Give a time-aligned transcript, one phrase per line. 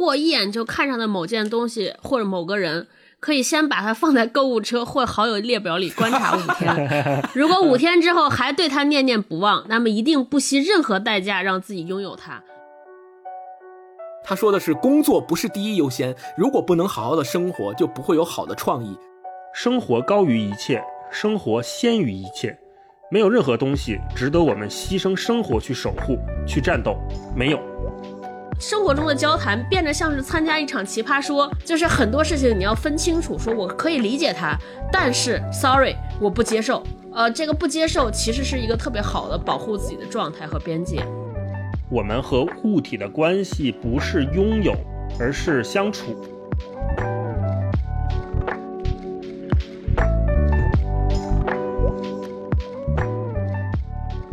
[0.00, 2.88] 过一眼就看上的某件东西或者某个人，
[3.20, 7.22] 可以先把它放在购物车或好友列表里观察五天。
[7.34, 12.42] 如果五天之后还对他念念不忘，那么一定不惜任何代价让自己拥有它。
[14.24, 18.96] 他说的是工作不是第一优先，如果不能好好的生活，就不会有好的创意。
[19.52, 20.82] 生活高于一切，
[21.12, 22.58] 生活先于一切，
[23.10, 26.96] 没有任何东西值得我们牺牲生活去守护、去战斗，
[27.36, 27.69] 没有。
[28.60, 34.54] 生活中的交谈变得像是参加一场奇葩说，就是很多事情你要分清楚，说我可以理解他，
[34.92, 36.82] 但是 sorry，我不接受。
[37.14, 41.02] 呃，这个不接受其实是一个特别好的保护自己的状态和边界。
[41.90, 44.74] 我们和物体的关系不是拥有，
[45.18, 46.14] 而是相处。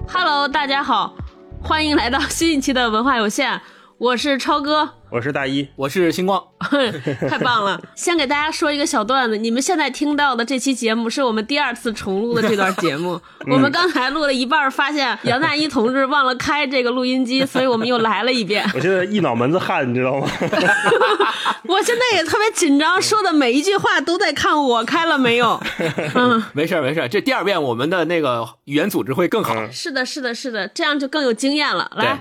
[0.06, 1.16] Hello，大家好，
[1.64, 3.60] 欢迎来到新一期的文化有限，
[4.00, 4.94] 我是超哥。
[5.10, 6.44] 我是大一，我是星光，
[7.30, 7.80] 太棒了！
[7.96, 13.18] 先给大家说一个小段子，你们现在听到的这期节目是我们第二次重录的这段节目。
[13.50, 18.70] 我们刚才录了一半，发现杨大一同志忘了开这个录音机， 所以我们又来了一遍。
[18.74, 20.28] 我现在一脑门子汗，你知道吗？
[21.64, 25.58] 我现在也特别紧张，说的每一句话都在看我开了没有。
[26.16, 29.54] 嗯，没事没事，这第二遍我们的那个语言组织会更好。
[29.72, 31.90] 是的，是的，是的，这样就更有经验了。
[31.96, 32.20] 来，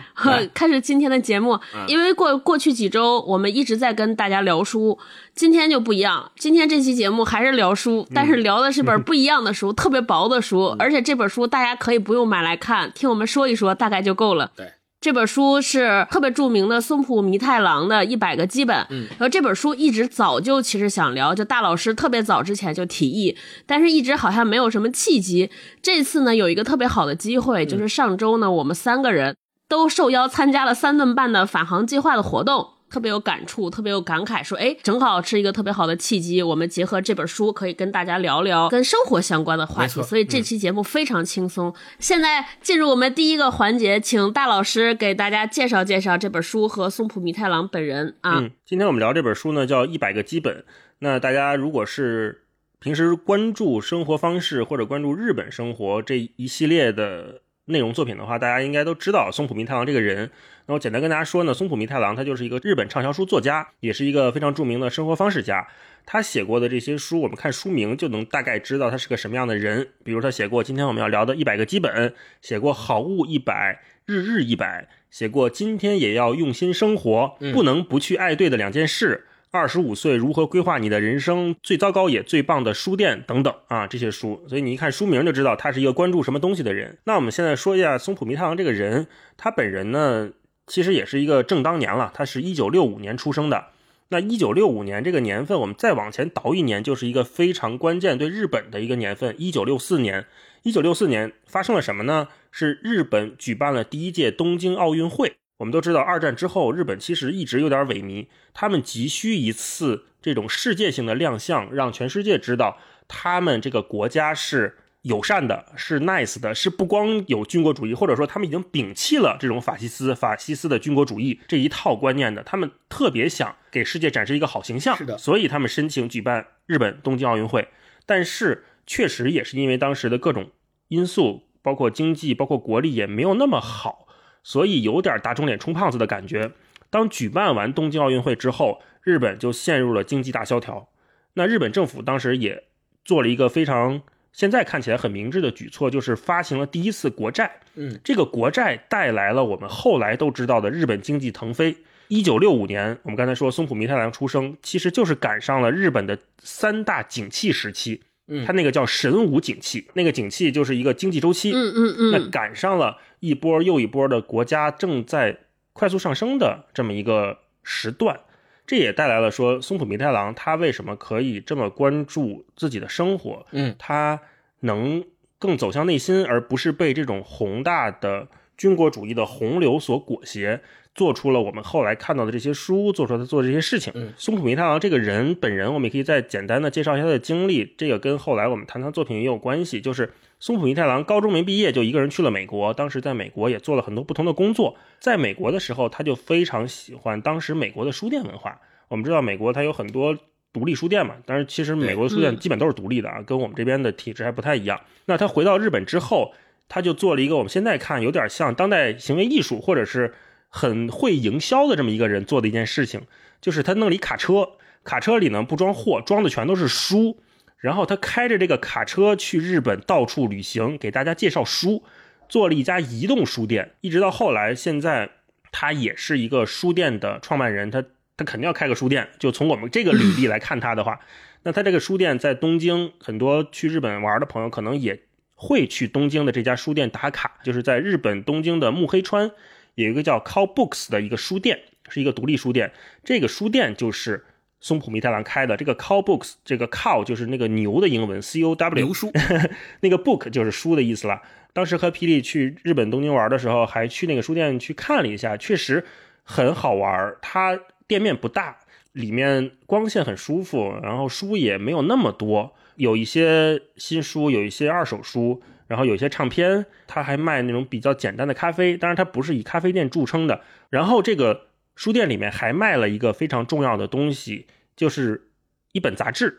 [0.55, 2.76] 开始今天的节目，因为过过去。
[2.77, 4.99] 几周我们一直在跟大家聊书，
[5.35, 6.31] 今天就不一样。
[6.37, 14.53] 今天这期节目还是聊书，但是聊的是本不一样的书， 特别薄的书，而且这本书大家可以不用买来看，听我们说一说大概就够了。
[14.55, 18.87] 对，这本书是特别著名的松浦弥太郎的一百个基本。
[18.91, 25.51] 嗯，然后这本书一直早就其实想聊，就大老师特别早之前就提议，但是一直好像没有什么契机。
[25.81, 29.35] 这次呢有一个特别好的机会，就是上周呢我们三个人。
[29.69, 40.01] 都受邀参加了三顿半的返航计划的活动，特别有感触，特别有感慨，说哎，正好是一个特别好的契机，我们结合这本书，可以跟大家聊聊跟生活相关的话题。
[40.03, 41.75] 所以这期节目非常轻松。
[41.99, 48.39] 现在进入我们第一个环节，请大老师给大家介绍介绍这本书和松浦弥太郎本人啊。
[48.39, 50.59] 嗯，今天我们聊这本书呢，叫《一百个基本》。
[51.01, 52.43] 那大家如果是
[52.79, 57.43] 平时关注生活方式或者关注日本生活这一系列的。
[57.67, 60.31] 内容作品的话，大家应该都知道松浦弥太郎这个人。
[60.67, 65.67] 那我简单跟大家说呢，松浦弥太郎他就是一个日本畅销书作家，也是一个非常著名的生活方式家。
[66.05, 69.89] 他写过的这些书，我们看书名就能大概知道他是个什么样的人。
[70.05, 79.27] 比如他写过今天我们要聊的一百个基本，写过好物一百，日日一百，写过今天也要用心生活，不能不去爱对的两件事。
[79.51, 81.57] 二十五岁如何规划你的人生？
[81.63, 86.99] 最糟糕也最棒的书店等等啊，这些书，所以你一看书名就知道他是一个关注什么东西的人。
[87.05, 89.07] 那我们现在说一下松浦弥太郎这个人，
[89.37, 90.31] 他本人呢，
[90.67, 93.67] 其实也是一个正当年了，他是一九六五年出生的。
[94.09, 99.35] 那一九六五年这个年份，我们再往前倒一年，就是一个非常关键对日本的一个年份。
[99.39, 100.27] 一九六四年，
[100.63, 102.29] 一九六四年发生了什么呢？
[102.53, 105.37] 是日本举办了第一届东京奥运会。
[105.59, 112.79] 我们都知道，二战之后，日本其实一直有点萎靡，他们急需一次这种世界性的亮相，让全世界知道
[113.09, 127.69] 他们这个国家是友善的，是 nice 的，是不光有军国主义，或者说他们已经摒弃了这种法西斯、法西斯的军国主义这一套观念的，他们特别想给世界展示一个好形象，是的，所以他们申请举办日本东京奥运会，
[128.05, 130.51] 但是确实也是因为当时的各种
[130.89, 134.06] 因素，包括经济，包括国力也没有那么好。
[134.47, 136.53] 所以有点打肿脸充胖子的感觉。
[136.89, 140.89] 当举办完东京奥运会之后，日本就陷入了经济大萧条。
[141.35, 142.63] 那日本政府当时也
[143.05, 144.03] 做了一个非常
[144.33, 147.59] 现在看起来很明智的举措，就是发行了第一次国债。
[147.75, 151.77] 嗯，这个国债带来了我们后来都知道的日本经济腾飞。
[152.07, 158.05] 一九六五年，我们刚才说松浦弥太郎出生，其实就是赶上了日本的三大景气时期。
[158.29, 161.53] 嗯，它那个叫神武景气，那个景气就是一个经济周期。
[161.53, 165.39] 嗯嗯嗯，那赶上了一波又一波的国家正在
[165.73, 168.19] 快速上升的这么一个时段，
[168.67, 173.47] 这也带来了说松浦弥太郎他为什么可以这么关注自己的生活？
[173.53, 174.21] 嗯，他
[174.61, 175.05] 能
[175.39, 180.61] 更走向内心，而不是被这种宏大的军国主义的洪流所裹挟。
[180.97, 183.93] 做出了我们后来看到的这些书，做出他做这些事情。
[184.17, 187.75] 松浦弥太郎这个人本人，我们也可以再简单的介绍一下他的经历。
[187.77, 189.79] 这个跟后来我们谈他作品也有关系。
[189.79, 190.11] 就是
[190.41, 194.75] 松浦弥太郎高中没毕业就一个人去了美国，当时在美国也做了很多不同的工作。
[194.99, 198.59] 在美国的时候，他就非常喜欢当时美国的书店文化。
[198.89, 200.17] 我们知道美国它有很多
[200.51, 204.81] 独立书店嘛，但是其实美国的书店基本都是独立的啊，跟我们这边的体制还不太一样。
[205.05, 206.33] 那他回到日本之后，
[206.69, 210.15] 他就做了一个我们现在看有点像当代行为艺术或者是。
[210.57, 213.03] 很会营销的这么一个人做的一件事情，
[213.43, 214.53] 就是他弄了一卡车，
[214.85, 217.19] 卡车里呢不装货，装的全都是书。
[217.59, 221.85] 然后他开着这个卡车去日本到处旅行，给大家介绍书，
[222.27, 225.11] 做了一家移动书店，一直到后来，现在
[225.53, 227.85] 他也是一个书店的创办人，他
[228.17, 229.11] 他肯定要开个书店。
[229.19, 231.01] 就从我们这个履历来看他的话，
[231.43, 235.03] 那他这个书店在东京，很多去日本玩的朋友可能也
[235.35, 239.31] 会去东京的这家书店打卡，就是在日本东京的目黑川
[239.77, 242.73] 有一个叫 Cow Books 的一个书店，是一个独立书店，
[243.05, 244.25] 这个书店就是。
[244.59, 249.13] 松浦弥太郎开的这个 Cow Books，这个 Cow 就是那个牛的英文 C O W，牛书，
[249.81, 251.21] 那个 Book 就是书的意思了。
[251.53, 255.85] 当时和霹雳去日本东京玩的时候，还去那个书店去看了一下，确实
[256.25, 257.15] 很好玩。
[257.21, 258.57] 它店面不大，
[258.93, 266.67] 里面光线很舒服，然后书也没有那么多，有一些新书，有一些二手书，然后有些唱片。
[266.87, 270.41] 它还卖那种比较简单的咖啡，当然它不是以咖啡店著称的。
[270.71, 271.47] 然后这个。
[271.77, 275.29] 书店里面还卖了一个非常重要的东西，就是
[275.73, 276.39] 一本杂志。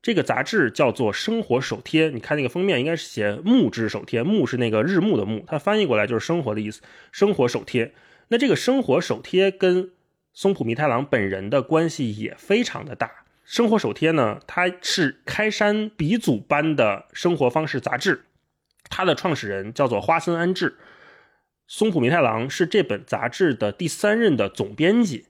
[0.00, 6.80] 这个杂志叫做《生活手贴》，你看那个封面应该是写“木质手贴”，木是那个日暮的木，它翻译过来就是生活的意思。
[7.10, 7.92] 生活手贴，
[8.28, 9.90] 那这个生活手贴跟
[10.32, 13.10] 松浦弥太郎本人的关系也非常的大。
[13.44, 18.24] 生活手贴呢，它是开山鼻祖般的生活方式杂志，
[18.92, 20.76] 它的创始人叫做花森安治。
[21.66, 25.24] 松浦弥太郎是这本杂志的第三任的总编辑，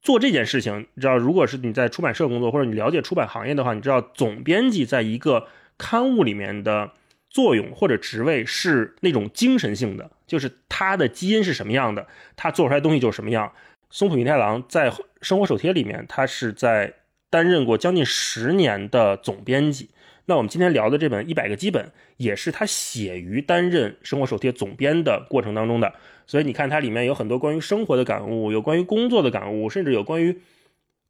[0.00, 6.92] 做这件事情，你知道，如果是你在出版社工作或者你了解出版行业的话，你知道总编辑在一个刊物里面的
[7.28, 13.52] 作用或者职位是那种精神性的，就是他的基因是什么样的，他做出来东西就是什么样。
[13.90, 16.94] 松浦弥太郎在生活手帖里面，他是在
[17.28, 19.90] 担任过将近十年的总编辑。
[20.26, 21.84] 那我们今天聊的这本《一百个基本》，
[22.16, 25.92] 也是他写于担任生活手贴总编的过程当中的。
[26.26, 30.40] 所以你看，它里面有很多关于生活的感悟，有关于工作的感悟，甚至有关于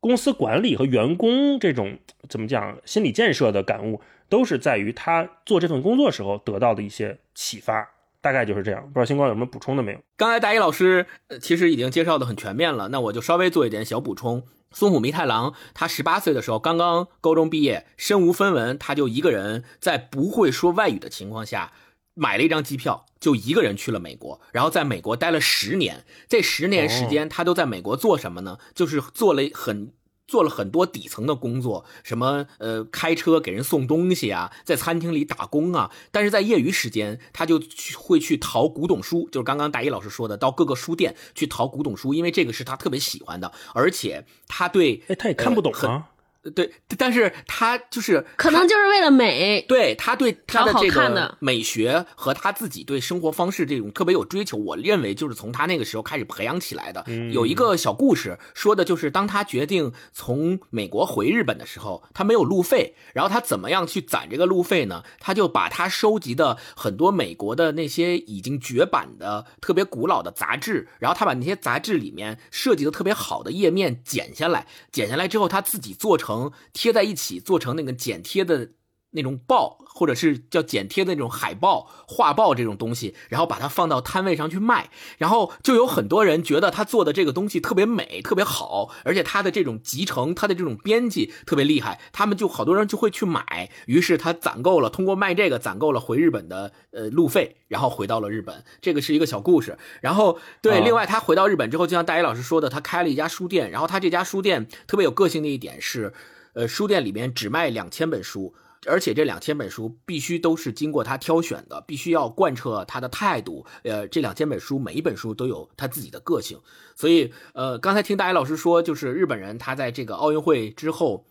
[0.00, 1.99] 公司管理和员工这种
[2.29, 7.88] 怎么讲心理建设的感悟，都是在于他做这份工作时候得到的一些启发。
[8.23, 8.81] 大概就是这样。
[8.82, 9.99] 不知道星光有什么补充的没有？
[10.17, 11.05] 刚才大一老师
[11.41, 14.44] 其实已经介绍的很全面了，那我就稍微做一点小补充。
[14.73, 21.73] 松浦弥太郎，他十八岁的时候刚刚高中毕业，身无分文，他就一个人在不会说外语的情况下，
[22.15, 26.05] 买了一张机票，就一个人去了美国，然后在美国待了十年。
[26.29, 28.59] 这十年时间，他都在美国做什么呢？
[28.75, 29.93] 就是做了很。
[30.32, 46.08] 做了很多底层的工作，什么呃开车给人送东西啊，在餐厅里打工啊，但是在业余时间，他就去会去淘古董书，就是刚刚大一老师说的，到各个书店去淘古董书，因为这个是他特别喜欢的，而且他对，哎，他也看不懂啊。
[46.56, 57.05] 对，但是他就是可能就是为了美，对他对他的这个美学和他自己对生活方式这种特别有追求，我认为就是从他那个时候开始培养起来的。
[57.33, 65.05] 有一个小故事说的就是，当他决定从美国回日本的时候，他没有路费，然后他怎么样去攒这个路费呢？
[65.21, 76.31] 他就把他收集的很多美国的那些已经绝版的特别古老的杂志，然后他把那些杂志里面设计的特别好的页面剪下来，剪下来之后他自己做成。
[76.32, 78.70] 能贴在一起，做成那个剪贴的
[79.12, 98.65] 那种报，或者是叫剪贴的那种海报、画报这种东西，然后把它放到摊位上去卖，然后就有很多人觉得他做的这个东西特别美、特别好，而且他的这种集成、他的这种编辑特别厉害，他们就好多人就会去买，于是他攒够了，通过卖这个攒够了回日本的呃路费，然后回到了日本。
[98.81, 99.77] 这个是一个小故事。
[100.01, 106.15] 然后对，另外他回到日本之后，就像大一老师说的，他开了一家书店，然后他这家书店特别有个性的一点是。
[106.55, 108.55] 呃，书店里面只卖两千本书，
[108.86, 113.65] 而且这两千本书必须都是经过他挑选的，必须要贯彻他的态度。
[113.84, 116.60] 呃，这两千本书每一本书都有他自己的个性，
[116.96, 121.27] 所以呃，刚才听大一老师说，就是日本人他在这个奥运会之后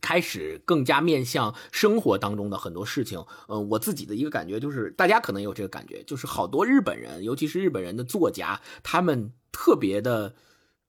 [0.00, 3.24] 开始更加面向生活当中的很多事情。
[3.48, 10.34] 嗯，我自己的一个感觉就是，大家可能有这个感觉，就是好多日本人，尤其是日本人的作家，他们特别的。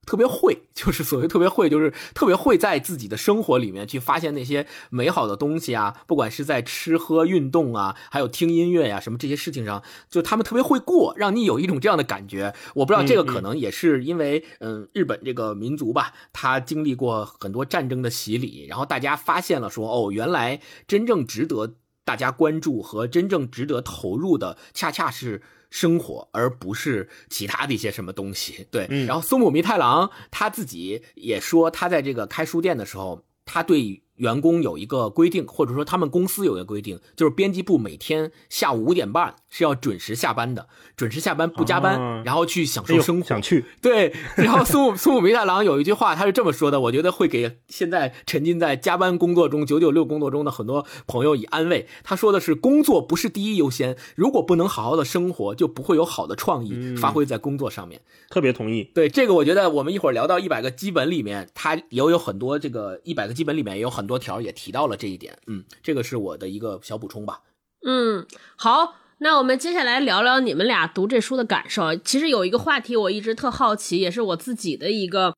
[0.06, 12.54] 特别会，就是所谓特别会，就是特别会在自己的生活里面去发现那些美好的东西啊，不管是在吃喝、运动啊，还有听音乐呀，什么这些事情上，就他们特别会过，让你有一种这样的感觉。
[12.76, 25.42] 我不知道这个可能也是因为，嗯，日本这个民族吧，他经历过很多战争的洗礼，然后大家发现了说，哦，原来真正值得大家关注和真正值得投入的，恰恰是。
[25.74, 28.68] 生活，而不是其他的一些什么东西。
[28.70, 40.68] 对，然后松本弥太郎他自己也说，他在这个开书店的时候，他对员工有一个规定，或者说他们公司有一个规定，就是编辑部每天下午五点半是要准时下班的，
[40.98, 43.28] 准时下班不加班，然后去享受生活。
[43.28, 51.88] 想去对，然后松木松木弥太郎有一句话，他是这么说的，我觉得会给现在沉浸在加班工作中、九九六工作中的很多朋友以安慰。
[52.04, 58.02] 他说的是，工作不是第一优先，如果不能好好的生活，就不会有好的创意发挥在工作上面。
[58.32, 58.84] 特别同意。
[58.96, 65.38] 对这个，我觉得我们一会儿聊到一百个基本里面，它也有很多这个一百个基本里面也有很多条也提到了这一点。
[65.46, 67.42] 嗯，这个是我的一个小补充吧。
[67.86, 68.96] 嗯，好。
[69.24, 71.96] 那我们接下来聊聊你们俩读这书的感受。
[71.96, 75.34] 其实有一个话题我一直特好奇，也是我自己的一个。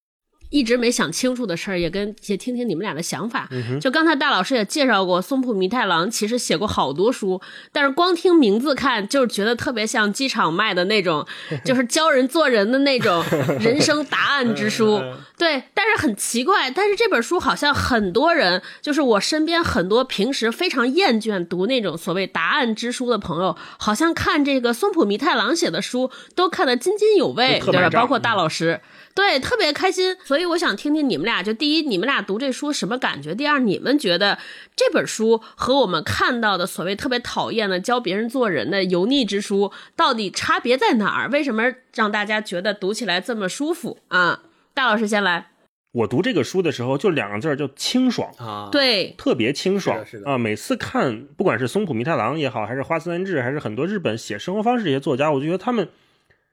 [0.49, 3.49] 一直没想清楚的事儿，也跟也听听你们俩的想法。
[3.81, 11.25] 就刚才大老师也介绍过，松浦弥太郎其实写过好多书，但是光听名字看，就是觉得特别像机场卖的那种，
[11.65, 13.23] 就是教人做人的那种
[13.59, 15.01] 人生答案之书。
[15.37, 27.89] 对，但是很奇怪，但是这本书好像很多人，就是我身边很多平时非常厌倦读那种所谓答案之书的朋友，好像看这个松浦弥太郎写的书都看得津津有味，对吧？
[27.89, 28.79] 包括大老师。
[29.15, 33.33] 对，特别开心，所以我想听听你们俩，就第一，你们俩读这书什么感觉？
[33.33, 34.37] 第二，你们觉得
[34.75, 41.29] 这本书和我们看到的所谓特别讨厌的教别人做人的油腻之书，到底差别在哪儿？
[41.29, 44.41] 为什么让大家觉得读起来这么舒服啊？
[44.73, 45.47] 大老师先来。
[45.93, 50.37] 我读这个书的时候，就两个字儿，叫清爽啊，对，特别清爽啊。
[50.37, 55.87] 每次看，不管是松浦弥太郎也好，还是花森智，还是很多日本写生活方式这些作家，我就觉得他们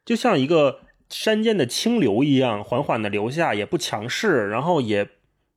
[0.04, 0.78] 就像一个。
[1.12, 5.07] 山间的清流一样缓缓的流下，也不强势，然后也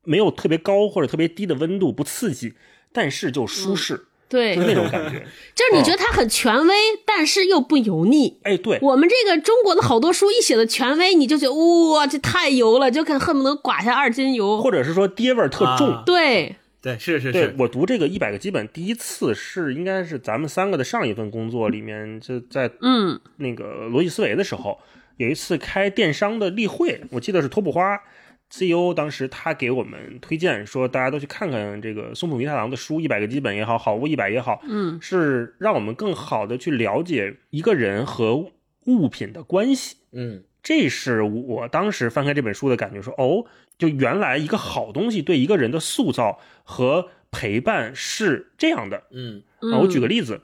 [0.04, 2.54] 没有特别高或者特别低的温度，不刺激，
[2.92, 5.26] 但是就舒适，对，就是那种感觉。
[5.56, 6.74] 就是你觉得它很权威，
[7.06, 8.38] 但是又不油腻。
[8.42, 16.02] 哎，对，我们这个中国的好多书一写的权威，你就觉得哇，这太油了，就看恨不得刮下二斤油，或者是说爹味儿特重。
[16.04, 17.54] 对，对，是是是。
[17.58, 24.78] 我读这个一百个基本第一次是应该是咱们三个的上一份工作里面，就在嗯那个逻辑思维的时候。
[25.16, 27.98] 有一次开电商的例会，我记得是托普花
[28.50, 38.36] CEO，当时他给我们推荐说，大家都去看看这个松浦弥太郎的书，一百个基本也好，好物一百也好，嗯，是让我们更好的去了解一个人和
[38.84, 43.46] 物品的关系，嗯，这是我当时翻开这本书的感觉，说哦，
[43.78, 49.42] 就原来一个好东西对一个人的塑造和陪伴是这样的，嗯，
[49.72, 50.40] 啊，我举个例子。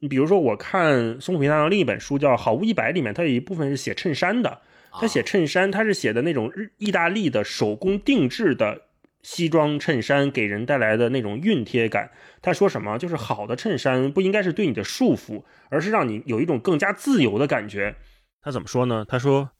[0.00, 4.60] 你比如说，我看松浦弥太郎另一本书叫《好物一百》，里面它有一部分是写衬衫的。
[4.92, 8.80] 他写衬衫，他是写的那种日意大利的手工定制的
[9.22, 12.10] 西装衬衫，给人带来的那种熨贴感。
[12.42, 12.98] 他说什么？
[12.98, 17.94] 就是好的衬衫不应该是对你的束缚，而是让你有一种更加自由的感觉。
[18.42, 19.04] 他怎么说呢？
[19.06, 19.50] 他说，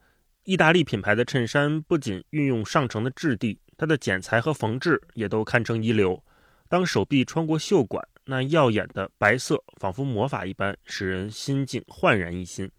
[0.44, 6.24] 意大利品牌的衬衫不仅运用上乘的质地，它的剪裁和缝制也都堪称一流。
[6.68, 8.02] 当手臂穿过袖管。
[8.30, 12.70] 那耀眼的白色仿佛魔法一般，使人心境焕然一新。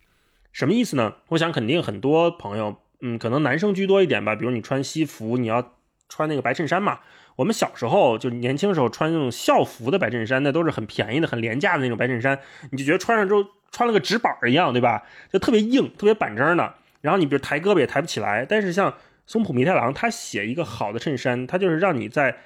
[0.53, 1.15] 什么意思呢？
[1.27, 4.33] 我想肯定很多朋友，嗯，可能男生居多一点吧。
[4.33, 5.75] 比如你穿西服，你要
[6.07, 7.01] 穿那个白衬衫嘛。
[7.35, 12.39] 我们小时候就年轻时候穿那种校服的白衬衫，那都是很便宜的、很廉价的那种白衬衫，
[12.71, 15.03] 你就觉得穿上之后穿了个纸板一样，对吧？
[15.33, 16.75] 就特别硬、特别板正的。
[17.01, 18.45] 然后你比如抬胳膊也抬不起来。
[18.45, 18.93] 但是像
[19.25, 22.37] 松浦弥太郎，他写一个好的衬衫，他就是让你在。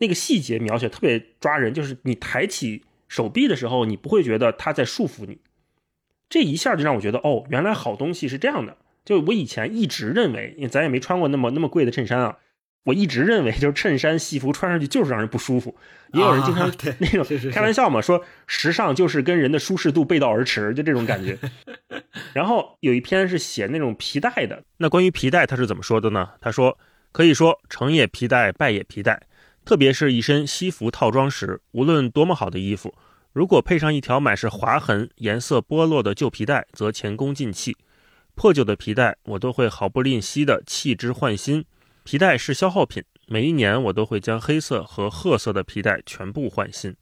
[0.00, 5.38] 那个细节描写特别抓人，就是你抬起手臂的时候，你不会觉得它在束缚你，
[6.28, 8.76] 这一下就让我觉得，哦，原来好东西是这样的。
[9.04, 12.38] 就我以前一直认为，因为咱也没穿过那么那么贵的衬衫啊，
[12.84, 15.76] 我一直认为就是衬衫西服穿上去就是让人不舒服。
[16.12, 21.38] 也有人经常那种开玩笑嘛，说时尚就是跟人的舒适度背道而驰，就这种感觉。
[22.32, 26.30] 然后有一篇是写那种皮带的，那关于皮带他是怎么说的呢？
[26.40, 26.78] 他说
[27.12, 29.20] 可以说成也皮带，败也皮带。
[29.64, 32.94] 特别是一身西服套装时，无论多么好的衣服，
[33.32, 37.76] 如果配上一条满是划痕、颜色剥落的旧皮带，则前功尽弃。
[38.34, 41.64] 破旧的皮带，我都会毫不吝惜地弃之换新。
[42.02, 46.96] 皮带是消耗品，每一年我都会将黑色和褐色的皮带全部换新。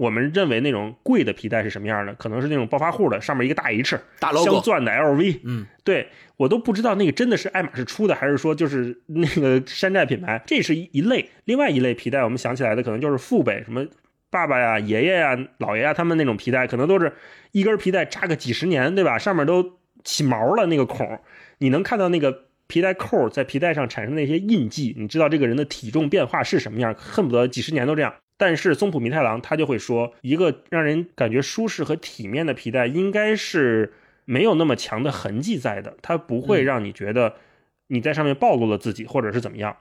[0.00, 2.14] 我们认为那种贵的皮带是什么样的？
[2.14, 5.40] 可能是那种暴发户的，上面一个大 H，大 logo，镶钻的 LV。
[5.44, 10.42] 嗯，对我都不知道那个真的是爱马仕出的，还是说就是那个山寨品牌。
[10.46, 13.86] 这是一一类，另外一类皮带，我们想起来的可能就是父辈，什么
[14.30, 17.12] 爸爸呀、爷爷呀、姥爷呀，他们那种皮带，可能都是
[17.52, 19.18] 一根皮带扎个几十年，对吧？
[19.18, 21.20] 上面都起毛了那个孔，
[21.58, 28.14] 你能看到那个皮带扣在皮带上产生那些印记，你知道这个人的体重变化是什么样，恨不得几十年都这样。
[28.40, 33.92] 但是松浦弥太郎他就会说，一个让人感觉舒适和体面的皮带，应该是
[34.24, 37.34] 没有那么强的痕迹在的，它不会让你觉得
[37.88, 39.76] 你在上面暴露了自己，或者是怎么样，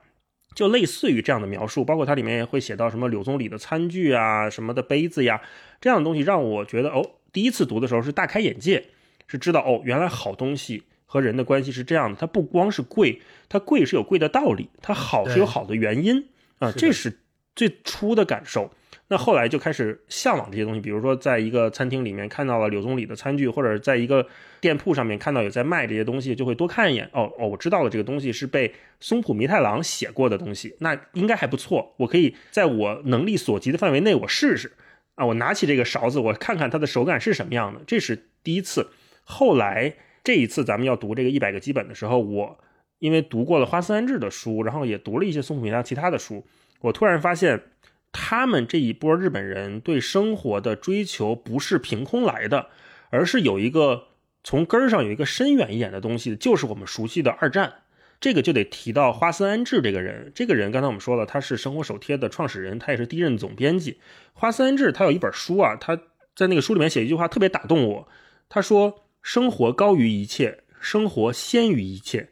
[0.53, 1.85] 就类似于这样的描述。
[1.85, 5.39] 包括它里面也会写到什么柳宗理的餐具啊，什么的杯子呀，
[5.79, 8.87] 这样的东西让我觉得哦，第一次读的时候是大开眼界，
[9.25, 16.25] 是知道哦，原来好东西和人的关系是这样的，它不光是贵，它贵是有贵的道理，它好是有好的原因
[16.57, 17.19] 啊，这是
[17.56, 18.72] 最初的感受。
[19.12, 24.25] 那后来就开始向往这些东西，比如说在一个餐厅里面看到了柳宗理的餐具，或者在一个
[24.62, 27.10] 店铺上面看到有在卖这些东西，就会多看一眼。
[27.12, 31.96] 哦哦，我知道了，这个东西是被松浦弥太郎写过的东西，那应该还不错。
[31.98, 34.72] 我可以在我能力所及的范围内，我试试
[35.15, 35.25] 啊。
[35.25, 37.82] 我拿起这个勺子，我看看它的手感是什么样的。
[37.88, 38.89] 这是第一次。
[39.24, 42.60] 后来这一次咱们要读这个一百个基本的时候，我
[43.00, 46.46] 因为读过了花森安治的书，然后也读了一些松浦弥太郎其他的书，
[46.81, 47.63] 我突然发现。
[48.12, 52.69] 他们这一波日本人对生活的追求不是凭空来的，
[53.12, 54.07] 而是有一个
[54.43, 57.71] 从根儿上有一个深远一点的东西，就是我们熟悉的二战。
[58.19, 60.31] 这个就得提到花森安治这个人。
[60.33, 64.00] 这个人刚才我们说了，他是生活手贴的创始人，他也是第一任总编辑。
[64.33, 65.95] 花森安治他有一本书啊，他
[66.36, 68.07] 在那个书里面写一句话特别打动我。
[68.50, 72.29] 他说：“生活高于一切，生活先于一切，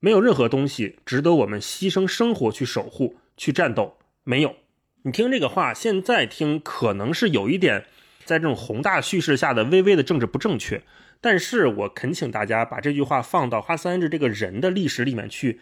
[0.00, 4.56] 没有任何东西值得我们牺牲生活去守护、去战斗，没有。”
[5.04, 7.86] 你听这个话，现在听可能是有一点
[8.26, 10.82] 在这种宏大叙事下的微微的政治不正确，
[11.22, 15.58] 但是我恳请大家把这句话放到花三安治这个人的历史里面去，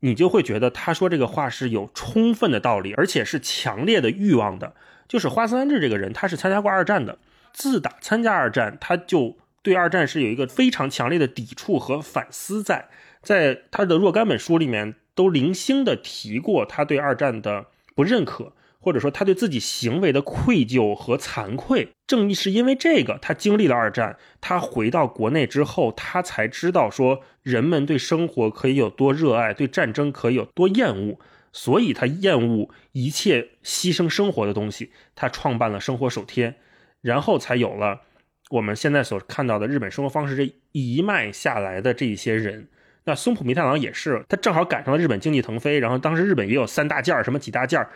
[0.00, 4.74] 你就会觉得他说这个话是有充分的道理，而且是强烈的欲望的。
[5.08, 7.18] 就是花三安治这个人，他是参加过二战的，
[7.54, 12.90] 自打参加二战，他就对二战是有一个非常强烈的抵触和反思，在
[13.22, 18.52] 在他的若干本书里面都零星的提过他对二战的不认可。
[18.80, 31.18] 或者说他对自己行为的愧疚和惭愧，正义是因为这个，他经历了二战，他回到国内之后，他才知道说人们对生活可以有多热爱，对战争可以有多厌恶，
[31.52, 34.92] 所以他厌恶一切牺牲生活的东西。
[35.16, 36.54] 他创办了生活手贴，
[37.02, 38.02] 然后才有了
[38.50, 42.68] 我们现在所看到的日本生活方式这一脉下来的这一些人。
[43.08, 47.90] 那松浦弥太郎也是，他正好赶上了日本经济腾飞，然后当时日本也有三大件儿，什么几大件儿。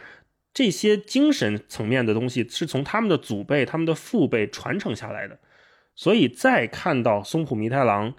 [0.55, 5.39] 这些精神层面的东西是从他们的祖辈、他们的父辈传承下来的，
[5.95, 8.15] 所以再看到松浦弥太郎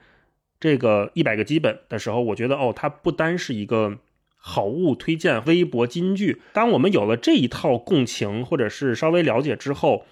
[0.60, 3.98] 这个一百个基本的时候，我觉得哦，它不单是一个
[4.36, 6.44] 好物推荐、微博金句。
[6.54, 10.06] 当我们有了这一套共情，或者是稍微了解之后，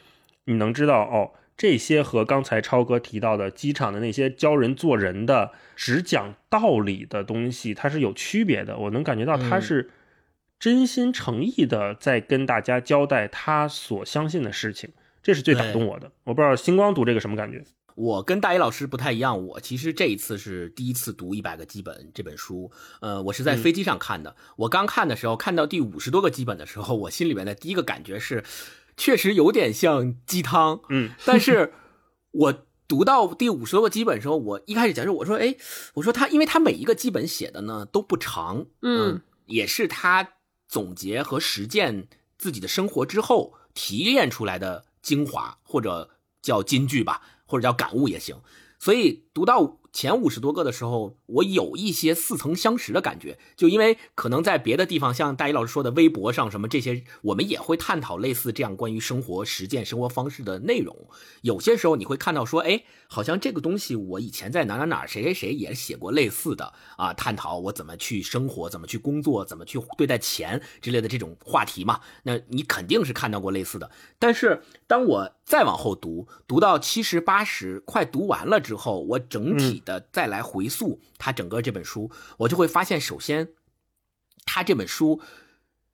[0.45, 8.75] 你能知道哦，这些和刚才超哥提到的机场的那些教人做人的、只讲道理的东西，它是有区别的。
[8.79, 9.91] 我能感觉到他是。
[10.59, 14.91] 真心诚意的在跟大家交代他所相信的事情，
[15.23, 16.11] 这是最打动我的。
[16.23, 17.63] 我不知道星光读这个什么感觉。
[17.95, 22.71] 我跟大一老师不太一样，我其实这一次是第一次读一百个基本这本书。
[23.01, 24.35] 呃，我是在飞机上看的。
[24.55, 28.43] 我刚看的时候，看到第五十多个基本的时候，我心里面的第一个感觉是，
[29.01, 30.79] 确实有点像鸡汤。
[30.89, 31.73] 嗯，但是
[32.29, 35.55] 我读到第五十多个基本时候，我一开始假设我说，哎，
[35.95, 40.33] 我说他，因为他每一个基本写的呢都不长，嗯，也是他。
[40.67, 46.11] 总结和实践自己的生活之后提炼出来的精华，或者
[46.43, 48.39] 叫金句吧，或者叫感悟也行。
[48.77, 49.79] 所以读到。
[49.93, 60.95] 前五十多个的时候，我有一些似曾相识的感觉，就因为可能在别的地方，像大一老师说的微博上什么这些，我们也会探讨类似这样关于生活实践、生活方式的内容。
[61.41, 71.99] 有些时候你会看到说，哎，好像这个东西我以前在哪哪哪谁谁谁也写过类似的啊，探讨我怎么去生活、怎么去工作、怎么去对待钱之类的这种话题嘛。
[72.23, 73.91] 那你肯定是看到过类似的。
[74.17, 79.81] 但是当我再往后读，读到七十八十快读完了之后，我整体。
[79.83, 83.49] 的再来回溯他整个这本书，我就会发现，首先，
[84.45, 85.19] 他这本书，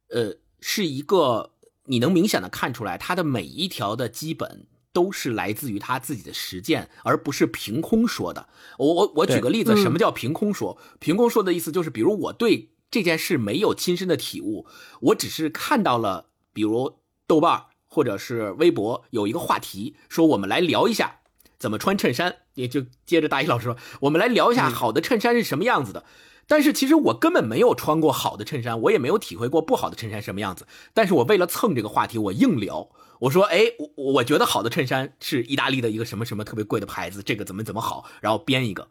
[0.10, 1.54] 呃，是一个
[1.86, 8.48] 你能明显的看出来，他的每一条的基本都是来自于他自己的实践，而不是凭空说的。
[8.78, 10.78] 我我我举个例子，什么叫凭空说？
[11.00, 14.68] 凭空说的意思就是，比如我对这件事没有亲身的体悟，
[15.02, 21.20] 我只是看到了，比如豆瓣或者是微博有一个话题，说我们来聊一下。
[21.60, 22.36] 怎么穿衬衫？
[22.54, 26.06] 也就接着大一老师说，我们来聊一下好的衬衫是什么样子的。
[26.46, 30.68] 但是其实我根本没有穿过好的衬衫，我也没有体会过不好的衬衫什么样子。
[30.94, 32.90] 但是我为了蹭这个话题，我硬聊。
[33.22, 38.90] 我说，哎，我我觉得好的衬衫是意大利的一个什么什么特别贵的牌子，这个怎么怎么好，然后编一个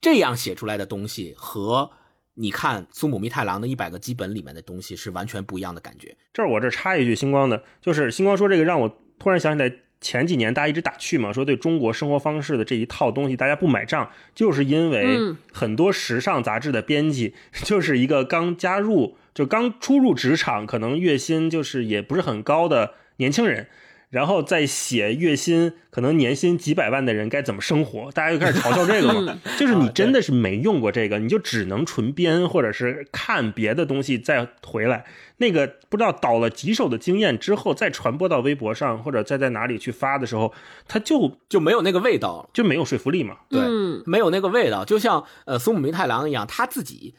[0.00, 1.90] 这样写出来的东西，和
[2.38, 6.16] 你看苏姆弥太郎的一百个基本里面的东西是完全不一样的感觉。
[6.32, 9.72] 这儿我这插一句，星光的，就是星光说这个让我突然想起来。
[10.00, 23.66] 前几年大家一直打趣嘛，说对中国生活方式的这一套东西大家不买账，就是因为很多时尚杂志的编辑就是一个刚加入就刚初入职场，可能月薪就是也不是很高的年轻人，
[24.10, 29.38] 然后再写月薪可能年薪几百万的人该怎么生活，大家就开始嘲笑这个嘛。
[29.58, 35.04] 就是你真的是没用过这个，你就只能纯编或者是看别的东西再回来。
[35.36, 40.54] 那个不知道倒了几手的经验之后，再传播到微博上或者再在哪里去发的时候，
[40.86, 43.36] 他就就没有那个味道，就没有说服力嘛。
[43.50, 43.60] 对，
[44.06, 47.14] 没有那个味道，就像呃松木明太郎一样，他自己，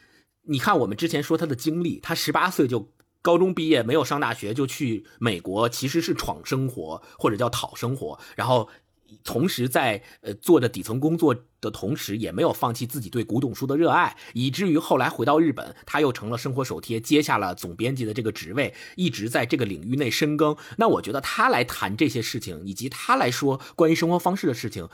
[0.48, 2.88] 你看我们之前说他的经历，他十八岁就。
[3.22, 8.68] 高中毕业没有上大学就去美国，其实是闯生活或者叫讨生活，然后
[9.24, 20.56] 同时在呃做着底层工作的同时，也没有放弃自己对古董书的热爱，以至于后来回到日本，他又成了生活手贴，接下了总编辑的这个职位，一直在这个领域内深耕。
[20.78, 24.88] 那我觉得他来谈这些事情，以及他来说关于生活方式的事情。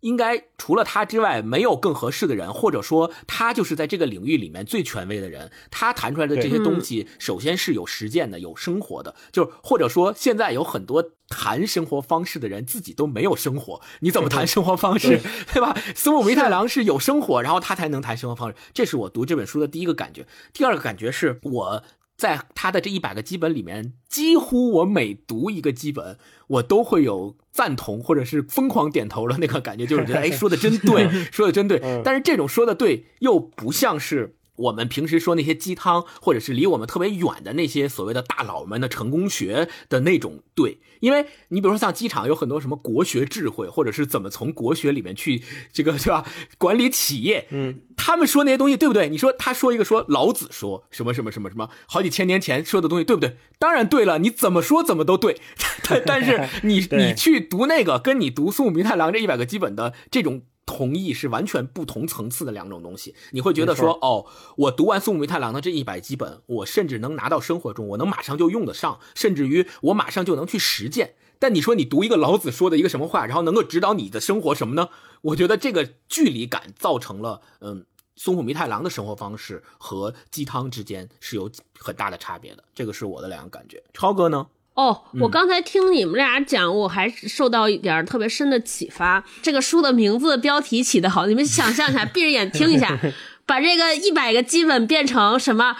[0.00, 5.50] 应该除了他之外，没有更合适的人，或者说他就是在这个领域里面最权威的人。
[5.70, 9.14] 他谈出来的这些东西，首先是有实践的，有生活的。
[9.32, 15.20] 就或者说，现在有很多谈生活方式的人，自己都没有生活，你怎么谈生活方式，
[15.52, 15.76] 对吧？
[15.94, 18.56] 松木弥太郎是有生活，然后他才能谈生活方式。
[18.72, 20.26] 这是我读这本书的第一个感觉。
[20.52, 21.82] 第二个感觉是我。
[22.20, 31.80] 在他的这一百个基本里面，几乎我每读一个基本，我都会有赞同或者是疯狂点头的那个感觉，就是觉得哎，说的真对， 说的真对。
[32.04, 34.36] 但是这种说的对，又不像是。
[34.60, 45.42] 我们平时说那些鸡汤，或者是离我们特别远的那些所谓的大佬们的成功学的那种对，因为你比如说像机场有很多什么国学智慧，或者是怎么从国学里面去
[45.72, 46.24] 这个对吧
[46.58, 49.08] 管理企业，嗯，他们说那些东西对不对？
[49.08, 53.36] 你说他说一个说老子说什么什么什么什么好几千年前说的东西对不对？
[53.58, 55.40] 当然对了，你怎么说怎么都对，
[55.88, 60.42] 但但是你 你去读那个，跟你读《苏武弥太郎》这一百个基本的这种。
[60.80, 64.24] 同意是完全不同层次的两种东西，你会觉得说，哦，
[64.56, 71.16] 我读完宋弥太郎的这一百几本，我甚至能拿到生活中，我能马上就用得上，甚至于我马上就能去实践。
[71.38, 74.88] 但你说你读一个老子说的一个什么话，然后能够指导你的生活什么呢？
[75.20, 77.84] 我觉得这个距离感造成了，嗯，
[78.16, 83.82] 松浦弥太郎的生活方式和鸡汤之间是有很大的差别的，这个是我的两个感觉。
[83.92, 84.46] 超哥呢？
[84.74, 89.22] 哦，我刚才听你们俩讲，我还受到一点特别深的启发。
[89.42, 92.98] 这个书的名字标题起得好，你们想象一下，闭着眼听一下，
[93.44, 95.76] 把这个一百个基本变成什么？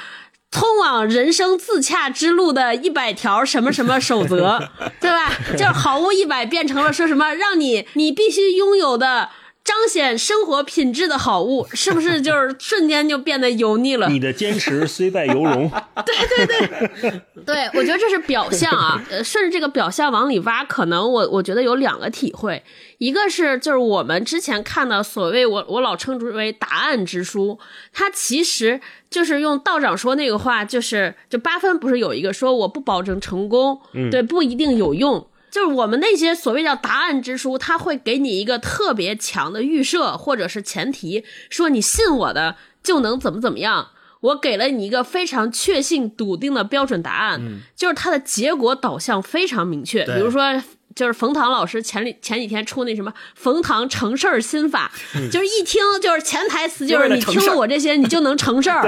[0.50, 4.59] 通往人生自洽之路的一百条什么什么守则，
[5.00, 5.33] 对吧？
[5.53, 9.31] 就是毫无一百变成了说什么让你你必须拥有的。
[9.62, 14.09] 彰显生活品质的好物，是不是就是瞬间就变得油腻了？
[14.09, 15.70] 你的坚持虽败犹荣。
[16.05, 19.01] 对 对对，对我觉得这是表象啊。
[19.11, 22.62] 呃， 顺着这个表象往里挖，可能我我觉得有两个体会，
[22.99, 27.59] 一个是就是我们之前看的所谓我我老称之为答案之书，
[27.92, 33.79] 它其实就是用道长说那个话，就是就八分不是有一个说我不保证成功，
[34.11, 35.27] 对，不一定有用。
[35.50, 43.88] 就是我们那些所谓叫答案之书，他会给你一个特别强的预设或者是前提，说你信我的就能怎么怎么样。
[44.20, 47.40] 我给了你一个非常确信、笃定的标准答案，
[47.74, 50.04] 就是它的结果导向非常明确。
[50.04, 50.62] 比如说，
[50.94, 54.92] 就是冯唐老师前里前几天出那什么《冯唐成事儿心法》，
[55.30, 58.82] 就是一听就是潜台词，就是你听了我这些，你就能成事儿。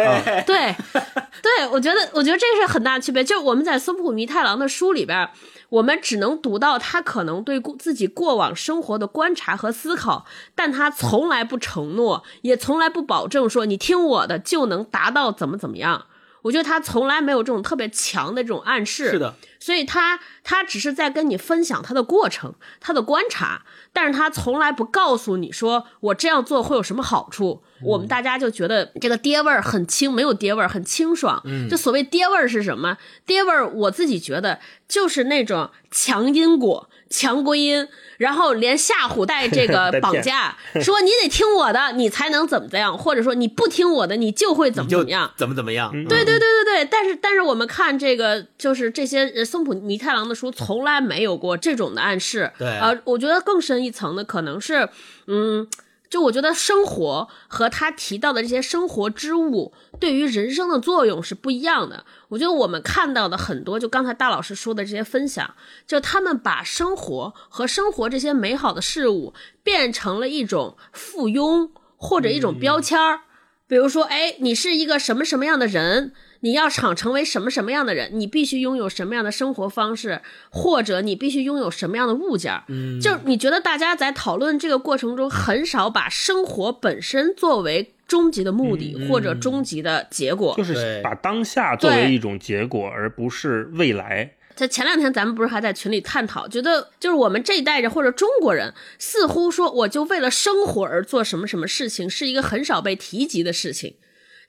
[0.47, 3.25] 对，对，我觉得，我觉得这是很大区别。
[3.25, 5.27] 就是我们在松浦弥太郎的书里边。
[5.73, 16.07] 我们只能读到他可能对自己过往生活的观察和思考，但他从来不承诺，也从来不保证说你听我的就能达到怎么怎么样。
[16.43, 19.13] 我觉得他从来没有这种特别强的这种暗示。
[19.13, 19.35] 是的。
[19.61, 27.63] 所以他他只是在跟你分享他的过程，他的观察，但是他从来不告诉你说我这样做会有什么好处。
[27.85, 31.41] 我们大家就觉得这个爹味儿很轻，没有爹味儿，很清爽。
[31.45, 32.97] 嗯，就所谓爹味儿是什么？
[33.27, 37.89] 爹味儿，我自己觉得就是那种强因果、强归因。
[38.19, 45.91] 然后连吓唬带这个 绑架， 说你得听我的，你才能怎么怎样，或者说你不听我的，你就会怎么怎么样，怎么怎么样。
[45.91, 46.85] 对对对对对。
[46.85, 52.53] 但是但是我们看这个，就是这些松浦弥太郎的书，从来没有过这种的暗示。
[52.57, 54.89] 对啊，我觉得更深一层的可能是，
[55.27, 55.67] 嗯。
[56.13, 62.05] 就我觉得生活和他提到的这些生活之物对于人生的作用是不一样的。
[62.29, 65.55] 我觉得我们看到的很多，就刚才大老师说的这些分享，
[65.87, 73.21] 就他们把生活和生活这些美好的事物变成了一种附庸或者一种标签儿。
[73.67, 76.13] 比如说，哎，你是一个什么什么样的人？
[76.45, 94.35] 你要想成为什么什么样的人，你必须拥有什么样的生活方式，或者你必须拥有什么样的物件嗯，就你觉得大家在讨论这个过程中，很少把生活本身作为终极的目的或者终极的结果，就是把当下作为一种结果，而不是未来。
[94.55, 103.95] 在前两天咱们不是还在群里探讨，觉得就是我们这一代人或者中国人，似乎说我就为了生活而做什么什么事情，是一个很少被提及的事情。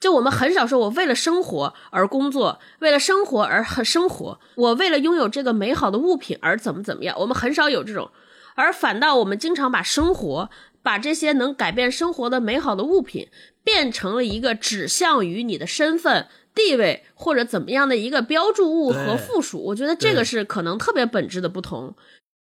[0.04, 8.12] 就我们很少说，我为了生活而工作，为了生活而生活，我为了拥有这个美好的物品而怎么怎么样，我们很少有这种，
[8.56, 10.50] 而反倒我们经常把生活，
[10.82, 13.30] 把这些能改变生活的美好的物品，
[13.63, 19.63] 变成了一个指向于你的身份地位或者怎么样的一个标注物和附属。
[19.68, 21.96] 我觉得这个是可能特别本质的不同。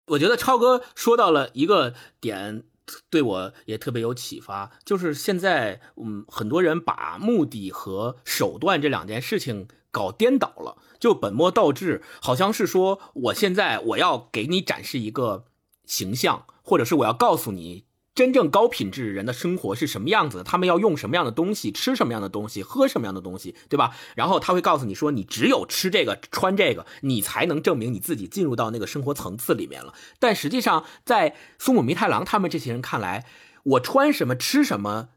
[0.09, 2.65] 我觉得超哥说到了一个点。
[3.11, 15.45] 对我也特别有启发，就是现在，嗯，很多人把目的和手段这两件事情搞颠倒了，就本末倒置，好像是说我现在我要给你展示一个
[15.85, 17.85] 形象，或者是我要告诉你。
[18.15, 20.43] 真正高品质人的生活是什么样子？
[20.45, 23.97] 他们要用什么样的东西，吃什么样的东西，喝什么样的东西，对吧？
[24.15, 29.95] 然后他会告诉你说，你只有吃这个、穿这个，你才能证明你自己进入到那个生活层次里面了。
[30.19, 33.25] 但实际上，在松本弥太郎他们这些人看来，
[33.63, 35.09] 我穿什么、吃什么，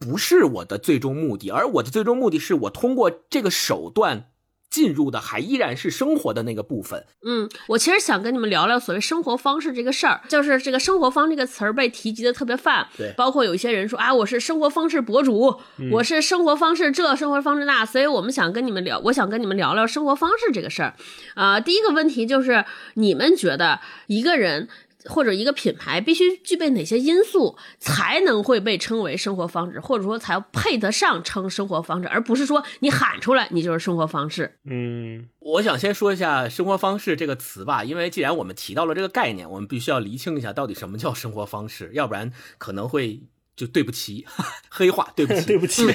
[0.00, 4.31] 不是我的最终目的，而我的最终目的是我通过这个手段。
[4.72, 7.04] 进入的还依然是生活的那个部分。
[7.26, 12.88] 嗯，我其实想跟你们聊聊所谓生活方式这个事儿，就是这个“生活方”这个词儿被提及的特别泛。
[12.96, 15.60] 对，包括有一些人说啊，我是生活方式博主，
[15.92, 20.94] 我是生活方式这，生活方式那，所以我们想跟你们聊，我想跟你们聊聊生活方式这个事儿。
[21.34, 24.68] 啊，第一个问题就是，你们觉得一个人？
[25.06, 34.58] 或者一个品牌必须具备哪些因素才能会被称为生活方式，或者说才配得上称生活方式，而不是说你喊出来你就是生活方式。
[34.64, 43.20] 嗯，我想先说一下“生活方式”这个词吧，因为既然我们提到了这个概念，我们必须要厘清一下到底什么叫生活方式，要不然可能会
[43.56, 44.24] 就对不起
[44.68, 45.86] 黑化，对不起，对不起。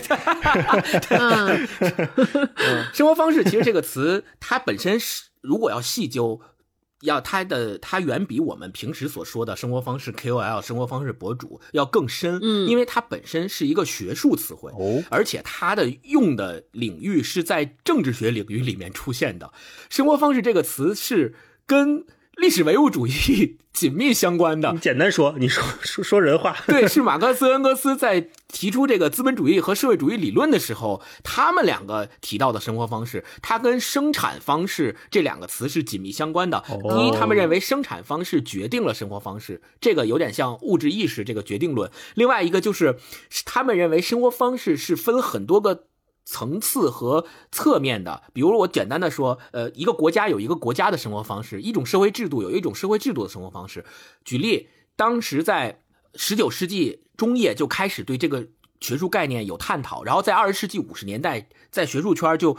[2.94, 6.42] 生活方式其实这个词它本身是，如果要细究。
[7.02, 19.52] 要它的它远比我们平时所说的生活方式 KOL 生活方式博主要更深，嗯，因为它本身是一个学术词汇，哦，而且它的用的领域是在政治学领域里面出现的。
[19.90, 22.06] 生活方式这个词是跟。
[22.38, 26.56] 历史唯物主义 紧密相关的，你简单说，你说 说说人话。
[26.66, 36.64] 对，是马克思恩格斯在提出这个资本主义和社会主义理论的时候，他们两个提到的生活方式，它跟生产方式这两个词是紧密相关的。
[36.68, 41.92] 第一，他们认为生产方式决定了生活方式，这个有点像物质意识这个决定论。
[42.16, 42.98] 另外一个就是，
[43.46, 45.86] 他们认为生活方式是分很多个。
[46.30, 53.86] 层次和侧面的，比如我简单的说，呃，一个国家有一个国家的生活方式，一种社会制度有一种社会制度的生活方式。
[54.26, 55.84] 举例，当时在
[56.16, 58.46] 十九世纪中叶就开始对这个
[58.82, 62.58] 学术概念有探讨，然后在二十世纪五十年代，在学术圈就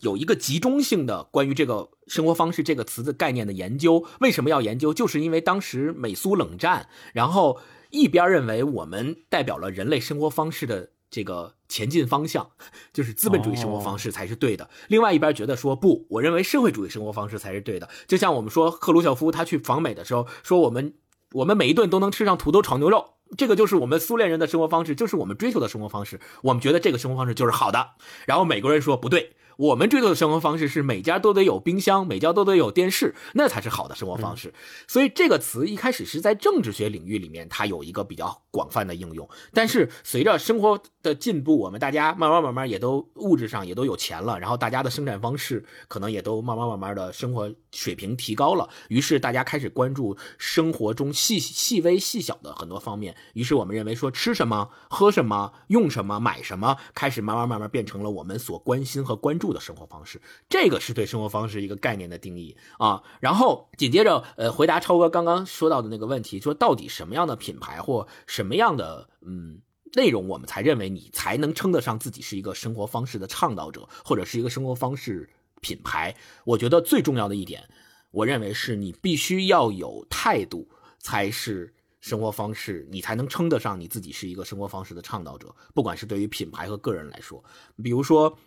[0.00, 4.04] 有一个集中性的关于这个生活方式这个词的概念的研究。
[4.18, 4.92] 为什么要研究？
[4.92, 10.90] 就是因为当时美苏冷战，然后一边认为我们代表了人类生活方式的。
[11.10, 12.50] 这个前进方向
[12.92, 14.68] 就是资本主义生活方式才是对的。
[14.88, 17.88] 另外一边觉得说不，我认为社会主义生活方式才是对的。
[18.06, 20.94] 就像我们说赫鲁晓夫他去访美的时候说，我们
[21.32, 26.20] 我们每一顿都能吃上土豆炒牛肉，这个就是我们苏联人的生活方式，就是我们追求的生活方式。
[26.42, 27.90] 我们觉得这个生活方式就是好的。
[28.26, 29.36] 然后美国人说不对。
[29.56, 34.52] 我们追求的生活方式是每家都得有冰箱，每家都得有电视，那才是好的生活方式。
[34.86, 39.28] 所以这个词一开始是在政治学领域里面，它有一个比较广泛的应用。
[39.54, 48.68] 但是随着生活的进步，我们大家慢慢慢慢也都物质上也都有钱了，然后大家的生产方式可能也都慢慢慢慢的生活水平提高了。
[48.88, 53.16] 于是大家开始关注生活中细细微细小的很多方面。
[53.32, 59.45] 于是我们认为说吃什么、喝什么、用什么、买什么，开始慢慢慢慢变成了我们所关心和关注。
[59.52, 63.02] 的生活方式，这个是对生活方式一个概念的定义啊。
[63.20, 69.60] 然后紧接着，呃，回答超哥刚刚说到的那个问题，说到底什么样的品牌或什么样的嗯
[69.94, 75.28] 内容，我们才认为你才能称得上自己是一个生活方式的倡导者，或者是一个生活方式
[75.60, 76.14] 品牌？
[76.44, 77.68] 我觉得最重要的一点，
[78.10, 85.54] 我认为是你必须要有态度，才是生活方式，你才能称得上你自己是一个生活方式的倡导者。
[85.74, 87.42] 不管是对于品牌和个人来说，
[87.82, 88.38] 比如说。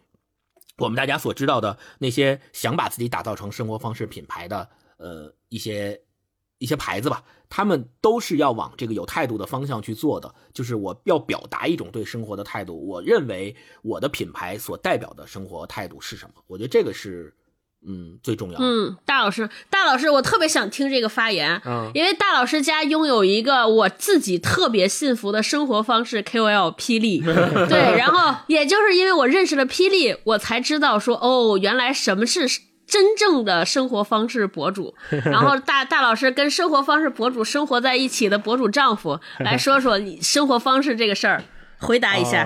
[0.80, 6.02] 我们大家所知道的那些想把自己打造成生活方式品牌的，呃，一些
[6.58, 10.34] 一些牌子吧，他们都是要往这个有态度的方向去做的。
[10.54, 12.88] 就是我要表达一种对生活的态度。
[12.88, 16.42] 我认为我的品牌所代表的生活态度是什么？
[16.48, 17.36] 我觉得这个是。
[17.88, 18.60] 嗯，最重要。
[18.60, 21.62] 嗯，大老师，大老师，我特别想听这个发言。
[21.66, 27.22] 嗯，因为大老师家拥有一个我自己特别信服的生活方式 KOL 霹雳。
[27.70, 32.48] 对，然后也就是因为我认识了霹雳，我才知道说，哦，原来什么是
[32.86, 34.94] 真正的生活方式博主。
[35.10, 41.44] 然后大大老师跟生活方式博主生活在一起的博主丈夫 来说说你生活方式这个事儿，
[41.80, 42.46] 回答一下。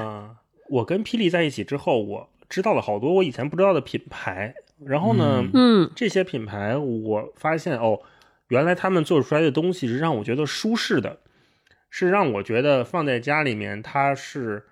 [0.70, 4.54] 我跟霹雳在一起之后，我知道了好多我以前不知道的品牌。
[4.86, 8.00] 然后呢，嗯，这些品牌我发现哦，
[8.50, 11.20] 原来他们做出来的东西是让我觉得舒适的，
[11.90, 14.64] 是让我觉得放在家里面它是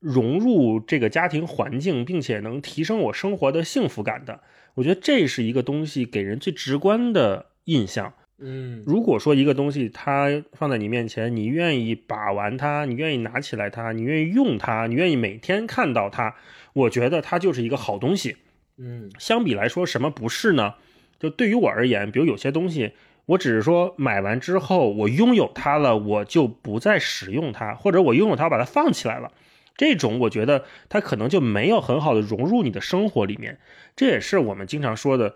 [0.00, 4.40] 融入这个家庭环境，并且能提升我生活的幸福感的。
[4.74, 8.12] 我觉得这是一个东西给人最直观的印象。
[8.38, 16.34] 嗯，如果说一个东西它放在你面前，你愿意把玩它，你愿意拿起来它，你愿意用它，你愿意每天看到它，
[16.72, 18.36] 我觉得它就是一个好东西。
[18.76, 20.74] 嗯，相比来说，什么不是呢？
[21.20, 22.92] 就对于我而言，比如有些东西，
[23.26, 29.32] 我只是说买完之后我拥有它了，我就不再使用它，或者我拥有它，我把它放起来了，
[29.76, 33.58] 这种我觉得它可能就没有很好的融入你的生活里面。
[33.96, 35.34] 这也是我们经常说的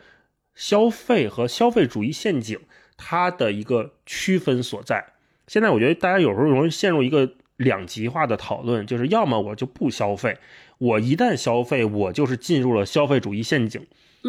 [0.55, 2.59] 消费和消费主义陷阱
[2.97, 5.13] 它的一个区分所在。
[5.47, 10.37] 现在我觉得大家有时候容易陷入一个两极化的讨论，就是要么我就不消费。
[10.79, 13.87] 我一旦消费，我就是进入了消费主义陷阱。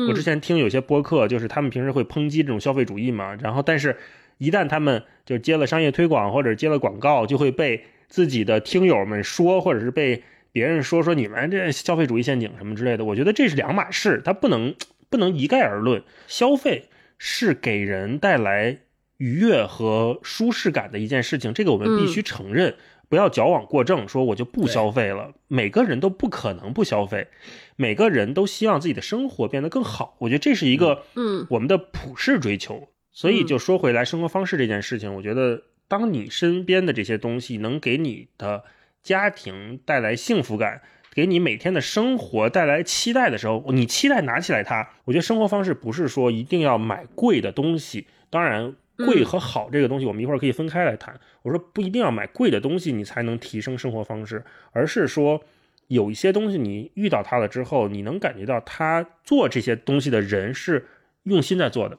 [0.07, 3.97] 我之前听有些播客，就是他们平时会抨击这种消费主义嘛，然后但是，
[4.37, 13.03] 一旦他们就接了商业推广或者接了广告，就会被自己的听友们说，或者是被别人说说你们这消费主义陷阱什么之类的。
[13.03, 14.75] 我觉得这是两码事，它不能
[15.09, 16.03] 不能一概而论。
[16.27, 16.85] 消费
[17.17, 18.77] 是给人带来
[19.17, 22.75] 愉悦和舒适感的一件事情，这个我们必须承认。
[23.09, 25.33] 不要矫枉过正，说我就不消费了。
[25.47, 27.27] 每个人都不可能不消费，
[27.75, 30.15] 每个人都希望自己的生活变得更好。
[30.19, 32.87] 我觉得这是一个，嗯，我们的普世追求。
[33.11, 38.63] 所以就说回来，生活方式这件事情，我觉得，当你身边的这些东西能给你的
[39.01, 44.87] 家庭带来幸福感，给你每天的生活带来期待的时候，你期待拿起来它。
[45.05, 48.75] 我觉得生活方式不是说一定要买贵的东西，当然。
[49.05, 51.19] 贵和好这个东西，我们一会儿可以分开来谈。
[51.41, 55.41] 我说不一定要买贵的东西，你才能提升生活方式，而是说
[55.87, 60.87] 有一些东西你遇到它了之后，你能感觉到他做这些东西的人是
[61.23, 61.97] 用心在做的。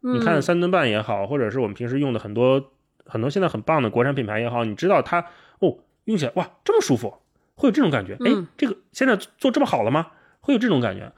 [0.00, 2.72] 你看三顿半也好，或者是我们平时用的很多
[3.06, 5.26] 很多现在很棒的国产品牌也好，你知道它
[5.60, 7.14] 哦用起来哇这么舒服，
[7.54, 8.14] 会有这种感觉。
[8.14, 10.10] 哎，这个现在做这么好了吗？
[10.40, 11.12] 会有这种感觉，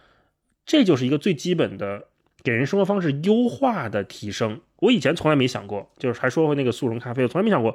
[0.66, 2.08] 这就是一个最基本的。
[2.44, 7.74] 给人生活方式优化的提升，我以前从来没想过，就是还说回那个速溶咖啡，我从来没想过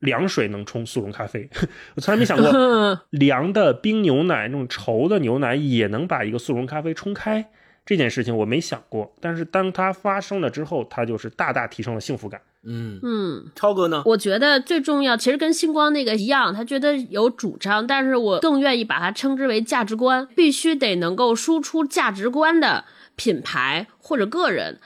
[0.00, 1.48] 凉水能冲速溶咖啡，
[1.94, 2.50] 我从来没想过
[3.10, 7.48] 凉的冰牛奶那种稠的牛奶也能把一个速溶咖啡冲开，
[7.86, 9.14] 这件事情我没想过。
[9.20, 12.40] 但是当它发生了之后，它就是大大提升了幸福感。
[12.64, 14.02] 嗯嗯，超哥呢？
[14.06, 22.84] 我觉得最重要，其实跟星光那个一样，他觉得有主张，但是我更愿意把它称之为价值观，必须得能够输出价值观的。
[23.22, 24.80] 品牌或者个人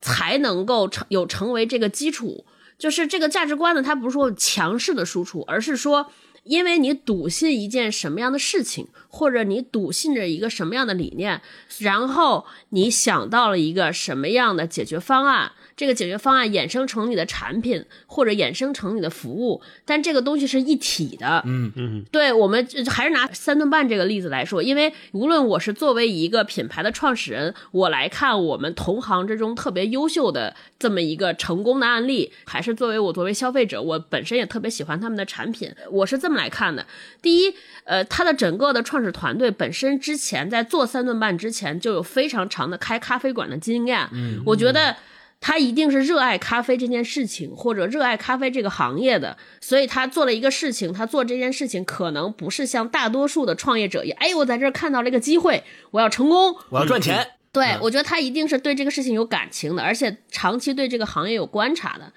[0.00, 2.44] 才能够成有成为这个基础，
[2.76, 6.10] 就是这个价值观呢，它不是说强势的输出，而是说，
[6.42, 11.40] 因为你笃信一件什么样的事情，或者你笃信着一个什么样的理念，
[11.78, 15.52] 然后你想到了一个什么样的解决方案。
[15.78, 21.40] 这个解决方案衍生成你的产品，或者衍生成你的服务，但这个东西是一体的。
[21.46, 36.84] 嗯嗯，对我们还是拿三顿半这个例子来说，因为无论我是作为一个品牌的创始人，我来看我们同行之中特别优秀的这么一个成功的案例，还是作为我作为消费者，我本身也特别喜欢他们的产品，我是这么来看的。
[37.22, 44.08] 第一，呃，他的整个的创始团队本身之前在做三顿半之前就有非常长的开咖啡馆的经验。
[44.12, 44.96] 嗯，我觉得。
[45.40, 50.92] 他一定是热爱咖啡这件事情，或者热爱咖啡这个行业的，所以他做了一个事情。
[50.92, 57.37] 他做这件事情可能不是像大多数的创业者一样，哎，我在这儿看到了一个机会，我要成功，我要赚钱。
[57.50, 62.12] 对，我觉得他一定是对这个事情有感情的，而且长期对这个行业有观察的。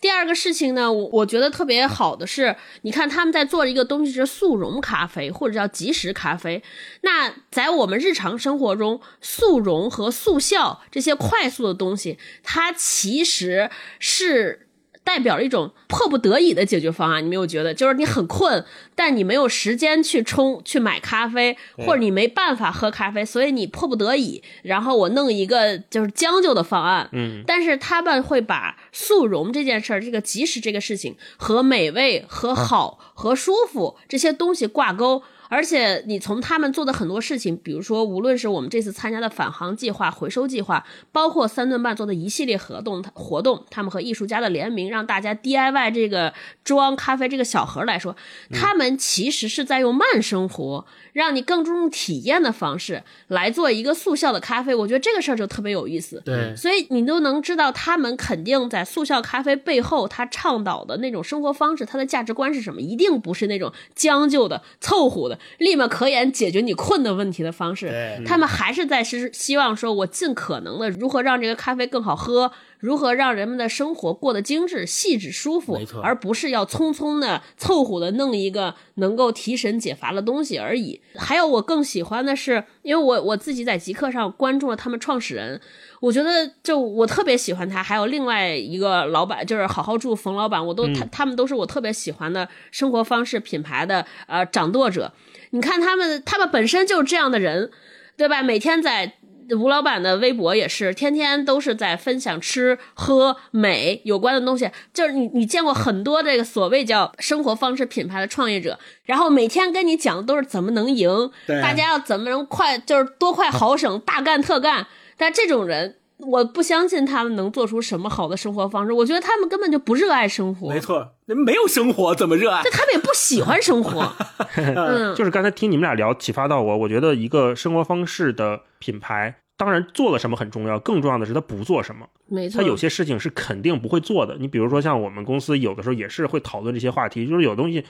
[0.00, 6.62] 第二个事情呢，我我觉得特别好的是，你看他们在做一个东西是速溶咖啡，或者叫即食咖啡。
[7.00, 14.63] 那在我们日常生活中，速溶和速效这些快速的东西，它其实是。
[15.04, 17.74] 代表了一种迫不得已的解决方案，你没有觉得？
[17.74, 18.64] 就是你很困，
[18.94, 27.08] 但你没有时间去冲去买咖啡，或者你没办法喝咖啡，所以你迫不得已，然后我弄一个就是将就的方案。
[27.12, 35.22] 嗯，但是他们会把速溶这件事儿，这个即时这个事情和美味、和好、和舒服这些东西挂钩。
[35.48, 46.32] 而且你从他们做的很多事情，比如说无论是我们这次参加的返航计划、回收计划，包括三顿半做的一系列活动，活动他们和艺术家的联名，让大家 DIY 这个
[46.64, 48.16] 装咖啡这个小盒来说，
[48.52, 50.86] 他们其实是在用慢生活。
[51.14, 56.20] 让你更注重体验的方式来做一个速效的咖啡，我觉得这个事儿就特别有意思。
[56.24, 62.80] 对，所以你都能知道他们肯定在速效咖啡背后，他倡导的那种生活方式，他的价值观是什么？
[62.80, 68.22] 一定不是那种将就的、凑合的、立马可言解决你困的问题的方式。
[68.26, 72.52] 他们还是在是希望说，我尽可能的如何让这个咖啡更好喝。
[72.80, 81.00] 如何让人们的生活过得精致、细致、舒服，而不是要匆匆的、凑合的弄一个能够提神解乏的东西而已。
[81.16, 85.58] 还有，我更喜欢的是，因为我我自己在极客上关注了他们创始人，
[86.00, 87.82] 我觉得就我特别喜欢他。
[87.82, 95.10] 还有另外一个老板，就是好好住冯老板，我都他他们都是我特别喜欢的生活方式品牌的呃掌舵者。
[95.54, 97.70] 你看他们，他们本身就是这样的人，
[98.16, 98.42] 对吧？
[98.42, 99.14] 每天在。
[99.50, 114.86] 吴老板的微博也是天天都是在分享吃喝美有关的东西，就是你你见过很多这个所谓叫生活方式品牌的创业者，然后每天跟你讲的都是怎么能赢，大家要怎么能快，就是多快好省，大干特干。
[115.18, 115.96] 但这种人。
[116.18, 118.92] 我不相信他们能做出什么好的生活方式。
[118.92, 120.68] 我觉得他们根本就不热爱生活。
[120.68, 122.62] 没错，那没有生活怎么热爱？
[122.62, 124.12] 但他们也不喜欢生活。
[124.56, 126.78] 嗯， 就是刚才听你们俩聊，启发到我。
[126.78, 132.06] 我觉得一个生活方式的品牌，当然做了什么很重要，更重要的是他不做什么。
[132.26, 134.36] 没错，他有些事情是肯定不会做的。
[134.38, 137.84] 你比如说，像我们公司有的时候也是会讨论这些话题，就是有东西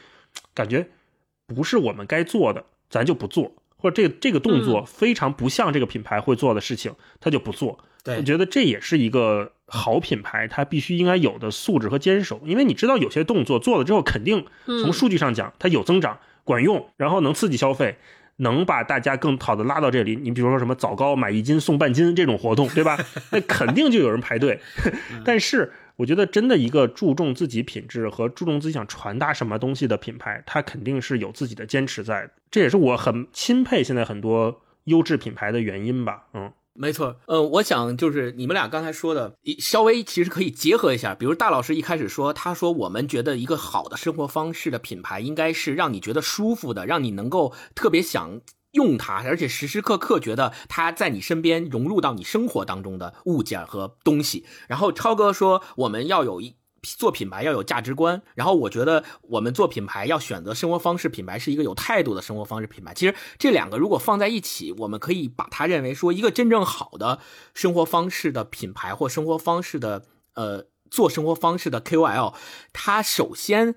[0.55, 0.89] 感觉
[1.47, 7.79] 不是我们该做的，咱就不做；或者这这个动作非常不像这个品牌会做的事情，他就不做。
[8.05, 12.41] 我觉得这也是一个好品牌，它必须应该有的素质和坚守。
[12.45, 17.97] 因为你知道，有些动作做了之后，肯定从数据上讲，它有增长、管用，然后能刺激消费，
[18.37, 20.17] 能把大家更好的拉到这里。
[20.17, 22.99] 你比如说什么枣糕买一斤送半斤这种活动，对吧？
[23.33, 24.61] 那肯定就有人排队。
[25.25, 32.31] 但是，我觉得真的一个注重自己品质和注重自己想传达什么东西的品牌，它肯定是有自己的坚持在的。
[32.51, 36.25] 这也是我很钦佩现在很多优质品牌的原因吧。
[36.35, 36.53] 嗯。
[36.77, 41.15] 没错，呃，我想就是你们俩刚才说的，稍微其实可以结合一下。
[41.15, 48.41] 比如大老师一开始说，他说我们觉得一个好的生活方式的品牌，应该是让你觉得舒服的，让你能够特别想
[48.73, 54.45] 用它，而且时时刻刻觉得它在你身边融入到你生活当中的物件和东西。
[54.67, 56.57] 然后超哥说，我们要有一。
[56.85, 62.93] 做品牌要有价值观，然后我觉得我们做品牌要选择生活方式品牌是一个有态度的生活方式品牌。
[62.95, 67.19] 其实这两个如果放在一起，我们可以把它认为说一个真正好的
[67.55, 70.05] 生活方式的品牌或生活方式的
[70.35, 72.35] 呃做生活方式的 KOL，
[72.73, 73.75] 它首先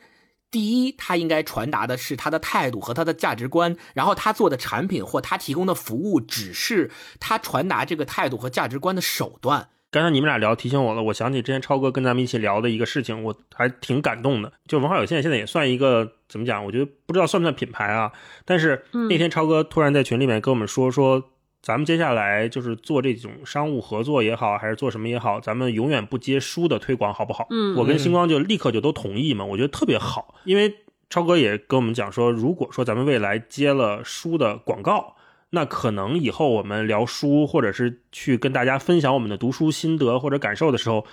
[0.52, 9.70] 第一，它应该传达的是他的态度和他的价值观，然后他做的产品或他提供的服务只是他传达这个态度和价值观的手段。
[9.98, 14.54] 刚才你们俩聊提醒我了，我想起之前超哥跟咱们一起聊的一个事情，我还挺感动的。
[14.68, 16.64] 就文化有限现在也算一个怎么讲？
[16.64, 18.12] 我觉得不知道算不算品牌啊？
[18.46, 21.24] 但是那天超哥突然在群里面跟我们说说，
[21.64, 27.48] 咱们接下来就是做这种商务合作也好，还是做什么也好，咱们永远不接书的推广，好不好？
[27.50, 30.72] 嗯，我跟星光就立刻就都同意嘛，我觉得特别好，因为
[31.10, 35.16] 超哥也跟我们讲说，如果说咱们未来接了书的广告。
[35.52, 41.06] 那可能以后我们聊书，或者是去跟大家分享我们的读书心得或者感受的时候，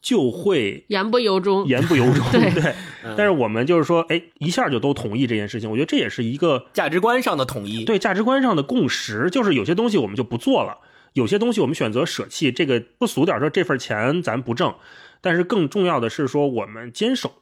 [0.00, 2.24] 就会言不由衷，言不由衷。
[2.30, 2.74] 对，
[3.16, 5.68] 但是我们就是说，哎，一下就都同意这件事情。
[5.70, 9.28] 我觉得这也是一个价值观上的统一，对价值观上的共识。
[9.28, 10.78] 就是有些东西我们就不做了，
[11.14, 12.52] 有些东西我们选择舍弃。
[12.52, 14.74] 这个不俗点说，这份钱咱不挣，
[15.20, 17.39] 但是更重要的是说，我们坚守。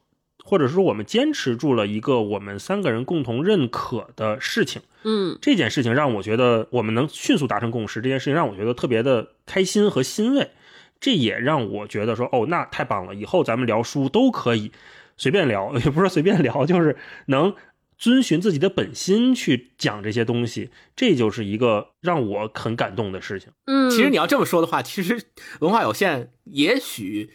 [0.49, 10.49] 或者说，我们坚持住了一个我们三个人共同认可的事情，嗯，这件事情让我觉得我们能迅速达成共识，这件事情让我觉得特别的开心和欣慰。
[10.99, 14.73] 这也让我觉得说，哦，那太棒了，以后咱们聊书都可以
[15.19, 16.97] 随便聊， 也不是随便聊，就是
[17.27, 17.55] 能
[17.99, 23.51] 遵循自己的本心去讲这些东西，这就是一个让我很感动的事情。
[23.67, 25.21] 嗯，其实你要这么说的话，其实
[25.61, 27.29] 文化有限，也许。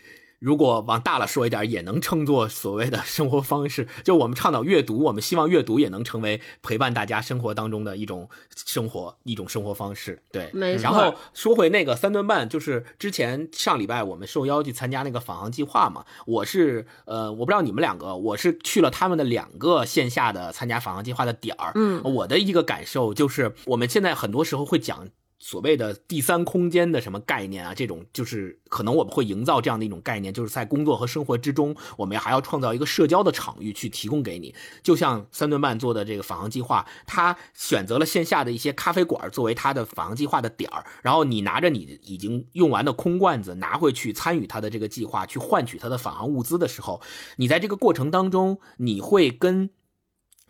[0.44, 3.88] 如果往大了说一点，也能称作所谓的生活方式。
[4.04, 10.22] 就我们倡导阅读，我们希望阅读也能成为陪伴大家生活当中的一种生活，一种生活方式。
[10.34, 10.84] 对，没错。
[10.84, 16.04] 然后说回那个三顿半，就是之前上礼拜我们受邀去参加那个返航计划嘛。
[16.26, 21.72] 我是呃，我不知道你们两个，我是去了他们的两个线下的参加返航计划的点儿。
[21.76, 25.08] 嗯，我的一个感受就是，我们现在很多时候会讲。
[25.46, 27.74] 所谓的第三空间的什么概念啊？
[27.76, 34.56] 这种就是可能我们会营造这样的一种概念，就是在工作和生活之中，我们还要创造一个社交的场域去提供给你。
[34.82, 47.02] 就像三顿半做的这个返航计划，他选择了线下的一些咖啡馆作为他的返航计划的点儿，然后你拿着你已经用完的空罐子拿回去参与他的这个计划，去换取他的返航物资的时候，
[47.36, 49.72] 你在这个过程当中，你会跟。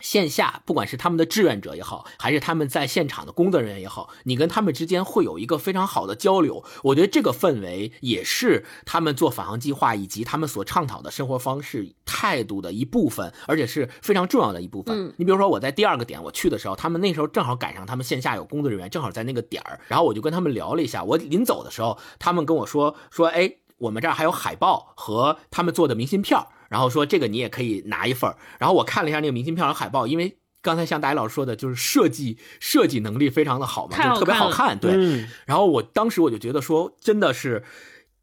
[0.04, 6.62] 线下，不管是他们的志愿者也好，还是他们在现场的工作人员也好，你跟他们之间会有一个非常好的交流。
[6.82, 15.14] 我觉得这个氛围也是他们做返航计划以及他们所倡导的生活方式态度的一部分，而且是非常重要的一部分。
[15.16, 21.02] 你比如说，我在第二个点我去的时候，他们那时候正好赶上他们线下有工作人员，正好在那个点儿，然后我就跟他们聊了一下。
[21.02, 26.38] 我临走的时候，他们跟我说说，哎，我们这儿还有海报和他们做的明信片
[26.74, 34.76] 然后说这个你也可以拿一份然后我看了一下那个明信片和海报，因为刚才像大家老师说的，就是设计设计能力非常的好嘛，就特别好看。
[34.76, 37.62] 对，然后我当时我就觉得说，真的是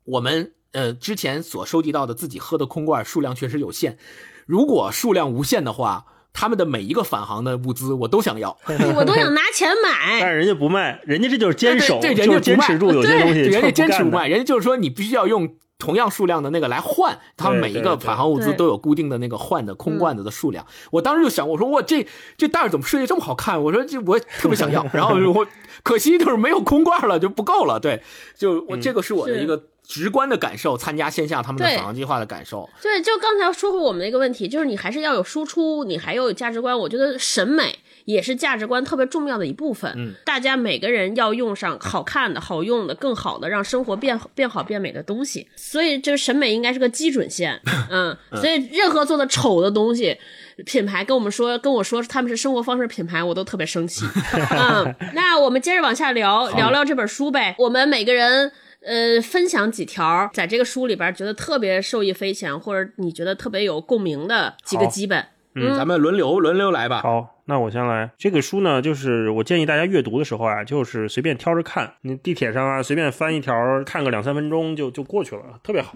[0.03, 3.97] 我们呃之前所收集到的自己喝的空罐数量确实有限，
[4.45, 8.57] 如果数量无限的话，他们的每一个返航的物资我都想要，
[8.97, 10.19] 我都想拿钱买。
[10.19, 15.55] 但是人家不卖，人家这就是坚守，对，人家坚持住有些东西，人家坚持不卖，人家就是说你必须要用。
[15.81, 20.63] 同样数量的那个来换，他们每一个返航物资都有固定的那个换的空罐子的数量。
[20.91, 22.05] 我当时就想，我说哇这
[22.37, 23.61] 这袋怎么设计这么好看？
[23.61, 24.85] 我说这我特别想要。
[24.93, 25.47] 然后我
[25.81, 27.79] 可惜就是没有空罐了，就不够了。
[27.79, 28.03] 对，
[28.37, 29.57] 就我这个是我的一个
[29.91, 32.69] 直观的感受，参加线下他们的返航计划的感受。
[32.81, 36.77] 对，就刚才说回我们的一个问题，就是你还是要有输出，你还要有价值观。
[36.79, 37.79] 我觉得审美。
[38.05, 39.93] 也是价值观特别重要的一部分。
[39.95, 45.47] 嗯，大家每个人要用上好看的、好用的、更好的，让生活变变好、变美的东西。
[45.55, 47.61] 所以，这个审美应该是个基准线。
[47.91, 50.17] 嗯，所以任何做的丑的东西，
[50.65, 54.03] 品牌跟我们说、跟我说他们是生活方式品牌，我都特别生气。
[54.49, 57.55] 嗯，那我们接着往下聊聊聊这本书呗。
[57.59, 58.51] 我们每个人
[58.81, 65.25] 呃分享几条在这个书里边觉得特别受益匪浅，或者你觉得特别有共鸣的几个基本。
[65.53, 67.01] 嗯，咱们轮流轮流来吧。
[67.01, 68.09] 好，那我先来。
[68.17, 71.95] 这个书呢，就是我建议大家阅读的时候啊，就是随便挑着看。
[72.03, 73.53] 你地铁上啊，随便翻一条，
[73.85, 75.95] 看个两三分钟就就过去了，特别好。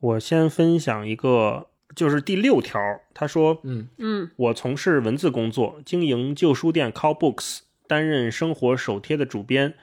[0.00, 2.80] 我先分享一个，就是第六条。
[3.14, 9.74] 他说，嗯嗯，我从事文字工作，经营旧书店 Call Books，担任生活手帖的主编。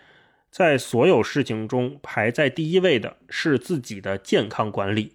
[0.50, 5.14] 在所有事情中，排在第一位的是自己的健康管理。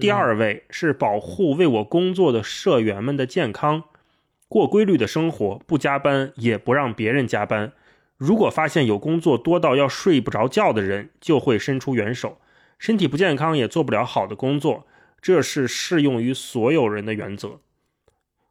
[0.00, 3.84] 第二位是保护为我工作的社员们的健康，
[4.48, 7.72] 过规律的生活，不加班，也不让别人加班。
[8.16, 12.38] 如果发现有工作多到要睡不着觉的人，就会伸出援手。
[12.78, 14.86] 身体不健康也做不了好的工作，
[15.20, 17.60] 这是适用于所有人的原则。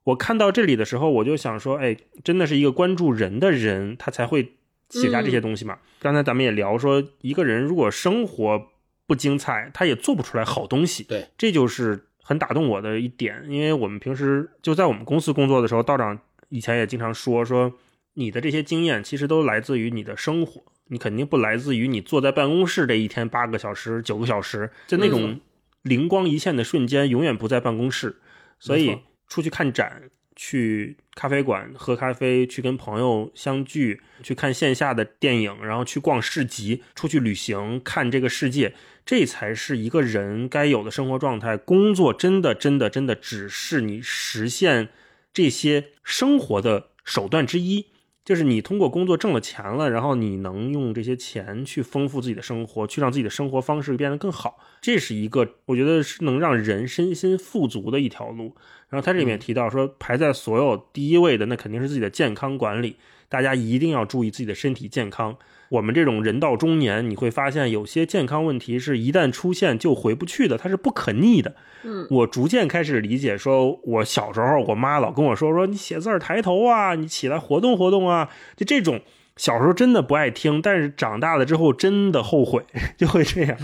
[0.05, 4.53] 我看到这里的时候，我就想说，哎，真的是一个关注人的人，他才会
[4.89, 5.79] 写下这些东西嘛。
[6.01, 8.67] 刚才咱们也聊说，一个人如果生活。
[9.07, 11.03] 不精彩，他也做不出来好东西。
[11.03, 13.43] 对，这就是很打动我的一点。
[13.49, 17.73] 因为我们平时就在我们公司工作的时候，道长以前也经常说说，
[18.13, 25.37] 你的这些经验其实都来自于你的生活，你肯定不来自于你坐在办公室这一天八个小时、九个小时，就那种
[25.81, 28.15] 灵光一现的瞬间，永远不在办公室。
[28.59, 28.97] 所以
[29.27, 30.03] 出去看展。
[30.43, 38.73] 去咖啡馆喝咖啡，去跟朋友相聚，去看线下的电影，然后去逛市集，出去旅行，看这个世界，
[39.05, 41.55] 这才是一个人该有的生活状态。
[41.55, 44.89] 工作真的、真的、真的只是你实现
[45.31, 47.85] 这些生活的手段之一。
[48.23, 58.55] 就是你通过工作挣了钱了，然后你能用这些钱去丰富自己的生活，去让自己的生活方式变得更好，这是一个我觉得是能让人身心富足的一条路。
[58.91, 65.35] 然后他这里面提到说，排在所有第一位的那肯定是自己的健康管理，大家一定要注意自己的身体健康。
[65.69, 71.55] 我们这种人到中年，你会发现有些健康问题是一旦出现就回不去的，它是不可逆的。
[71.83, 78.99] 嗯，我逐渐开始理解，说我小时候我妈老跟我说说你写字儿抬头啊，你起来活动活动啊，就这种
[79.37, 82.65] 小时候真的不爱听，但是长大了之后真的后悔，
[82.99, 83.57] 就会这样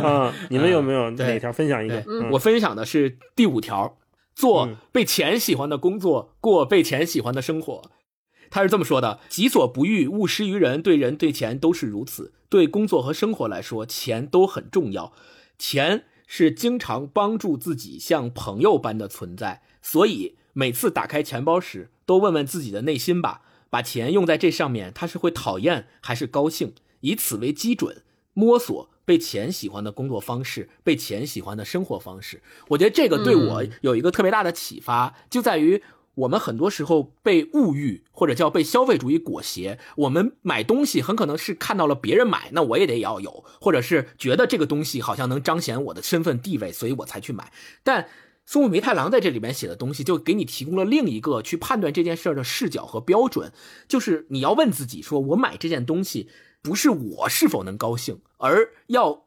[0.00, 0.32] 啊。
[0.48, 2.02] 你们有没有哪条分享一个？
[2.30, 3.98] 我分享的是第五条，
[4.34, 7.90] 做被钱喜欢的工作，过被钱喜欢的生活。
[8.50, 10.82] 他是这么说的：“己所不欲，勿施于人。
[10.82, 12.34] 对人对钱都是如此。
[12.50, 15.14] 对工作和生活来说，钱都很重要。
[15.58, 19.62] 钱是经常帮助自己像朋友般的存在。
[19.80, 26.74] 所以每次打开钱包时，都问问自己的内心吧：把钱用在这上面，他是会讨厌还是高兴？
[27.00, 28.02] 以此为基准，
[28.34, 32.42] 摸索被钱喜欢的工作方式，被钱喜欢的生活方式。
[32.68, 35.82] 我觉得这个对我有一个特别大的启发，就在于。”
[36.14, 47.50] 我们很多时候被物欲或者叫被消费主义裹挟，我们买东西很可能是看到了别人买，那我也得要有，或者是觉得这个东西好像能彰显我的身份地位，所以我才去买。
[47.82, 48.08] 但
[48.44, 53.50] 松木弥太郎在这里面写的东西，就给你提供了另一个去判断这件事儿的视角和标准，
[53.88, 56.28] 就是你要问自己：说我买这件东西，
[56.62, 59.24] 不是我是否能高兴，而要。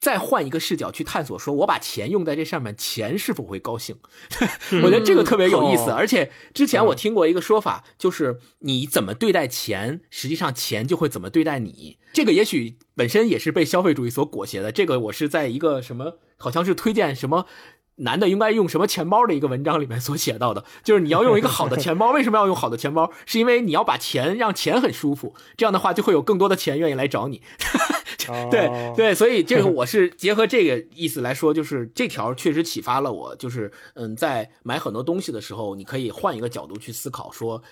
[0.00, 3.98] 再换一个视角去探索，说我把钱用在这上面，钱是否会高兴？
[4.82, 5.90] 我觉得这个特别有意思。
[5.90, 11.98] 而且之前我听过一个说法，就是你怎么对待钱，实际上钱就会怎么对待你。
[12.14, 14.72] 这个也许本身也是被消费主义所裹挟的。
[14.72, 17.44] 这个我是在一个什么，好像是推荐什么。
[18.00, 22.10] 男的应该用什么钱包的一个文章里面所写到的，就是你要用一个好的钱包。
[22.12, 23.10] 为什么要用好的钱包？
[23.26, 27.42] 是因为你要把钱让钱很舒服，这样的话就会有更多的钱愿意来找你。
[28.50, 37.62] 对对，所以这个我是结合这个意思来说，就是这条确实启发了我，就是嗯，在买很多东西的时候，你可以换一个角度去思考，说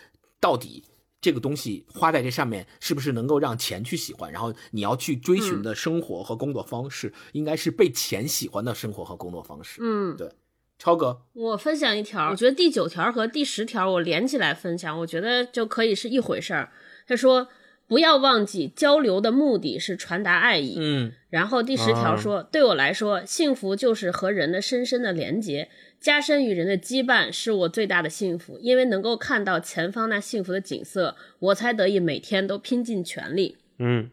[0.41, 0.85] 到底。
[1.21, 4.31] 这个东西花在这上面，是不是能够让钱去喜欢？
[4.31, 9.81] 然后你要去追寻的生活和工作方式，应该是被钱喜欢的生活和工作方式。
[9.83, 10.31] 嗯，对。
[10.79, 16.73] 超哥，我分享一条，我觉得第九条和第十条我连起来分享，我觉得就可以是一回事儿。
[17.07, 17.49] 他说。
[17.89, 20.77] 不要忘记，交流的目的是传达爱意。
[20.79, 25.71] 嗯，然后第十条说，对我来说，幸福就是和人的深深的连结，
[26.01, 28.59] 加深与人的羁绊，是我最大的幸福。
[28.61, 33.57] 因为能够看到前方那幸福的景色，我才得以每天都拼尽全力。
[33.79, 34.11] 嗯，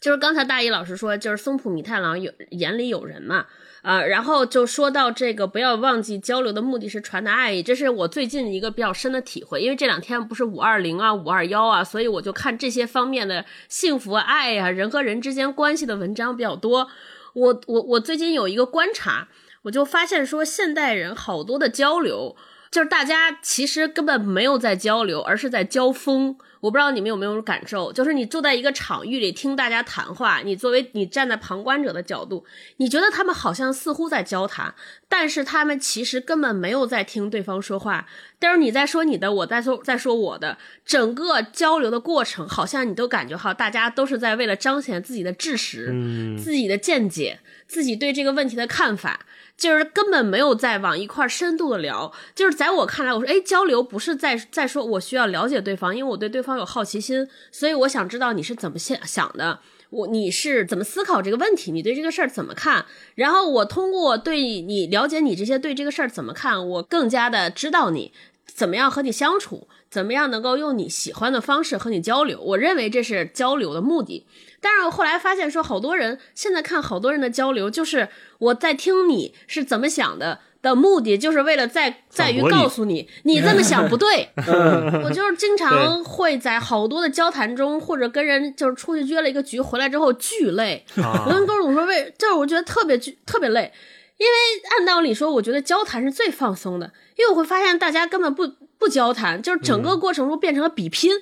[0.00, 3.46] 就是刚才大一老师说，就是松浦弥太郎有眼里有人嘛。
[3.82, 9.60] 啊，然后就说到这个，不要忘记交流的目的是传达爱意，这是我最近一个比较深的体会。
[9.60, 16.88] 因为这两天不是五二零啊、五二幺啊，所以我就看这些方面的幸福、爱呀、人和人之间关系的文章比较多。
[17.34, 19.28] 我我我最近有一个观察，
[19.64, 22.36] 我就发现说，现代人好多的交流，
[22.70, 26.36] 就是大家其实根本没有在交流，而是在交锋。
[26.60, 32.46] 我不知道你们有没有感受，就是你坐在一个场域里听大家谈话，你作为你站在旁观者的角度，
[32.78, 34.74] 你觉得他们好像似乎在交谈，
[35.06, 38.06] 但是他们其实根本没有在听对方说话。
[38.38, 40.56] 但是你在说你的，我在说在说我的，
[40.86, 45.94] 整个交流的过程，好像你都感觉哈，大家都是在为了彰显自己的知识、
[46.42, 49.26] 自己的见解、自己对这个问题的看法。
[49.56, 59.60] 就是根本没有在往一块深度的聊，就是在我看来，我说，哎，交流不是在在说我需要了解对方，因为我对对方有好奇心，所以我想知道你是怎么想想的，
[59.90, 62.84] 我你是怎么思考这个问题，你对这个事儿怎么看？
[63.14, 68.12] 然后我通过对你了解你这些对这个事儿怎么看，我更加的知道你
[68.44, 72.40] 怎么样和你相处，怎么样能够用你喜欢的方式和你交流。
[72.40, 74.26] 我认为这是交流的目的。
[74.64, 78.08] 但是我后来发现，说好多人现在看好多人的交流，就是
[78.38, 84.30] 我在听你是怎么想的的目的，就是为了在在于告诉你，你这么想不对。
[85.04, 90.86] 我就是经常会在好多的交谈中，或者跟人就是出去约了一个局，回来之后巨累。
[90.96, 93.70] 我跟哥总说，为就是我觉得特别巨特别累，
[94.16, 94.32] 因为
[94.78, 101.12] 按道理说，我觉得交谈是最放松的，因为我会发现大家根本不不交谈，就是整个过程中变成了比拼，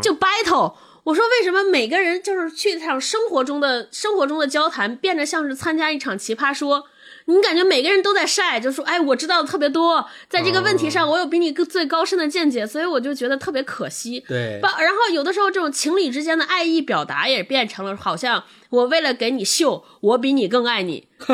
[0.00, 0.72] 就 battle。
[1.08, 6.84] 我说为什么每个人就是去一场生活中的生活中的交谈，变得像是参加一场奇葩说？
[7.24, 14.20] 你感觉每个人都在晒，就说哎，我知道的特别多，在这个问题上我有比你最高深的见解，所以我就觉得特别可惜。
[14.28, 21.08] 对，然后有的时候这种情侣之间的爱意表达也变成了好像我为了给你秀，我比你更爱你，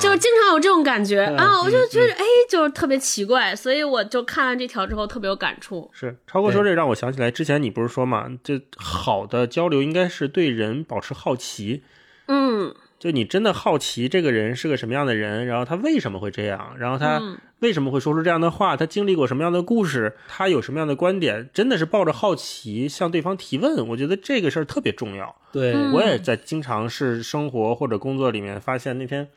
[0.00, 1.22] 就经常有这种感觉。
[1.24, 5.90] 啊，我就觉得哎，就是特别奇怪，所以我就看完这条之后特别有感触。
[5.92, 11.82] 是超哥说这让我想起来之前你不是说嘛，这好的交流应该是对人保持好奇，
[12.28, 12.74] 嗯。
[12.98, 17.22] 就你真的好奇这个人是个什么样的人，然后他为什么会这样，然后他
[17.60, 23.88] 为什么会说出这样的话，他经历过什么样的故事，他有什么样的观点，真的是抱着好奇向对方提问。
[23.88, 25.34] 我觉得这个事儿特别重要。
[25.50, 29.28] 对我也在经常是生活或者工作里面发现，那天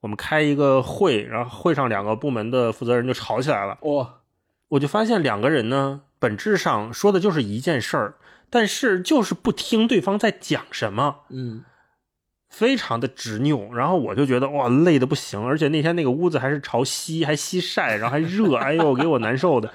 [0.00, 3.78] 我们开一个会，然后会上两个部门的负责人就吵起来了。
[3.82, 4.14] 哇，
[4.68, 8.14] 我就发现两个人呢，本质上说的就是一件事儿，
[8.50, 11.20] 但是就是不听对方在讲什么。
[11.30, 11.64] 嗯。
[12.52, 19.72] 非常的执拗，然后我就觉得哇累的不行，而且那天那个屋子还是朝西，还西晒，然后还热，哎呦给我难受的，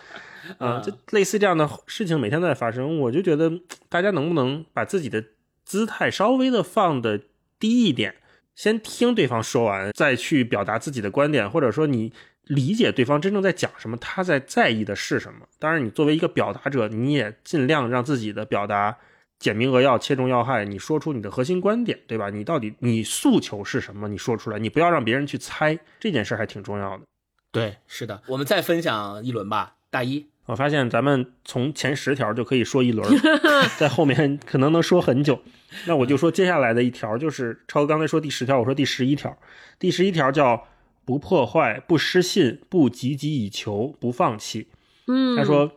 [0.59, 3.51] 啊，就类似这样的事情每天都在发生，我就觉得
[3.89, 5.23] 大家能不能把自己的
[5.65, 7.19] 姿态稍微的放的
[7.59, 8.13] 低一点，
[8.53, 12.13] 先听对方说完，再去表达自己的观点，或者说你
[12.43, 15.39] 理解对方真正在讲什么，他在在意的是什么。
[15.57, 18.95] 当然，你作为一个表达者，你也尽量让自己的表达。
[19.39, 20.65] 简明扼要，切中要害。
[20.65, 22.29] 你说出你的核心观点，对吧？
[22.29, 24.07] 你到底你诉求是什么？
[24.07, 25.77] 你说出来，你不要让别人去猜。
[25.99, 27.03] 这件事还挺重要的。
[27.51, 28.21] 对，是的。
[28.27, 29.75] 我们再分享一轮吧。
[29.89, 30.25] 大一。
[30.47, 33.05] 我发现咱们从前十条就可以说一轮，
[33.77, 35.41] 在后面可能能说很久。
[35.85, 39.37] 那我就说接下来的一条，就是超哥刚才说第十条，我说第十一条。
[39.77, 40.67] 第十一条叫
[41.03, 44.69] 不破坏、不失信、不汲汲以求、不放弃。
[45.07, 45.73] 嗯，他说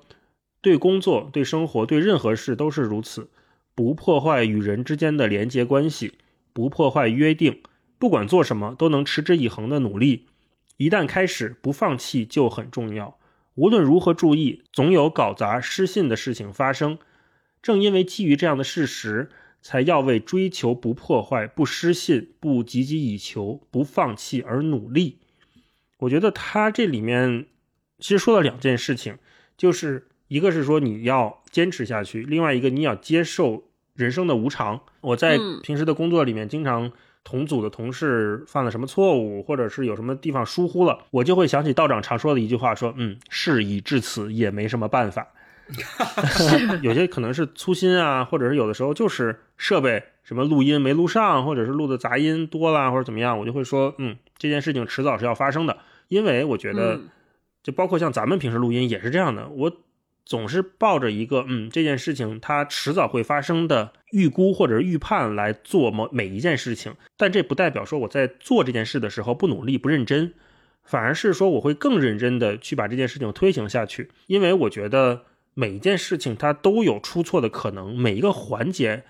[0.60, 3.28] 对工作、对生活、对任何事都是如此，
[3.80, 6.18] 不破坏与人之间的连接关系，
[6.52, 7.62] 不破坏约定，
[7.98, 10.26] 不管做什么都能持之以恒的努力。
[10.76, 13.18] 一旦开始，不放弃就很重要。
[13.54, 16.98] 无论如何注意，总有搞砸、失信的事情发生。
[17.62, 19.30] 正因为基于这样的事实，
[19.62, 25.20] 才要为追求不破坏、不失信、不汲汲以求、不放弃而努力。
[26.00, 27.46] 我觉得他这里面
[27.98, 29.16] 其实说了两件事情，
[29.56, 33.69] 就是一个是说你要坚持下去，另外一个你要接受
[34.00, 34.80] 人生的无常。
[35.00, 36.90] 我在平时的工作里面经常。
[37.22, 45.28] 同组的同事犯了什么错误，或者是有什么地方疏忽了，我就会想起道长常说的一句话，说：“嗯，事已至此，也没什么办法。
[46.80, 55.76] ”有些可能是粗心啊，或者是有的时候就是设备什么录音没录上，或者是录的杂音多啦，或者怎么样，我就会说：“嗯，这件事情迟早是要发生的。”
[56.08, 56.98] 因为我觉得，
[57.62, 59.70] 就包括像咱们平时录音也是这样的，我。
[60.30, 70.32] 总是抱着一个嗯这件事情它迟早会发生的预估或者是预判来做某每一件事情，但这不代表说我在做这件事的时候不努力不认真，
[70.84, 75.24] 反而是说我会更认真的去把这件事情推行下去，因为我觉得
[75.54, 79.02] 每一件事情它都有出错的可能，每一个环节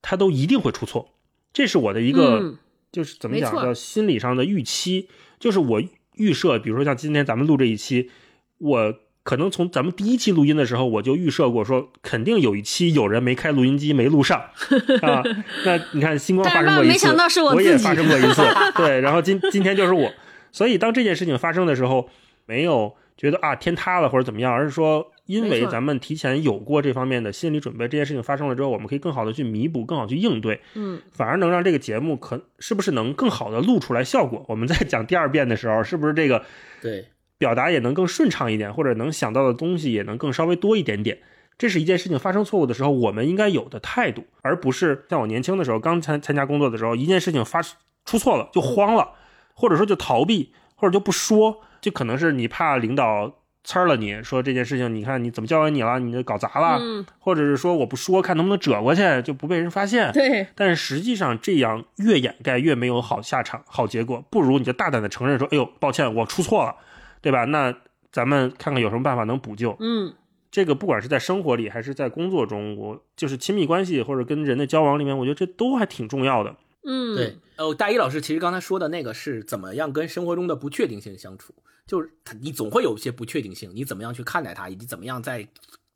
[0.00, 1.10] 它都一定会出错，
[1.52, 2.56] 这是我的一个
[2.90, 3.74] 就是怎么讲叫。
[3.74, 5.82] 心理上的预期，就是我
[6.14, 8.10] 预设，比如说像今天咱们录这一期，
[8.56, 8.94] 我。
[9.28, 14.40] 可能从咱们第一期录音的时候，我就预设过，说肯定有一期有人没开录音机没录上
[15.04, 15.22] 啊。
[15.66, 18.42] 那你看星光发生过一次，我也发生过一次，
[18.74, 19.02] 对。
[19.02, 20.10] 然后今今天就是我，
[20.50, 22.08] 所以当这件事情发生的时候，
[22.46, 34.42] 没有觉得啊天塌了或者怎么样，而是说因为咱们提前有过这方面的心理准备，这件事情发生了之后，我们可以更好的去弥补，更好去应对，嗯，反而能让这个节目可是不是能更好的录出来效果？
[34.48, 36.42] 我们在讲第二遍的时候，是不是这个
[36.80, 37.08] 对？
[37.38, 41.18] 表达也能更顺畅一点，或者能想到的东西也能更稍微多一点点。
[41.56, 47.60] 这是一件事情发生错误的时候，我们应该有的态度，而不是像我年轻的时候刚参参加工作的时候，一件事情发
[48.04, 49.12] 出错了就慌了，
[49.54, 56.80] 或者说就逃避，或者就不说，就可能是你怕领导呲了你说这件事情，你看你怎么教给你了，你搞砸了，
[57.18, 60.12] 或者是说我不说，看能不能折过去就不被人发现。
[60.12, 66.76] 对，但是实际上这样越掩盖越没有好下场、好结果，不如你就大胆的承认说，哎呦，抱歉，我出错了。
[67.20, 67.44] 对吧？
[67.44, 67.74] 那
[68.10, 69.76] 咱们看看有什么办法能补救。
[69.80, 70.14] 嗯，
[70.50, 76.56] 这个不管是在生活里还是在工作中，我就是亲密关系或者跟人的交往里面，我觉得这都还挺重要的。
[76.84, 77.36] 嗯，对。
[77.58, 81.52] 哦，大一老师其实刚才说的那个是怎么样跟生活中的不确定性相处，
[81.86, 82.10] 就是
[82.40, 85.46] 你总会有一些不确定性，你怎么样去看待它，以及怎么样在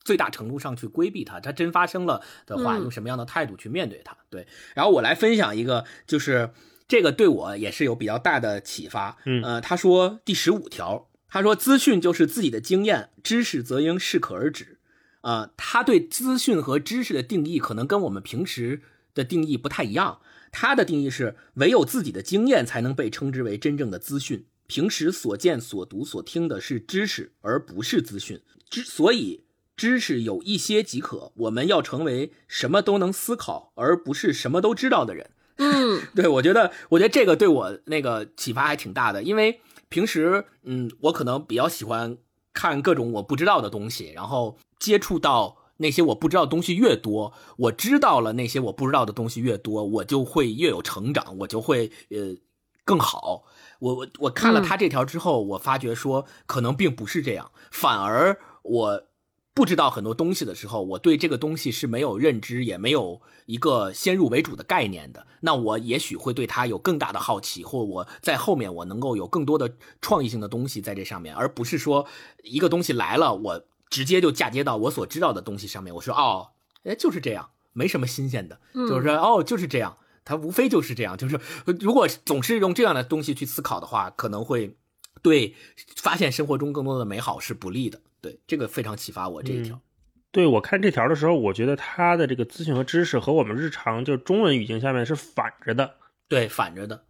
[0.04, 1.40] 最大程度上去规避它。
[1.40, 4.14] 它真发生了的话，用什么样的态度去面对它？
[4.28, 4.46] 对。
[4.74, 6.50] 然后我来分享一个，就是
[6.86, 9.16] 这个对我也是有比较大的启发。
[9.24, 11.08] 嗯，呃，他说第十五条。
[11.32, 14.76] 他说：“资讯就是自己的经验，知识则应适可而止。”
[15.22, 18.82] 啊，他对资讯和知识的定义可能跟我们平时
[19.14, 20.20] 的定义不太一样。
[20.50, 24.44] 他的定义是：唯有自己的经验才能被称之为真正的资讯。
[24.66, 28.42] 平时所见、所读、所听的是知识，而不是资讯。
[28.68, 35.30] 之所以知识有一些即可，我们要成为什么都能思考，而不是什么都知道的人。
[35.56, 39.62] 嗯， 对我觉得，我觉得这个对我那个启发还挺大的，因为。
[39.92, 42.16] 平时，嗯，我可能比较喜欢
[42.52, 52.34] 看各种我不知道的东西，然后接触到那些我不知道的东西越多，我知道了那些我不知道的东西越多，我就会越有成长，我就会呃
[52.84, 53.44] 更好。
[53.78, 59.02] 我我我看了他这条之后，我发觉说可能并不是这样，反而我。
[59.54, 65.26] 不知道很多东西的时候，我对这个东西是没有认知，也没有一个先入为主的概念的。
[65.40, 72.06] 那我也许会对它有更大的好奇，或我在后面我能够有更多的创意性的东西在这上面，而不是说
[72.42, 75.94] 一个东西来了，我直接就嫁接到我所知道的东西上面。
[75.94, 76.52] 我说哦，
[76.84, 81.14] 哎，就是这样，没什么新鲜的，就是说哦，就是这样，它无非就是这样。
[81.18, 81.38] 就是
[81.78, 84.78] 如果总是用这样的东西去思考的话，可能会
[85.20, 85.54] 对
[85.96, 88.00] 发现生活中更多的美好是不利的。
[88.22, 89.78] 对这个非常启发我这一条，
[90.30, 95.96] 对我看这条的时候，我觉得他的这个资讯和知识和我们日常就中文语境下面是反着的，
[96.28, 97.02] 对，反着的。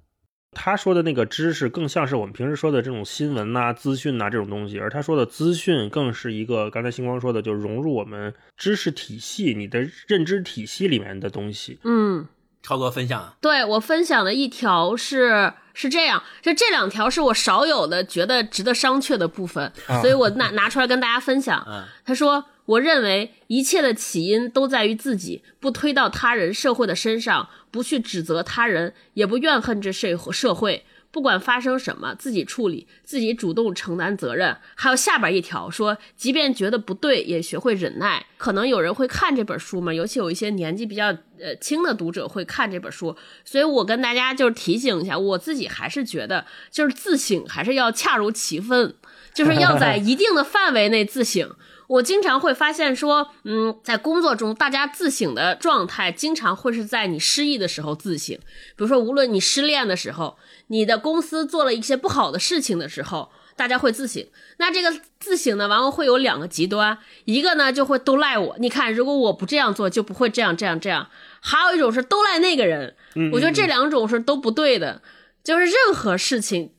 [0.54, 11.78] 他说的那个知识更像是我们平时说的这种新闻呐、资讯呐这种东西，而他说的资讯更是一个刚才星光说的，就融入我们知识体系、你的认知体系里面的东西。
[11.84, 12.26] 嗯，
[12.62, 21.66] 超哥分享，对我分享的一条是是这样，就这两条是我少有的觉得值得商榷的部分，所以我拿拿出来跟大家分享。
[22.04, 34.56] 他说：“我认为一切的起因都在于自己，不推到他人、社会的身上，不去指责他人，也不怨恨这社社会。”不管发生什么，自己处理，自己主动承担责任。
[34.74, 38.24] 还有下边一条说，即便觉得不对，也学会忍耐。
[38.38, 41.08] 可能有人会看这本书嘛，尤其有一些年纪比较
[41.38, 48.94] 呃轻的读者会看这本书，所以我跟大家就是提醒一下，我自己还是觉得，就是自省还是要恰如其分，
[49.34, 51.54] 就是要在一定的范围内自省。
[51.88, 60.38] 我经常会发现说，嗯，在工作中，大家自省的状态经常会是在你失意的时候自省，比如说，无论你失恋的时候。
[60.72, 64.26] 你的公司做了一些不好的事情的时候，大家会自省。
[64.56, 66.96] 那这个自省呢，往往会有两个极端，
[67.26, 68.56] 一个呢就会都赖我。
[68.58, 71.10] 你看，如果我不这样做，就不会这样这样这样。
[71.40, 72.96] 还有一种是都赖那个人。
[73.32, 75.02] 我觉得这两种是都不对的。
[75.44, 76.72] 就是任何事情，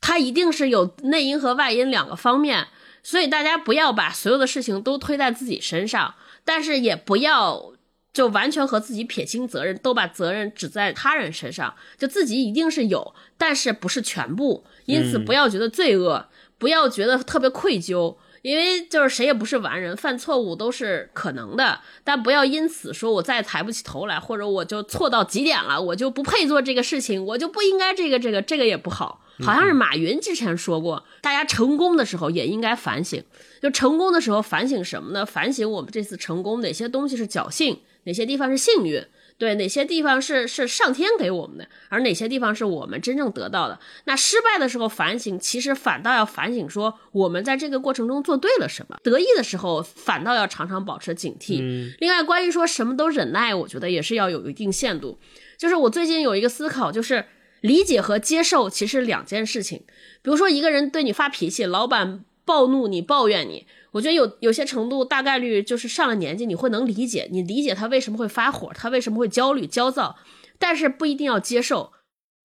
[0.00, 2.68] 它一定是有内因和外因两个方面，
[3.02, 7.74] 所以大家不要把所有的事情都推在自己身上，但是也不要。
[8.12, 14.64] 就完全和自己撇清责任，都把责任指在他人身上，就自己一定是有，但是不是全部。
[14.86, 16.26] 因此不要觉得罪恶，
[16.58, 21.80] 不要觉得特别愧疚，因为就是谁也不是完人，犯错误都是可能的。
[22.02, 29.24] 但不要因此说我再抬不起头来，或者我就错到极点了，我就不配做这个事情，我就不应该这个这个这个也不好。
[29.42, 33.22] 好像是马云之前说过，大家成功的时候也应该反省。
[33.62, 35.24] 就成功的时候反省什么呢？
[35.24, 37.80] 反省我们这次成功哪些东西是侥幸。
[38.04, 39.04] 哪些地方是幸运？
[39.38, 43.80] 对，哪些地方是是上天给我们的，而哪些地方是我们真正得到的？
[44.04, 51.94] 那失败的时候反省，其实反倒要反省说我们在这个过程中做对了什么；得意的时候，反倒要常常保持警惕。
[52.00, 55.18] 另外，关于说什么都忍耐，我觉得也是要有一定限度。
[55.56, 57.24] 就是我最近有一个思考，就是
[57.62, 59.84] 理解和接受其实两件事情。
[60.20, 63.66] 比如说，一个人对你发脾气，老板暴怒你，抱怨你。
[63.92, 70.16] 我觉得有有些程度，大概率就是上了年纪，你会能理解，你理解他为什么会发火，他为什么会焦虑、焦躁，
[70.58, 71.92] 但是不一定要接受。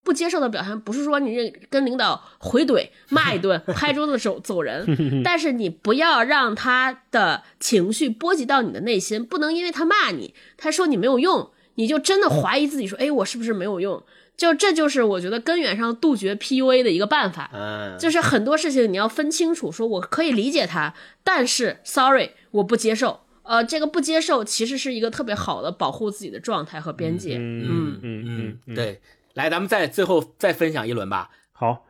[0.03, 4.85] 不接受的表现，不是说你跟领导回怼、骂一顿、 拍桌子走走人，
[5.25, 14.03] 但是你不要让他的情绪波及到你的内心，不能因为他骂你，他说你没有用，你就真的怀疑自己，说，哎，我是不是没有用？
[14.37, 17.49] 就这就是我觉得根源上杜绝 PUA 的一个办法，
[17.97, 27.37] 就是很多事情你要分清楚，说我可以理解他，但是 sorry 我不接受，呃，这个不接受其实是一个特别好的保护自己的状态和边界。
[27.37, 28.99] 嗯嗯嗯，对，
[29.35, 31.29] 来，咱们再最后再分享一轮吧。
[31.53, 31.85] 好，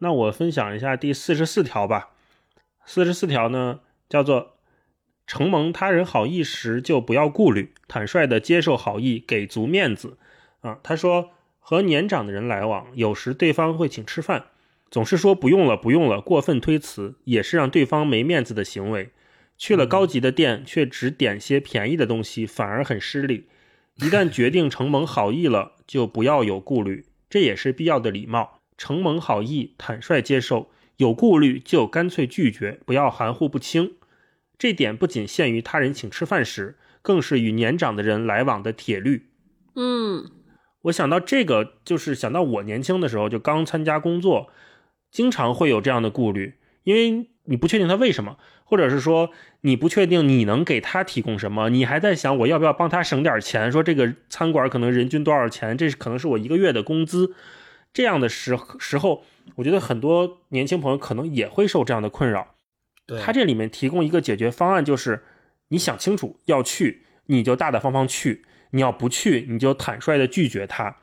[0.00, 2.10] 那我分享一下第四十四条吧。
[2.84, 3.80] 四十四条呢，
[4.10, 4.58] 叫做
[5.26, 10.18] 承蒙他人好意时就不要顾虑，坦率的接受好意，给足面子。
[10.60, 11.30] 啊，他说。
[11.68, 14.50] 和年长的人来往，有时对方会请吃饭，
[14.88, 19.10] 总是说不用了，不用了，过分推辞也是让对方没面子的行为。
[19.58, 23.48] 去了高级的店，却只点些便宜的东西，反而很失礼。
[23.96, 28.60] 一旦决定承蒙好意了，就不要有顾虑，这也是必要的礼貌。
[28.78, 33.94] 承蒙好意，坦率接受；有顾虑就干脆拒绝，不要含糊不清。
[34.56, 39.26] 这点不仅限于他人请吃饭时，更是与年长的人来往的铁律。
[39.74, 40.30] 嗯。
[40.86, 44.50] 我想到这个，就是想到我年轻的时候就刚参加工作，
[45.10, 49.30] 经常会有这样的顾虑，因为你不确定他为什么，或者是说
[49.62, 57.34] 你不确定你能给他提供什么，你还在想我要不要帮他省点钱，说这个餐馆可能人均多少钱，这是可能是我一个月的工资，
[57.92, 59.24] 这样的时时候，
[59.56, 62.54] 我觉得很多年轻朋友可能也会受这样的困扰。
[63.20, 65.24] 他这里面提供一个解决方案，就是
[65.68, 68.44] 你想清楚要去，你就大大方方去。
[68.76, 70.98] 你要不去，你就坦率的拒绝他，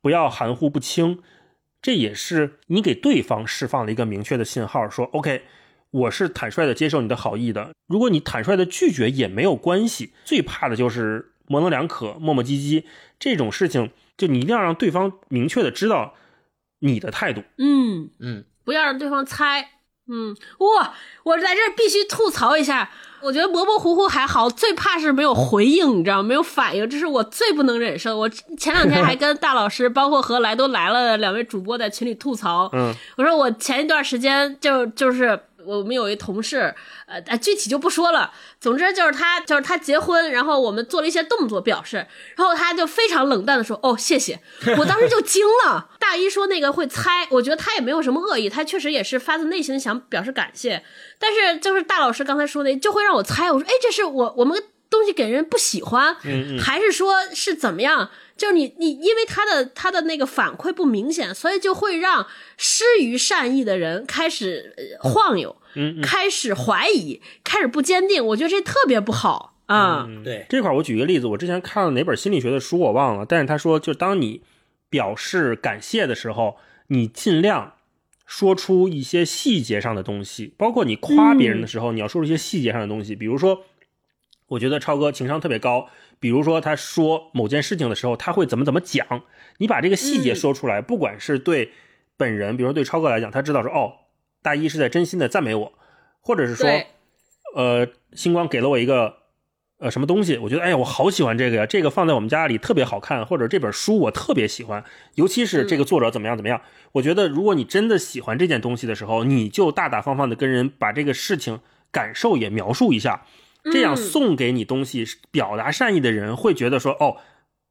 [0.00, 1.20] 不要含糊不清，
[1.82, 5.42] 这也是你给对方释放了一个明确的信号，说 OK，
[5.90, 7.72] 我是坦率的接受你的好意的。
[7.88, 12.84] 如果你坦率的拒绝也没有关系，最怕的就是模棱两可、磨磨唧唧
[13.18, 16.14] 这种事情，就你一定要让对方明确的知道
[16.78, 17.42] 你的态度。
[17.58, 19.72] 嗯嗯，不要让对方猜。
[20.06, 20.94] 嗯，哇，
[21.24, 22.90] 我在这必须吐槽一下。
[23.20, 28.16] 我觉得模模糊糊还好，最怕是没有回应，你知道没有反应，这是我最不能忍受。
[28.16, 32.68] 我前两天还跟大老师，包括和来都来了两位主播在群里吐槽。
[32.72, 35.38] 嗯，我说我前一段时间就就是。
[35.76, 36.74] 我们有一同事，
[37.06, 38.32] 呃，具体就不说了。
[38.58, 42.06] 总之就是他，就是他结婚，然后我们做了一些动作表示，
[42.36, 44.40] 然后他就非常冷淡的说：“哦，谢谢。
[44.78, 45.90] ”我当时就惊了。
[45.98, 50.82] 大一说那个会猜，我觉得他也没有什么恶意，他确实也是发自内心想表示感谢。
[51.18, 53.52] 但是就是大老师刚才说的，就会让我猜。
[53.52, 56.16] 我说：“哎，这是我我们东西给人不喜欢，
[56.58, 62.24] 还是说是怎么样？”就是你你因为他的他的那个反馈不明显，所以就会让
[62.56, 68.24] 施于善意的人开始晃悠，嗯，开始怀疑，开始不坚定。
[68.26, 70.08] 我觉得这特别不好啊。
[70.24, 74.42] 对这块，我举个例子，我之前看了哪本心理学的书我忘了，但是他说，就当你
[74.88, 76.56] 表示感谢的时候，
[76.88, 77.74] 你尽量
[78.26, 83.64] 说出一些细节上的东西，包括你夸别人的时候，你要说出一些细节上的东西，比如说，
[84.48, 85.88] 我觉得超哥情商特别高。
[86.20, 89.06] 比如说，他说某件事情的时候，他会怎么怎么讲？
[89.58, 91.70] 你把这个细节说出来，不管是对
[92.16, 93.92] 本人，比如说对超哥来讲，他知道说，哦，
[94.42, 95.72] 大一是在真心的赞美我，
[96.20, 96.68] 或者是说，
[97.54, 99.16] 呃，星光给了我一个
[99.78, 104.84] 呃什么东西，我觉得，哎呀，我好喜欢这个呀，这个放在我们家里特别好看，或者这本书我特别喜欢，
[105.14, 106.60] 尤其是这个作者怎么样怎么样。
[106.92, 111.60] 我觉得，如果你真的喜欢这件东西的时候，你就大大方方的跟人把这个事情
[111.90, 113.24] 感受也描述一下。
[113.72, 117.16] 这样送给你东西，表达善意的人会觉得说：“哦，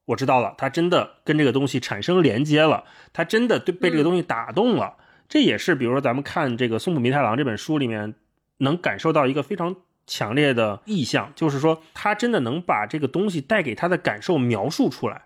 [0.06, 4.98] 我知道了，他真的跟这个东西产生连接了，他真的对被这个东西打动了。”
[5.30, 8.16] 这也是，比如说咱们看这个松浦弥太郎这本书里面，
[8.58, 9.76] 能感受到一个非常
[10.06, 15.26] 强烈的意象，就是说他真的能把这个东西带给他的感受描述出来。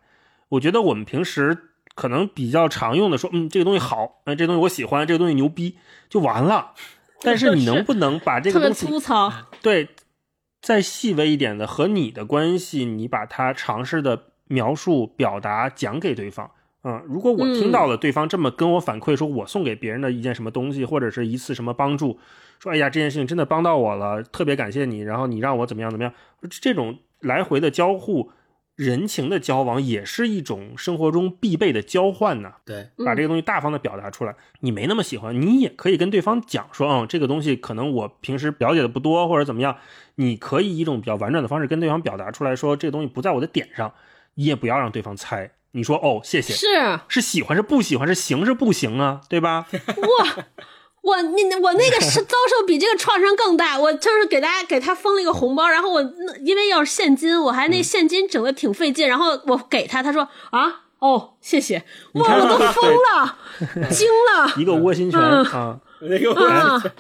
[0.50, 5.78] 我觉得我们平时可能比较常用的说：“嗯，这个东西好，哎，这东西我喜欢，这个东西牛逼，
[6.10, 6.74] 就完了。”
[7.24, 9.32] 但是你能不能把这个东西粗糙
[9.62, 9.90] 对？
[10.60, 16.52] 再细微一点的和你的关系，你把它尝试的描述、表达讲给对方。
[16.84, 22.20] 嗯，如果我听到了对方这么跟我反馈，说我送给别人的一件什么东西，或者是一次什么帮助，
[22.60, 26.14] 说哎呀这件事情真的帮到我了，特别感谢你，然后你让我怎么样怎么样，
[26.62, 28.32] 这种来回的交互。
[28.78, 32.54] 人情的交往也是一种生活中必备的交换呢。
[32.66, 34.34] 对，把这个东西大方的表达出来。
[34.62, 39.76] 你没那么喜欢，你也可以跟对方讲说，嗯，这个东西可能我平时了解的不多，或者怎么样。
[40.16, 43.94] 你可以以一种比较婉转的方式跟对方表达出来说，这个东西不在我的点上。
[44.34, 45.52] 你也不要让对方猜。
[45.72, 46.68] 你说，哦，谢谢，是
[47.08, 49.68] 是喜欢是不喜欢，是行是不行啊，对吧？
[49.74, 50.46] 哇。
[51.02, 56.00] 我那我那个是遭受比这个创伤更大，我就是给大家给他封了一个红包，然后我
[56.46, 63.36] 因为要是现金，我还那现金整的挺费劲，然后我给他，他说啊哦谢谢，哇我都疯了，
[63.90, 66.92] 惊了，一个窝心拳啊， 那个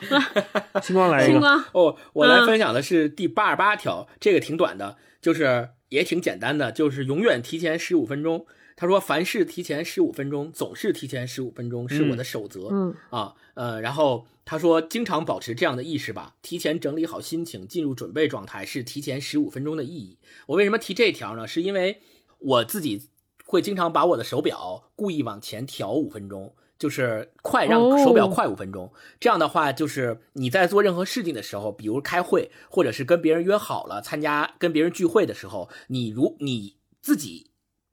[0.81, 8.47] 星光来一个哦，我来分享的是第八十八条，这个挺短的，就是也挺简单的，就是永远提前十五分钟。
[8.81, 12.69] 他说：“凡事提前十五分钟，总是提前十五分钟是我的守则。
[12.71, 20.17] 嗯啊，呃，然后他说，经常保持这样的意识吧，提前整理好心情，进入准备状态，是提前十五分钟的意义。
[20.47, 21.47] 我为什么提这条呢？
[21.47, 22.01] 是因为
[22.39, 23.07] 我自己
[23.45, 28.91] 会经常把我的手表故意往前调五分钟，就是快让手表快五分钟。
[29.19, 37.49] 这样的话，就是你在做任何事情的时候，比如开会，或者是跟别人约好了参加跟别人聚会的时候，你如你自己。”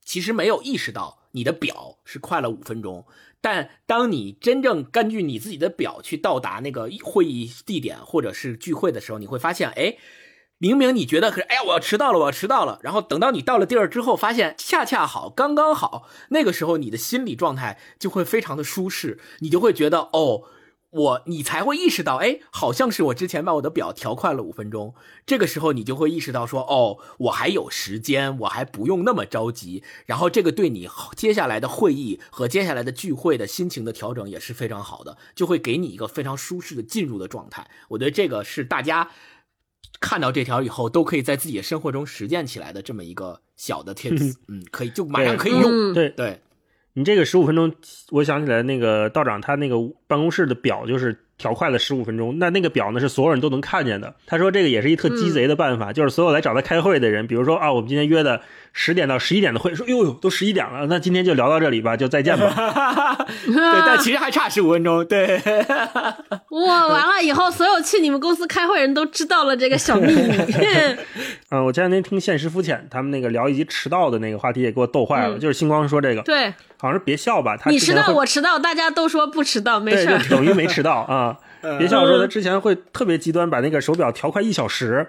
[0.08, 3.04] 其实没有意识到你的表是快了五分钟，
[3.42, 9.98] 但当你真正根据你自己的表去到达那个会议地点或者是聚会的时候，你会发现，哎，
[10.56, 12.80] 明明你觉得可是，哎呀，我要迟到了，我要迟到了。
[12.82, 16.08] 然后等到你到了地儿之后，发现恰恰好，刚刚好。
[16.30, 20.44] 那个时候你的心理状态就会非常的舒适，你就会觉得，哦。
[20.90, 24.94] 我你才会意识到，哎，好像是我之前把我的表调快了五分钟。
[25.26, 29.82] 这个时候你就会意识到说，哦，我还有时间，我还不用那么着急。
[30.06, 37.68] 然后这个对你接下来的会议和接下来的聚会的心情的调整也是非常好的，就会给你一个非常舒适的进入的状态。
[37.88, 39.10] 我觉得这个是大家
[40.00, 44.36] 看到这条以后都可以在自己的生活中实践起来的这么一个小的 tips。
[44.48, 45.92] 嗯，可以就马上可以用。
[45.92, 46.40] 对对。
[46.94, 47.72] 你这个十五分钟，
[48.10, 49.76] 我想起来那个道长他那个
[50.08, 54.12] 办公室的表就是调快了十五分钟，那那个表呢是所有人都能看见的。
[54.26, 58.40] 他说这个也是一特鸡贼的办法，就是所有来找他开会的人，比如说啊，我们今天约的
[58.72, 62.48] 十点到十一点的会，说哟哟都十一点了，那今天就聊到这里吧，就再见吧。
[63.46, 65.06] 对，但其实还差十五分钟。
[65.06, 65.40] 对，
[66.50, 70.32] 哇，完了以后，所有去你们公司开会人都知道了这个小秘密。
[71.50, 75.38] 嗯， 我前两天听现实肤浅他们那个聊以及迟到的那个话题，也给我逗坏了。
[75.38, 76.52] 就是星光说这个，对。
[76.80, 81.38] 好像是别笑吧，他你迟到我迟到，大家都说不迟到，没事，就等于没迟到啊。
[81.78, 85.08] 别笑说他之前会特别极端，把那个手表调快一小时，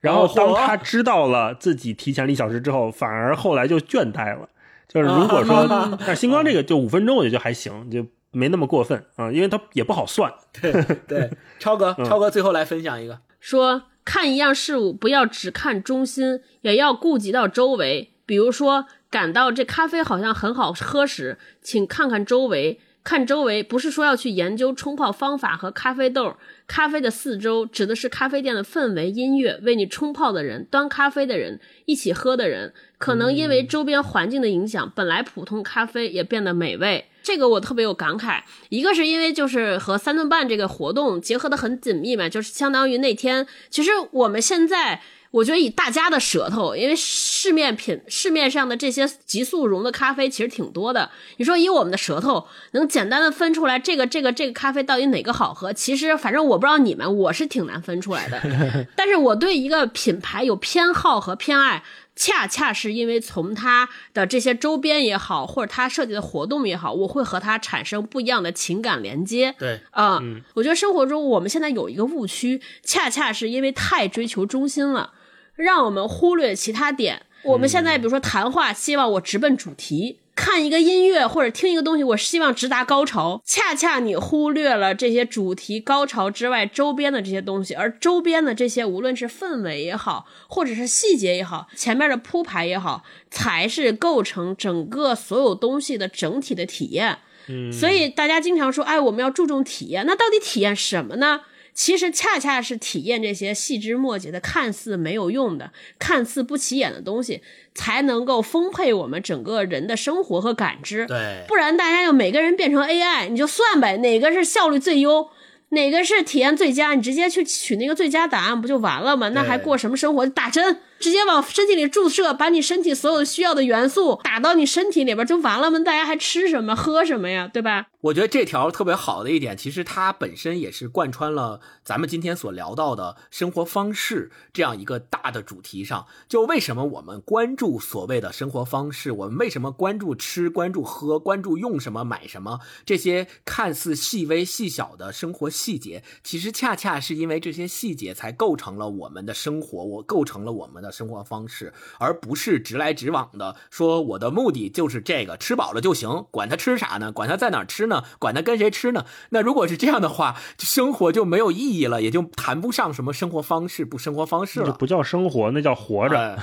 [0.00, 4.48] 然后当他知道了自己提前了一小时之后，反而后来就倦怠了。
[4.86, 5.66] 就是如果说，
[6.06, 10.32] 但星光这个就五分钟，我觉得就还行，就没那么过分啊，因为他也不好算。
[10.60, 10.72] 对
[11.08, 18.86] 对，超哥，超哥最后来分享一个，说看一样事物不要只看中心，也要顾及到周围，比如说。
[19.08, 26.34] 感到这咖啡好像很好喝时，请看看周围，看周围，不是说要去研究冲泡方法和咖啡豆。
[26.66, 32.74] 咖啡的四周指的是咖啡店的氛围、音乐、为你冲泡的人、端咖啡的人、一起喝的人。
[32.98, 37.04] 可能因为周边环境的影响，本来普通咖啡也变得美味。
[37.22, 38.40] 这个我特别有感慨。
[38.70, 45.00] 一个是因为就是和三顿半这个活动结合的很紧密嘛，就是相当于那天，其实我们现在。
[45.30, 51.10] 我觉得以大家的舌头，因为市面品市面上的这些急速溶的咖啡其实挺多的。
[51.36, 55.72] 你说以我们的舌头能简单的分出来这个这个这个咖啡到底哪个好喝？
[55.72, 58.40] 其实反正我不知道你们，我是挺难分出来的。
[58.96, 61.82] 但是我对一个品牌有偏好和偏爱，
[62.14, 69.54] 恰恰是因为从它的这些周边也好，或者它设计的活动也好，我会和它产生不一样的情感连接。
[69.58, 70.22] 对，啊，
[70.54, 75.12] 我觉得生活中我们现在有一个误区，恰恰是因为太追求中心了。
[75.56, 77.22] 让我们忽略其他点。
[77.42, 83.40] 我们现在比如说谈话，希望我直奔主题；看一个音乐或者听一个东西，我希望直达高潮。
[83.44, 97.18] 恰恰你忽略了这些主题高潮之外周边的这些东西，而周边的这些无论是氛围也好，或者是细节也好，前面的铺排也好，才是构成整个所有东西的整体的体验。
[97.48, 101.42] 嗯，所以大家经常说，哎，我们要注重体验，那到底体验什么呢？
[101.76, 107.42] 其实恰恰是体验这些细枝末节的、看似没有用的、看似不起眼的东西，
[107.74, 111.06] 才能够丰沛我们整个人的生活和感知。
[111.06, 115.28] 对，不然大家要每个人变成 AI，你就算呗，哪个是效率最优，
[115.68, 119.28] 哪个是体验最佳，你直接去取那个最佳答案不就完了吗？
[119.28, 120.24] 那还过什么生活？
[120.24, 120.80] 打针。
[120.98, 125.78] 直接往身体里注射，把你身体所有需要的元素打到你身体里边就完了吗？
[125.78, 127.48] 大家还吃什么喝什么呀？
[127.52, 127.86] 对吧？
[128.00, 136.06] 我觉得这条特别好的一点，其实它本身也是贯穿了咱们今天所聊到的生活方式这样一个大的主题上。
[136.28, 139.12] 就为什么我们关注所谓的生活方式？
[139.12, 146.02] 我们为什么关注吃、关注喝、关注用什么、买什么这些看似细微细小的生活细节？
[146.22, 150.86] 其实恰恰是因为这些细节才构成了我们的生活，我构成了我们的。
[150.86, 157.12] 的生活方式，而不是直来直往的说我的目的就是这个，吃饱了就行，管他吃啥呢？
[157.12, 158.04] 管他在哪吃呢？
[158.18, 159.04] 管他跟谁吃呢？
[159.30, 166.38] 那如果是这样的话，生活就没有意义了，也就谈不上什么生活方式不生活方式了，不叫生活，那叫活着。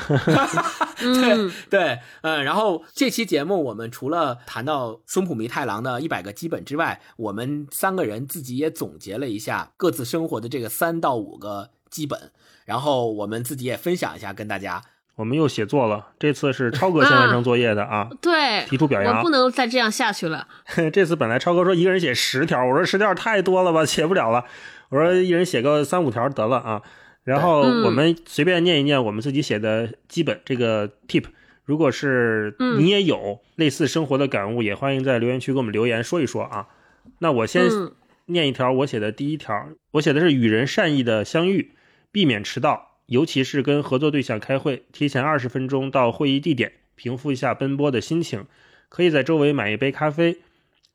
[0.97, 12.31] 对 对，嗯，然后这期节目我们除了谈到松浦弥太郎的一百个基本之外，我们三个人自己也总结了一下各自生活的这个三到五个基本。
[12.66, 14.82] 然后我们自己也分享一下，跟大家。
[15.16, 18.09] 我们又写作了，这次是超哥先完成作业的啊。
[18.20, 19.18] 对，提出表扬。
[19.18, 20.47] 我不能再这样下去了。
[20.91, 24.45] 这次本来超哥说一个人写十条，我说十条太多了吧，写不了了。
[24.89, 26.82] 我说一人写个三五条得了啊。
[27.24, 31.26] 然后我们随便念一念我们自己写的基本这个 tip。
[31.64, 36.66] 如果是你也有类似生活的感悟，也欢迎在留言区给我们留言说一说啊。
[37.20, 37.64] 那我先
[38.26, 41.74] 念一条我写的第一条，我写的是与人善意的相遇。
[42.14, 48.45] 避免迟到，尤其是跟合作对象开会，提前二十分钟到会议地点，平复一下奔波的心情。
[48.88, 50.38] 可以在周围买一杯咖啡，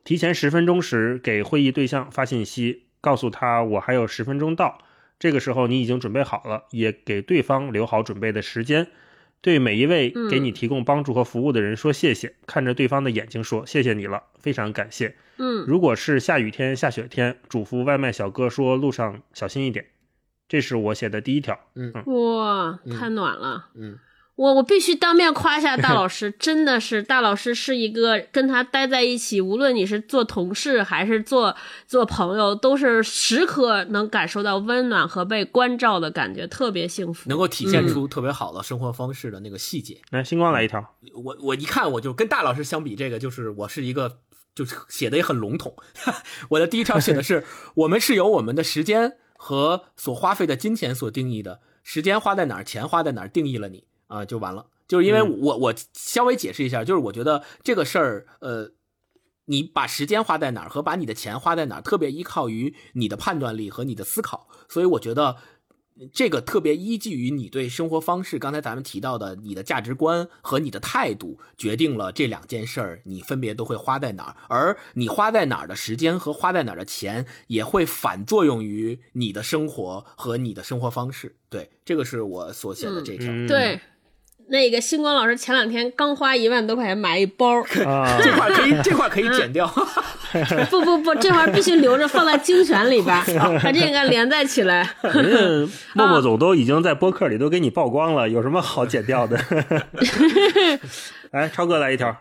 [0.04, 4.78] 提前十分钟时给会议对象发信息，告诉他我还有十分钟到。
[5.18, 8.86] 这个时候你已经准备好了，也给对方留好准备的时间。
[9.40, 15.16] 对每一位给你提供帮助和服务的人说谢谢，看着对方的眼睛说谢谢你了，非常感谢。
[15.38, 19.86] 嗯，如果是下雨天、下雪天，嘱咐外卖小哥说路上小心一点。
[20.48, 23.98] 这是我写的第一条，嗯，哇，太暖了，嗯，
[24.34, 31.54] 我我必须当面夸一下大老 师，真的是大老师是一个跟他待在一起，无论你是做同事还是做
[31.86, 40.00] 做朋友，都是时刻能感受到温暖和被关照的感觉，特别幸福，能够体现出特别好的生活方式的那个细节。
[40.10, 40.82] 来，星光来一条，
[41.12, 44.20] 我我一看我就跟大老师相比，这个就是我是一个
[44.54, 45.76] 就是写的也很笼统，
[46.48, 47.44] 我的第一条写的是
[47.74, 49.18] 我们是由我们的时间。
[49.40, 54.66] 和所花费的金钱所定义的时间花在哪儿，钱花在哪儿，定义了你啊，就完了。
[54.86, 58.72] 就是因为我我稍微解释一下，就是我觉得这个事儿，呃，
[59.46, 65.36] 你把时间花在哪儿和把你的钱花在哪儿，特别依靠于你的判断力和你的思考，所以我觉得。
[66.12, 81.36] 这个特别依据于你对生活方式，刚才咱们提到的你的价值观和你的态度，决定了这两件事儿你分别都会花在哪儿，而你花在哪儿的时间和花在哪儿的钱，也会反作用于你的生活和你的生活方式。
[81.48, 83.26] 对，这个是我所写的这条。
[83.46, 83.80] 对。
[84.50, 89.66] 那个星光老师前两天刚花一万多块钱买一包，这块可以，这块可以剪掉。
[90.70, 93.16] 不不不，这块必须留着放在精选里边，
[93.62, 94.88] 把这个连载起来。
[95.02, 99.38] 人家默默总都已经在播客里都给你曝光了，有什么好剪掉的？
[101.30, 102.16] 来，超哥来一条。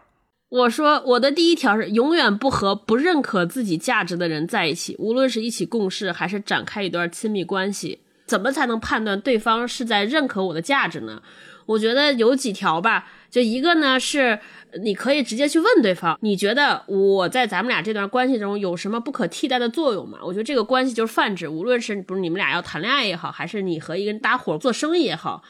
[0.50, 8.00] 我说我的第一条是永远不和不认可自己价值的人在一起，无论是一起共事还是展开一段亲密关系。
[8.26, 11.22] 怎么才能判断对方是在认可我的价值呢？
[11.68, 14.40] 我觉得有几条吧，就一个呢是
[14.82, 20.18] 你可以直接去问对方，你觉得我在咱们俩这段关系中有什么不可替代的作用吗？
[20.24, 25.44] 我觉得这个关系就是泛指，无论是不是你们俩要谈恋爱也好，还是你和一个人搭伙做生意也好。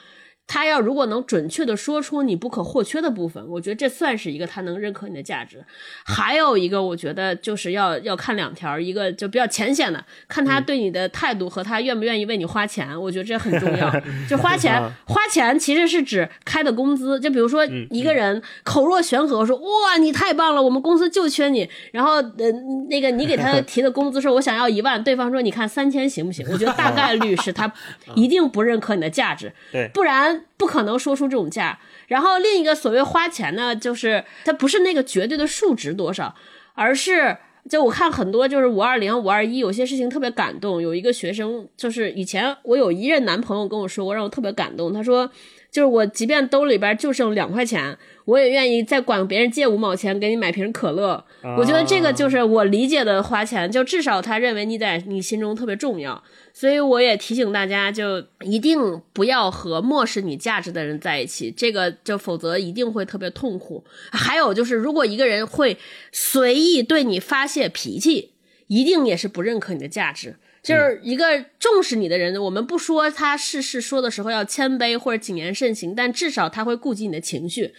[0.47, 5.63] 他要如果能准确的说出你不可或缺的部分，我觉得这算是一个他能认可你的价值。
[6.05, 13.93] 还有一个，我觉得就是要要看两条，一个就比较浅显的，看他对你的态度和他愿不愿意为你花钱，我觉得这很重要。
[14.29, 17.19] 就花钱，花钱其实是指开的工资。
[17.19, 22.51] 就比如说一个人口若悬河说哇你太棒了，我们公司就缺你，然后呃
[22.89, 26.47] 那个你给他提的工资说我想要一万，对方说你看三千行不行？
[26.49, 27.69] 我觉得大概率是他
[28.15, 30.36] 一定不认可你的价值，对，不然。
[30.57, 36.35] 不可能说出这种价，然后另一个所谓花钱呢，就是它不是那个绝对的数值多少，
[36.73, 37.37] 而是
[37.69, 40.81] 就我看很多就是五二零、五二一，有些事情特别感动。
[40.81, 44.93] 有一个学生就是以前我有一任男朋友跟我说过，让我特别感动。
[44.93, 45.29] 他说，
[45.71, 47.97] 就是我即便兜里边就剩两块钱。
[48.25, 51.23] 我也愿意再管别人借五毛钱给你买瓶可乐，
[51.57, 56.21] 我觉得这个就是我理解的花钱，就至少他认为你在你心中特别重要，
[56.51, 63.85] 所以我也提醒大家，就一定不要和漠视你价值的人在一起，这个就否则一定会特别痛苦。
[64.11, 65.77] 还有就是，如果一个人会
[66.11, 68.33] 随意对你发泄脾气，
[68.67, 70.35] 一定也是不认可你的价值。
[70.67, 77.73] 就是一个重视你的人，我们不说他事事说的时候要谦卑或者谨言慎行，但至少他会顾及你的情绪。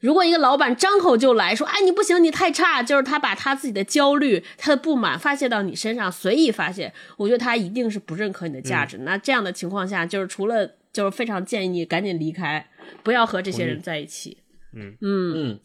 [0.00, 8.98] 如果一个老板张口就来说，哎，你不行，你太差，就是他把他自己的焦虑、他的不满发泄到你身上，随意发泄，我觉得他一定是不认可你的价值。
[8.98, 12.68] 那这样的情况下，就是除了就是非常建议你赶紧离开，
[13.02, 14.36] 不要和这些人在一起。
[14.74, 15.60] 嗯嗯嗯。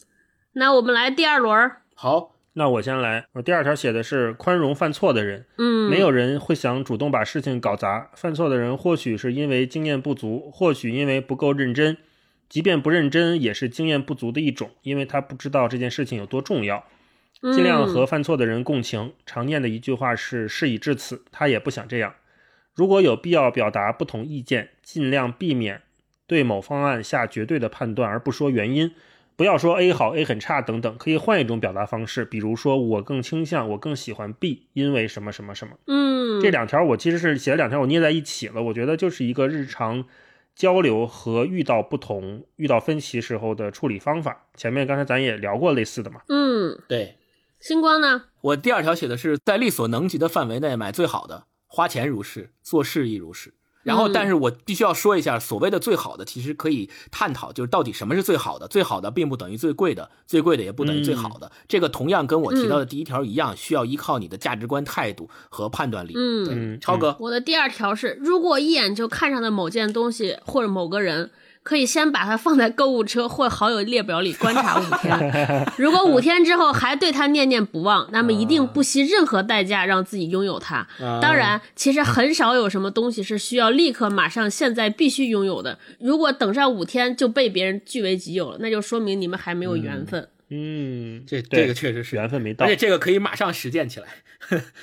[0.54, 1.70] 那我们来第二轮。
[1.94, 3.26] 好，那我先来。
[3.32, 5.46] 我第二条写的是宽容犯错的人。
[5.58, 8.10] 嗯，没有人会想主动把事情搞砸。
[8.14, 11.96] 犯错的人或许是因为经验不足，或许因为不够认真。
[12.48, 16.84] 即便不认真，也是经验不足的一种，因为他不知道这件事情有多重要。
[17.54, 19.12] 尽量和犯错的人共情。
[19.24, 22.14] 常念的一句话是“事已至此，他也不想这样”。
[22.74, 25.82] 如果有必要表达不同意见，尽量避免
[26.26, 28.92] 对某方案下绝对的判断，而不说原因。
[29.40, 35.78] 不要说 A 好，A 很差等等，可以换一种表达方式，比如说我更倾向，我更喜欢 B，因为什么什么什么。
[35.86, 38.62] 嗯，这两条我其实是写了两条，我捏在一起了。
[38.62, 40.04] 我觉得就是一个日常。
[40.54, 46.20] 交流和遇到不同、遇到分歧时候的处理方法，前面刚才咱也聊过类似的嘛。
[46.28, 47.16] 嗯，对。
[47.60, 48.24] 星光呢？
[48.42, 53.54] 我第二条写的是在力所能及的范围内买最好的，花钱如是，做事亦如是。
[53.82, 58.68] 然后，但是我必须要说一下，所谓的最好的，其实可以探讨，就是到底什么是最好的？
[58.68, 61.50] 最好的并不等于最贵的，最贵的也不等于最好的。
[61.66, 66.12] 这个同样跟我提到的第一条一样，需要依靠你的价值观、态度和判断力。
[66.16, 71.30] 嗯，超哥，我的第二条是，如果一眼就看上的某件东西或者某个人。
[71.70, 80.84] 可以先把它放在购物车或好友列表里观察五 天，如果五天之后还对它念念不忘，那么一定不惜任何代价让自己拥有它。
[81.22, 85.78] 当然，其实很少有什么东西是需要立刻马上现在必须拥有的。
[86.00, 90.28] 如果等上五天就被别人据为己有了，那就说明你们还没有缘分。
[90.48, 94.08] 嗯，这这个确实是缘分没到，而且这个可以马上实践起来。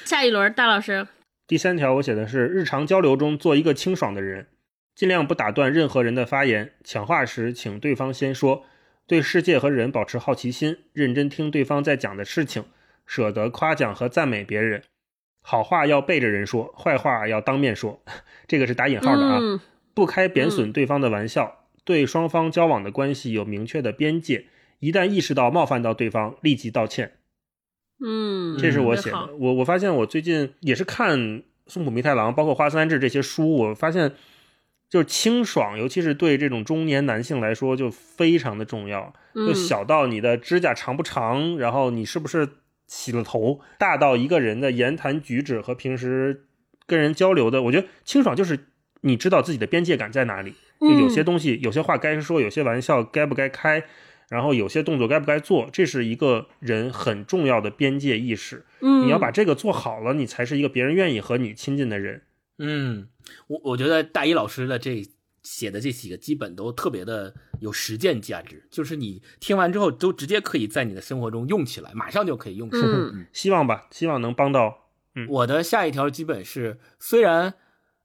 [0.06, 1.06] 下一轮，大老师，
[1.46, 4.48] 第三条我写的是日常交流中做一个清爽的人。
[4.98, 8.66] 尽量不打断任何人的发言，抢话时请对方先说。
[9.06, 12.66] 对世界和人保持好奇心，认真听对方在讲的事情，
[13.06, 14.82] 舍得夸奖和赞美别人。
[15.44, 18.02] 好话要背着人说，坏话要当面说，
[18.48, 19.62] 这个是打引号的啊。
[19.94, 24.48] 不开贬损对方的玩笑，对双方交往的关系有明确的边界。
[24.80, 27.14] 一旦意识到冒犯到对方，立即道歉。
[28.04, 29.30] 嗯，这是我写的。
[29.40, 34.12] 我我发现我最近也是看松浦弥太郎，包括花三志这些书，我发现。
[34.90, 39.14] 就是清爽，尤其是对这种中年男性来说，就非常的重要。
[39.34, 42.48] 就小到你的指甲长不长，然后你是不是
[42.88, 46.46] 洗了头；大到一个人的言谈举止和平时
[46.86, 48.68] 跟人交流的，我觉得清爽就是
[49.02, 50.54] 你知道自己的边界感在哪里。
[50.80, 53.84] 有些东西，有些话该说，有些玩笑该不该开，
[54.30, 58.64] 然后有些动作该不该做，这是一个人很重要的边界意识。
[58.80, 62.22] 你要把这个做好了，你才是一个别人愿意和你亲近的人。
[62.60, 63.08] 嗯，
[63.48, 65.06] 我我觉得大一老师的这
[65.44, 72.88] 写的这几个基本都特别的有实践价值，就是你听完之后都直接可以在你的生活中用起来，马上就可以用起来。
[72.88, 74.90] 嗯，希望吧，希望能帮到。
[75.16, 77.54] 嗯，我的下一条基本是，虽然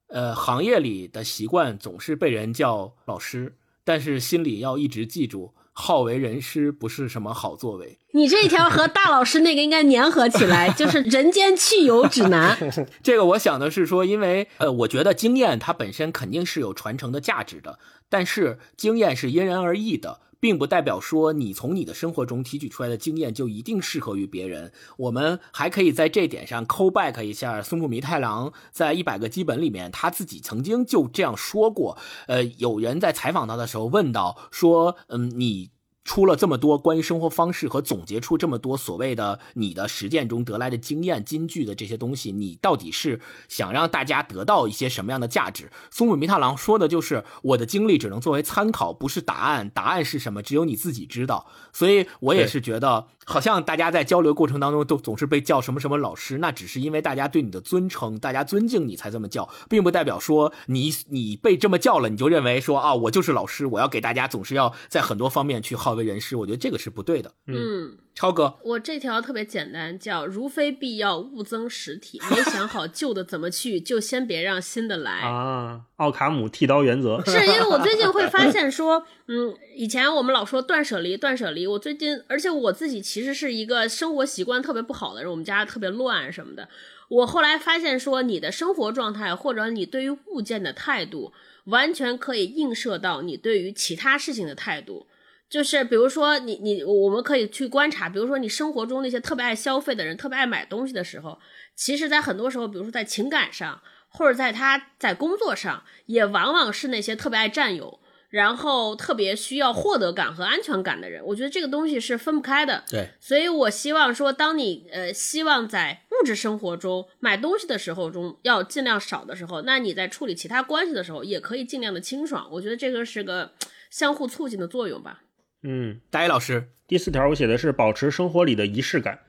[0.06, 7.98] 呃行业里的习惯总是被人叫老师，但是心里要一直记住，好为人师不是什么好作为。
[8.12, 12.56] 你这一条和大老师那个应该粘合起来， 就是人间去油指南。
[13.02, 17.78] 这个我想的是说，因为呃，我觉得经验它本身肯定是有传承的价值的，
[18.08, 20.20] 但是经验是因人而异的。
[20.42, 24.72] 并不代表说你从你的生活中提取出来的经验就一定适合于别人。
[24.96, 31.96] 我们还可以在这点上 call back 一下松浦弥太郎在一百个基本里面他自己曾经就这样说过。
[32.26, 35.70] 呃，有人在采访他的时候问到说，嗯，你。
[36.04, 45.70] 出了这么多关于生活方式和总结出这么多所谓的你的实践中得来的经验金句的这些东西，你到底是想让大家得到一些什么样的价值？
[45.90, 49.70] 松本弥太郎说的就是我的经历只能作为参考，不是答案。
[49.70, 50.42] 答案是什么？
[50.42, 51.46] 只有你自己知道。
[51.72, 53.06] 所以我也是觉得。
[53.24, 67.32] 好像大家在交流过程当中都总是被叫什么什么老师，那只是因为大家对你的尊称，大家尊敬你才这么叫，并不代表说你你被这么叫了，你就认为说啊我就是老师，我要给大家总是要在很多方面去好为人师，我觉得这个是不对的。
[67.46, 75.82] 嗯，超哥，我这条特别简单，叫如非必要勿增实体，没想好旧的怎么去，就先别让新的来啊。
[75.96, 83.02] 奥卡姆剃刀原则是因为我最近会发现 说，嗯，以前我们老说断舍离，断舍离，我最近而且我自己。
[83.02, 86.68] 其实是一个生活习惯特别不好的人，我们家特别乱什么的。
[87.08, 91.32] 我后来发现说，你的生活状态或者你对于物件的态度，
[91.64, 95.06] 完全可以映射到你对于其他事情的态度。
[95.52, 101.38] 就是比如说，你你我们可以去观察，比如说你生活中那些特别爱消费的人，特别爱买东西的时候，
[101.76, 108.00] 其实在很多时候，比如说在情感上，或者在他在工作上，也往往是那些特别爱占有。
[108.30, 112.82] 然后特别需要获得感和安全感的人，我觉得这个东西是分不开的。
[112.88, 122.48] 对，所以我希望说，当你呃希望在物质生活中买东西的时候中要尽量少的时候，那你在处理其他关系的时候也可以尽量的清爽。
[122.50, 123.52] 我觉得这个是个
[123.90, 125.24] 相互促进的作用吧。
[125.64, 129.20] 嗯，大一老师，第四条我写的是保持生活里的仪式感，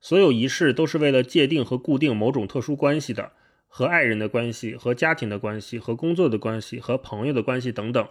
[0.00, 3.30] 所有仪式都是为了界定和固定某种特殊关系的，
[3.68, 8.08] 和爱人的关系、和家庭的关系、和工作的关系、和朋友的关系等等。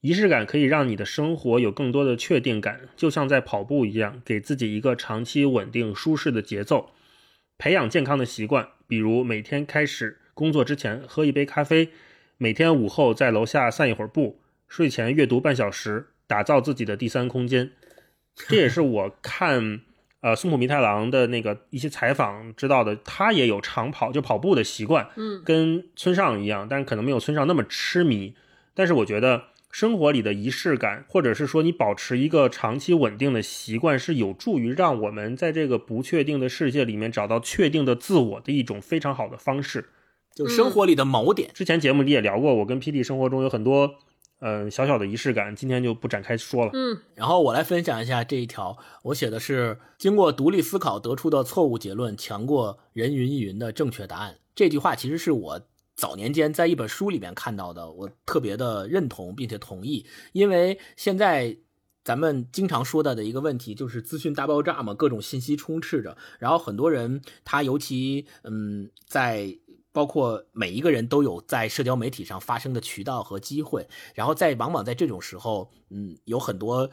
[0.00, 6.90] 仪式感可以让你的生活有更多的确定感，就像在跑步一样，给自己一个长期稳定、舒适的节奏。
[7.56, 11.88] 培养健康的习惯，比如每天开始工作之前喝一杯咖啡，
[12.36, 17.72] 每天午后在楼下散一会儿步，睡前阅读半小时，打造自己的第三空间。
[18.36, 19.80] 这也是我看
[20.22, 28.34] 呃松浦弥太郎的那个一些采访知道的，他也有长跑就跑步的习惯，嗯，跟村上一样，但是可能没有村上那么痴迷。
[28.74, 29.42] 但是我觉得。
[29.70, 39.90] 生活里的仪式感，或者是说你保持一个长期稳定的习惯，是有助于让我们在这个不确定的世界里面找到确定的自我的一种非常好的方式。
[40.34, 41.50] 就生活里的锚点。
[41.52, 43.96] 之前节目里也聊过，我跟 PD 生活中有很多
[44.40, 46.70] 嗯小小的仪式感，今天就不展开说了。
[46.74, 54.38] 嗯，然后我来分享一下这一条，我写的是经过独立思考得出的错误结论强过人云亦云的正确答案。
[54.54, 55.60] 这句话其实是我。
[55.96, 61.56] 早年间在一本书里面看到的，我特别的认同并且同意，因为现在
[62.04, 69.58] 咱们经常说到的一个问题就是资讯大爆炸嘛，各种信息充斥着，然后很多人他尤其嗯，在
[69.92, 76.90] 包括每一个人都有在社交媒体上发声的渠道和机会，然后在往往在这种时候，嗯，有很多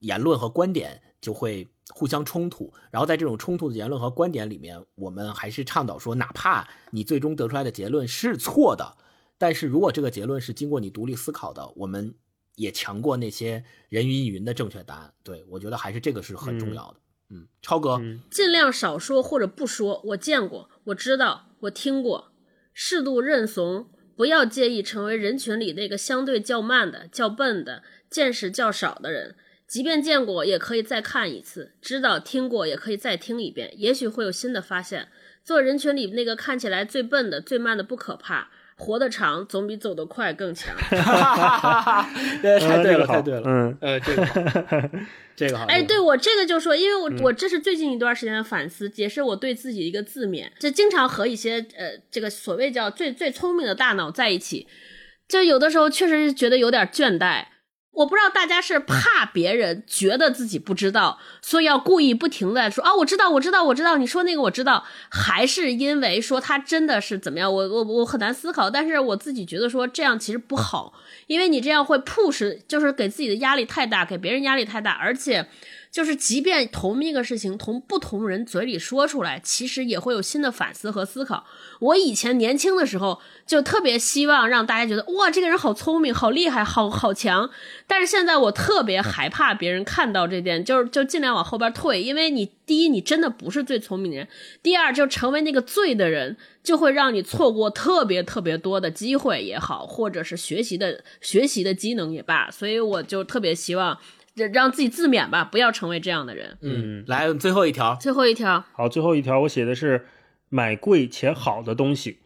[0.00, 1.66] 言论和观点就会。
[1.94, 8.98] 互相冲突，然后在这种冲突的言论和观点里面，我们还是倡导说，哪怕你最终得出来的结论是错的，
[9.38, 12.14] 但是如果这个结论是经过你独立思考的，我们
[12.56, 15.14] 也强过那些人云亦云的正确答案。
[15.22, 16.96] 对我觉得还是这个是很重要的。
[17.30, 17.98] 嗯，超哥，
[18.30, 20.02] 尽量少说或者不说。
[20.08, 22.32] 我见过，我知道，我听过，
[22.80, 29.34] 适度认怂，不要介意成为人群里那个相对较慢的、较笨的、见识较少的人。
[29.66, 35.08] 即便见过，也可以再看一次；知道、听过，也可以再听一遍，也许会有新的发现。
[35.42, 38.48] 做人群里那个看起来最笨的、最慢的不可怕，
[38.78, 40.74] 活得长总比走得快更强。
[42.40, 44.90] 太对了，太对了，嗯，呃，这个，
[45.36, 45.64] 这个好。
[45.66, 54.66] 哎，对我这个就说，因为我我这是最近一段时间的反思，也是我对自己一个自勉，就经常和一些呃这个所谓叫最最聪明的大脑在一起，
[55.28, 57.44] 就有的时候确实是觉得有点倦怠。
[57.98, 67.52] 我不知道大家是怕别人觉得自己不知道，所以要故意不停的说啊，我知道，我知道，我知道，你说那个我知道，还是因为说他真的是怎么样？
[67.52, 70.92] 我我我很难思考，但是我自己觉得说这样其实不好，
[71.26, 75.48] 因为你这样会 push，就是给自己的压力太大，给别人压力太大，而且
[75.90, 81.44] 就是即便同一个事情从不同人嘴里说出来，其实也会有新的反思和思考。
[81.80, 87.50] 我以前年轻的时候就特别希望让大家觉得哇，这个人好聪明、好厉害、好好强。
[87.86, 94.28] 但是现在我特别害怕别人看到这点，就是就尽量往后边退，因为你第一你真的不是最聪明的人，
[94.62, 102.50] 第二就成为那个最的人，就会让你错过特别特别多的机会也好，或者是学习的学习的机能也罢。
[102.50, 103.98] 所以我就特别希望
[104.46, 106.56] 让自己自勉吧，不要成为这样的人。
[106.62, 110.06] 嗯，来最后一条，最后一条，好，最后一条我写的是。
[110.50, 112.20] 买贵且好的东西，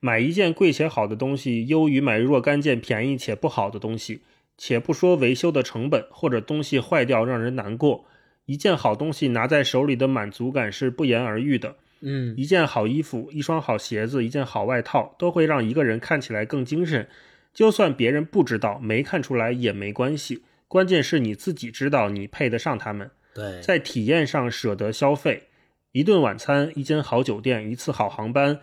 [0.00, 4.22] 买一件贵且好的东西，优于买若干件便宜且不好的东西。
[4.58, 8.04] 且不说维修的成本或者东西坏掉让人难过，
[8.46, 11.76] 一件好东西拿在手里的满足感是不言而喻的。
[12.00, 17.06] 嗯，一件好衣服、一双好鞋子、一件好外套，都会让一个人看起来更精神。
[17.54, 20.42] 就算别人不知道、没看出来也没关系，
[20.72, 23.10] 关键是你自己知道你配得上他们。
[23.34, 25.48] 对，在体验上舍得消费。
[25.90, 28.58] 一顿晚餐，一间好酒店，一次好航班，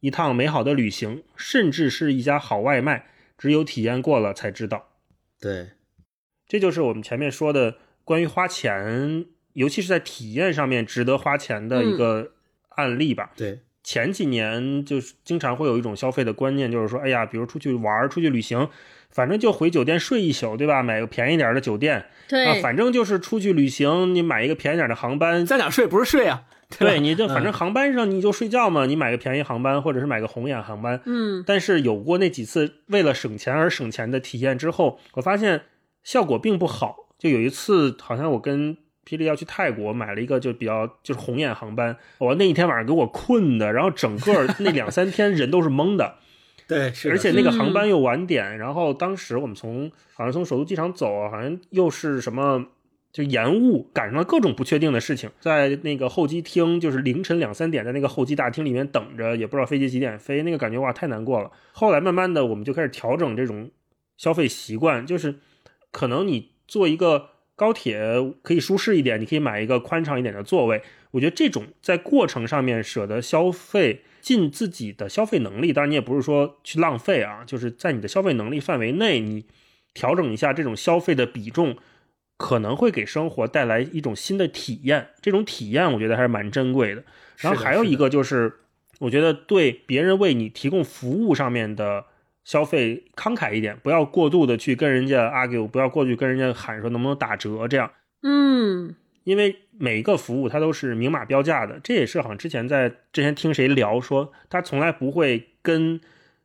[0.00, 3.06] 一趟美好的旅行，甚至是一家好外卖，
[3.38, 4.90] 只有体验过了才知道。
[5.40, 5.70] 对，
[6.46, 9.24] 这就是我们前面说的关于花钱，
[9.54, 12.32] 尤其是在体验上面值得花钱的一个
[12.76, 13.32] 案例吧。
[13.34, 18.68] 对，前几年就是经常会有一种消费的观念，就是说，哎呀，比如出去玩、出去旅行，
[19.14, 20.82] 反正就回酒店睡一宿，对吧？
[20.82, 26.42] 买个便宜点的酒店，对啊，反正就是出去旅行，你买一个便宜点的航班，在哪睡不是睡啊？
[26.78, 31.00] 对，你就反正航班上你就睡觉嘛，你买个便宜航班，或者是买个红眼航班。
[31.04, 35.62] 嗯，但是有过那几次为了省钱而省钱的体验之后，我发现
[36.02, 36.96] 效果并不好。
[37.16, 38.76] 就有一次，好像我跟
[39.06, 46.16] 霹雳要去泰国，买了一个就比较就是红眼航班，我那一天晚上给我困的，然后整个那两三天人都是懵的。
[46.66, 52.66] 对，而且那个航班又晚点，然后当时我们从好像从首都机场走，好像又是什么。
[53.14, 61.48] 就延误，赶上了各种不确定的事情，在那个候机厅，就是凌晨两三点，在那个候机大厅里面等着，也不知道飞机几点飞，那个感觉哇，太难过了。
[61.70, 63.70] 后来慢慢的，我们就开始调整这种
[64.16, 65.36] 消费习惯，就是
[65.92, 68.02] 可能你坐一个高铁
[68.42, 70.82] 可以舒适一点，你可以买一个宽敞一点的座位。
[71.12, 79.44] 我觉得这种在过程上面舍得消费，尽自己的消费能力，当然你也不是说去浪费啊，就是在你的消费能力范围内，你
[79.92, 81.76] 调整一下这种消费的比重。
[82.36, 87.02] 可能会给生活带来一种新的体验，这种体验我觉得还是蛮珍贵的。
[87.38, 88.52] 然后还有一个就是，
[88.98, 92.04] 我觉得对别人为你提供服务上面的
[92.44, 97.88] 消费慷慨一点，不要过度的去跟人家 argue，不要过去跟人家喊说能不能打折这样。
[98.22, 106.00] 嗯，因为每一个服务它都是明码标价的，这也是好像之前在之前听谁聊说，他从来不会跟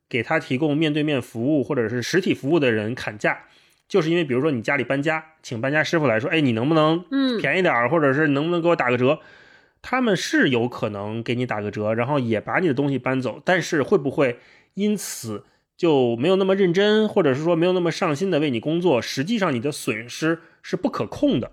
[0.10, 3.46] 给他提供面对面服务或者是实体服务的人砍价。
[3.88, 7.04] 就是因为，比如说你家里搬家，请搬家师傅来说，哎，你能不能
[7.40, 9.20] 便宜点儿或者是能不能给我打个折？
[9.82, 14.38] 他们是有可能给你打个折，然后也把你的东西搬走，但是会不会
[14.76, 15.44] 因此
[15.76, 19.02] 就没有那么认真，或者是说没有那么上心的为你工作？
[19.02, 21.52] 实际上你的损失是不可控的。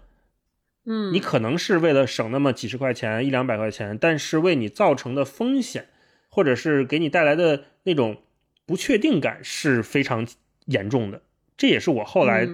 [0.86, 5.88] 嗯，你可能是为了省那么几十块钱、一两百块钱，但是为你造成的风险，
[6.28, 8.18] 或者是给你带来的那种
[8.64, 10.26] 不确定感是非常
[10.66, 11.22] 严重的。
[11.56, 12.48] 这也是我后来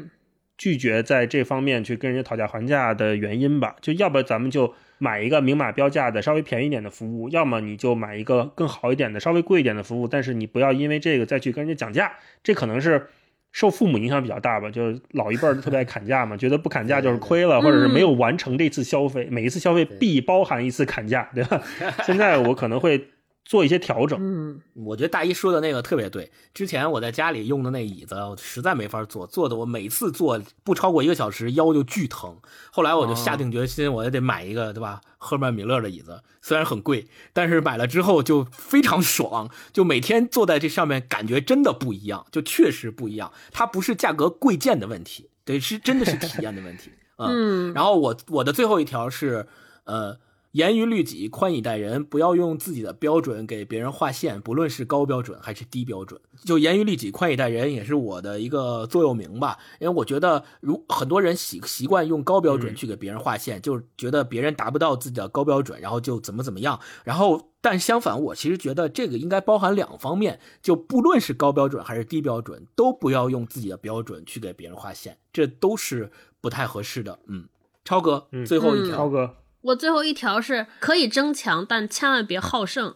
[0.57, 3.77] 拒绝在这方面去跟人家讨价还价的原因吧。
[3.81, 10.09] 就要不咱们就买一个明码标价的稍微便宜一点的服务，要么你就买一个更好一点的稍微贵一点的服务。
[10.09, 13.09] 但是你不要因为这个再去跟人家讲价，这可能是
[13.53, 14.69] 受父母影响比较大吧。
[14.71, 19.29] 就是老一辈儿特别爱砍价嘛，觉得不砍价就是亏了，或者是没有完成这次消费。
[19.31, 21.63] 每一次消费必包含一次砍价，对吧？
[22.05, 23.09] 现在我可能会。
[23.53, 26.33] 做一些调整，嗯，我觉得大一说的那个特别对。
[26.55, 32.39] 之前我在家里用的那椅子，实在没法坐，坐的我每次坐不超过一个小时，腰就巨疼。
[32.71, 35.03] 后来我就下定决心，我也得买一个，对吧？
[35.19, 43.31] 赫曼米勒的椅子，虽然很贵，但是买了之后就非常爽，就每天坐在这上面，感觉真的不一样，就确实不一样。
[43.51, 46.91] 它不是价格贵贱的问题，对，是真的是体验的问题。
[47.21, 49.47] 嗯，然后我我的最后一条是，
[49.85, 50.17] 呃。
[50.53, 56.21] 严于律己，宽以待人，不要用自己的标准给别人划线，不论是高标准还是低标准。
[56.45, 59.59] 就严于律己，宽以待人，也是我的一个座右铭吧。
[59.81, 66.79] 因为我觉得，如很多人习习惯用高标准去给别人划线，就是觉得别人达不到自己的高标准，然后就怎么怎么样。
[67.05, 76.11] 然后，但相反，我其实觉得这个应该包含两方面，就不论是高标准还是低标准，都不要用自己的标准去给别人划线，这都是
[76.43, 77.19] 不太合适的。
[77.27, 77.49] 嗯，
[77.85, 79.37] 超哥，最后一条，超哥。
[79.63, 82.95] 我最后一条是可以争强，但千万别好胜。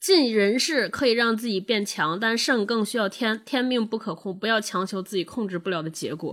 [0.00, 6.30] 尽人事可以让自己变强，但胜更需要天天命不可控，不要强求自己控制不了的结果。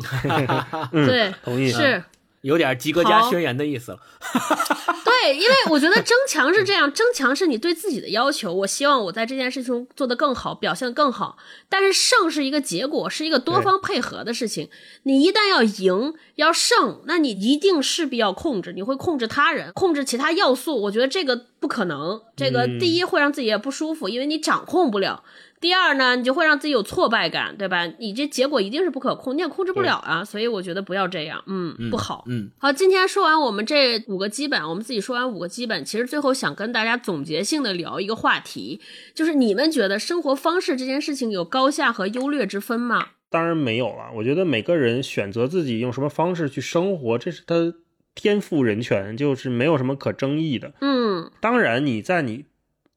[0.91, 1.69] 对，同意。
[1.69, 2.03] 是，
[2.41, 3.99] 有点及格加宣言的意思了。
[5.03, 8.51] 对，因为我觉得争强是这样，争强是你对自己的要求。
[8.51, 11.37] 我希望我在这件事情做得更好，表现更好。
[11.69, 14.69] 但是胜是一个结果，是一个多方配合的事情。
[15.03, 20.81] 你一旦要赢要胜，那你一定势必要控制，你会控制他人，控制其他要素。
[20.83, 22.21] 我觉得这个不可能。
[22.35, 25.23] 这个第一会让自己也不舒服，因为你掌控不了。
[25.61, 27.85] 第二呢，你就会让自己有挫败感，对吧？
[27.99, 30.25] 你这结果一定是不可控，你也控制不了啊。
[30.25, 32.49] 所以我觉得不要这样，嗯，不好，嗯。
[32.57, 38.81] 好，今天说完我们这五个基本，我们自己说完五个基本，其实最后想跟大家总结性的聊一个话题，
[39.13, 43.09] 就是你们觉得生活方式这件事情有高下和优劣之分吗？
[43.29, 44.09] 当然没有了。
[44.15, 47.75] 我觉得每个人选择自己用什么方式去生活，这是他
[48.15, 50.73] 天赋人权，就是没有什么可争议的。
[50.81, 52.45] 嗯，当然你在你。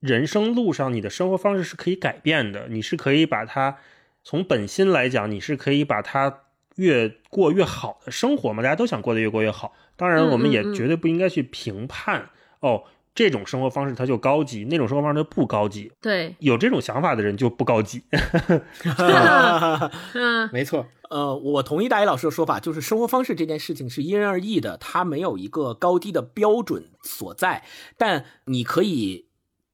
[0.05, 2.66] 人生路上，你的生活方式是可以改变的。
[2.68, 3.78] 你是可以把它
[4.22, 6.40] 从本心来讲，你是可以把它
[6.76, 8.62] 越过越好的生活嘛？
[8.62, 9.72] 大家都想过得越过越好。
[9.97, 12.28] 当然，我们也绝对不应该去评判
[12.60, 15.90] 哦，这种生活方式它就高级，那种生活方式它不高级。
[16.02, 18.02] 对，有这种想法的人就不高级。
[20.12, 20.86] 嗯， 没错。
[21.09, 27.64] 呃，我同意大一老师的说法，就是生活方式这件事情是因人而异的，它没有一个高低的标准所在。
[27.97, 29.24] 但你可以。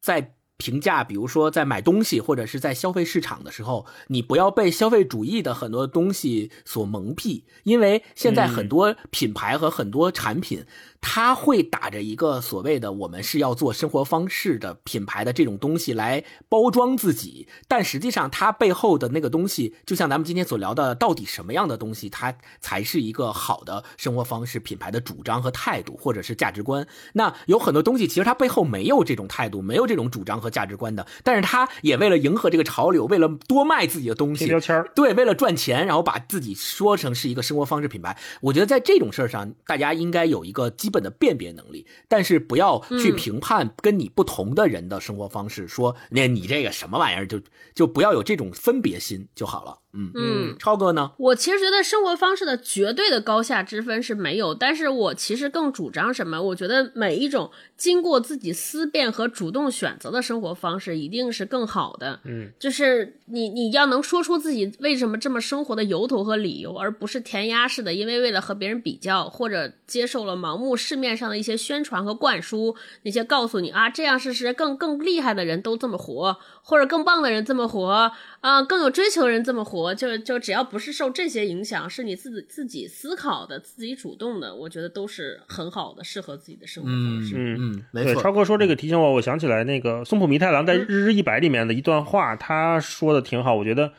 [0.00, 10.66] 在评价，比如说在买东西或者是在消费市场的时候，你不要被消费主义的很多东西所蒙蔽，因为现在很多品牌和很多产品。
[11.02, 26.86] 他会打着一个所谓的“我们是要做生活方式的品牌的这种东西来包装自己”，但实际上它背后的那个东西，就像咱们今天所聊的，到底什么样的东西它才是一个好的生活方式品牌的主张和态度，或者是价值观？
[27.14, 38.18] 那有很多东西其实它背后没有这种态度，没有这种主张和价值观的，但是他也为了迎合这个潮流，为了多卖自己的东西，标签对，为了赚钱，然后把自己说成是一个生活方式品牌。
[38.42, 40.89] 我觉得在这种事儿上，大家应该有一个基。
[40.90, 47.40] 本的辨别能力，但是不要去评判跟你不同的人的生活方式，说那你这个什么玩意儿，就
[47.74, 49.78] 就不要有这种分别心就好了。
[49.92, 51.10] 嗯嗯，超哥呢？
[51.18, 56.40] 我其实觉得生活方式的绝对的高下之分是没有，但是我其实更主张什么？
[56.40, 62.20] 我觉得每一种经过自己思辨和主动选择的生活方式一定是更好的。
[62.24, 79.79] 嗯，就是你你要能说出自己为什么这么生活的由头和理由，而不是填鸭式的，因为为了和别人比较，或者接受了盲目市面上的一些宣传和灌输，那些告诉你啊这样是是更更厉害的人都这么活，或者更棒的人这么活啊，更有追求的人这么活。
[79.80, 87.34] 我就就只要不是受这些影响，是你自己自己思考的、自己主动的，我觉得都是很好的，适合自己的生活方式。
[87.36, 88.22] 嗯嗯，没错。
[88.22, 93.92] 超哥说这个提醒我，我想起来那个松浦弥太郎在《日日一百》里面的一段话，他说的挺好，我觉得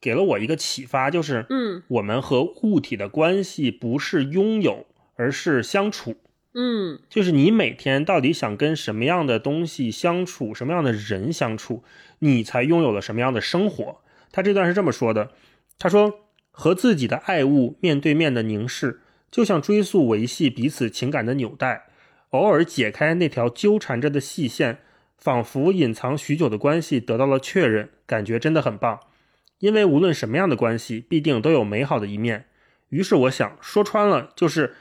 [0.00, 4.86] 给了我一个启发，就是嗯，我们和物体的关系不是拥有，
[5.16, 6.16] 而是相处。
[6.56, 11.82] 嗯，就是你每天到底想跟什么样的东西相处，什么样的人相处，
[12.20, 13.98] 你才拥有了什么样的生活。
[14.34, 15.30] 他这段是这么说的
[15.78, 16.12] ：“他说，
[16.50, 19.00] 和自己的爱物面对面的凝视，
[19.30, 21.84] 就像追溯维系彼此情感的纽带。
[22.30, 24.80] 偶尔解开那条纠缠着的细线，
[25.16, 28.98] 仿佛隐藏许久的关系得到了确认，感觉真的很棒。
[29.60, 32.46] 因为无论什么样的关系，必定都有美好的一面。
[32.88, 34.74] 于是我想说穿了，就是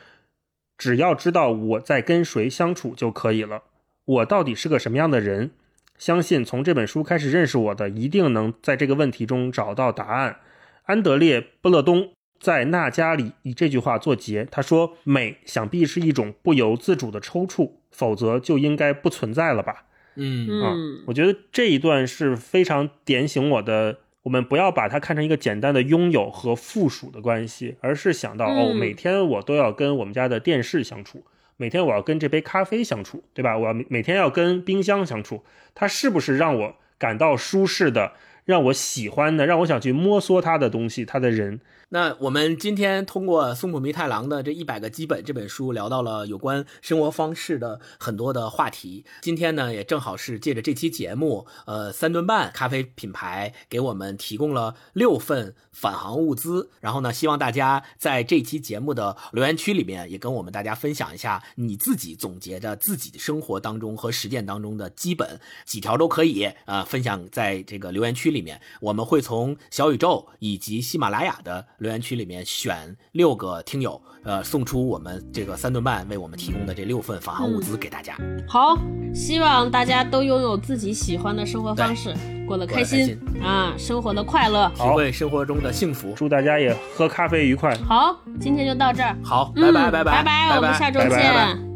[0.76, 3.62] 只要知道我在跟谁相处就可以了。
[4.06, 5.52] 我到底是个什么样的人？”
[5.98, 10.38] 相信从这本书开始认识我的，一定能在这个问题中找到答案。
[10.84, 20.76] 安德烈·布勒东在《那加》里以这句话作结，他说：“美想必是一种不由自主的抽搐，否则就应该不存在了吧？”嗯啊，
[21.08, 24.00] 我觉得这一段是非常点醒我的。
[24.24, 31.26] 我们不要把它看成一个简单的拥有和附属的关系，而是想到哦，每天我都要跟我们家的电视相处。
[31.58, 33.58] 每天我要跟这杯咖啡相处，对吧？
[33.58, 35.44] 我要每天要跟冰箱相处，
[35.76, 38.14] 它是不是让我感到舒适的，
[38.46, 41.60] 让我喜欢的，让我想去摸索它的东西，它的人？
[41.94, 49.06] 那我们今天通过松浦弥太郎的这一百个基本这本书，聊到了有关生活方式的很多的话题。
[49.22, 56.72] 今天呢，也正好是借着这期节目，呃，三顿半咖啡品牌给我们提供了六份返航物资。
[56.82, 68.60] 然后呢，希望大家在这期节目的留言区里面，也跟我们大家分享一下你自己总结的自己生活当中和实践当中的基本几条都可以啊，分享在这个留言区里面。
[68.82, 71.68] 我们会从小宇宙以及喜马拉雅的。
[71.83, 78.17] 留言区里面选六个听友，呃，送出我们这个三顿半为我们提供的这六份返航物资给大家。
[78.47, 78.79] 好，
[79.15, 82.15] 希望大家都拥有自己喜欢的生活方式。
[82.47, 86.15] 过得开心啊，生活的快乐，体会生活中的幸福。
[86.17, 87.77] 祝大家也喝咖啡愉快。
[87.87, 89.15] 好，今天就到这儿。
[89.23, 91.67] 好，拜拜拜拜拜，我们下周见。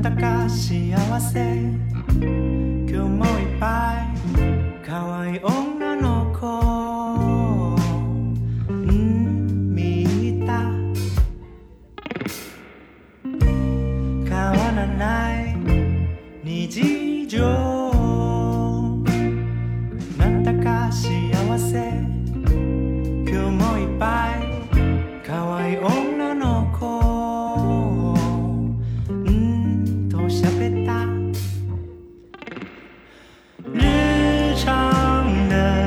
[0.00, 1.91] たか幸せ
[2.23, 6.73] 今日もいっぱい可愛い女の子
[14.29, 15.55] たわらない
[16.43, 17.82] 日常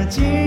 [0.08, 0.45] 记。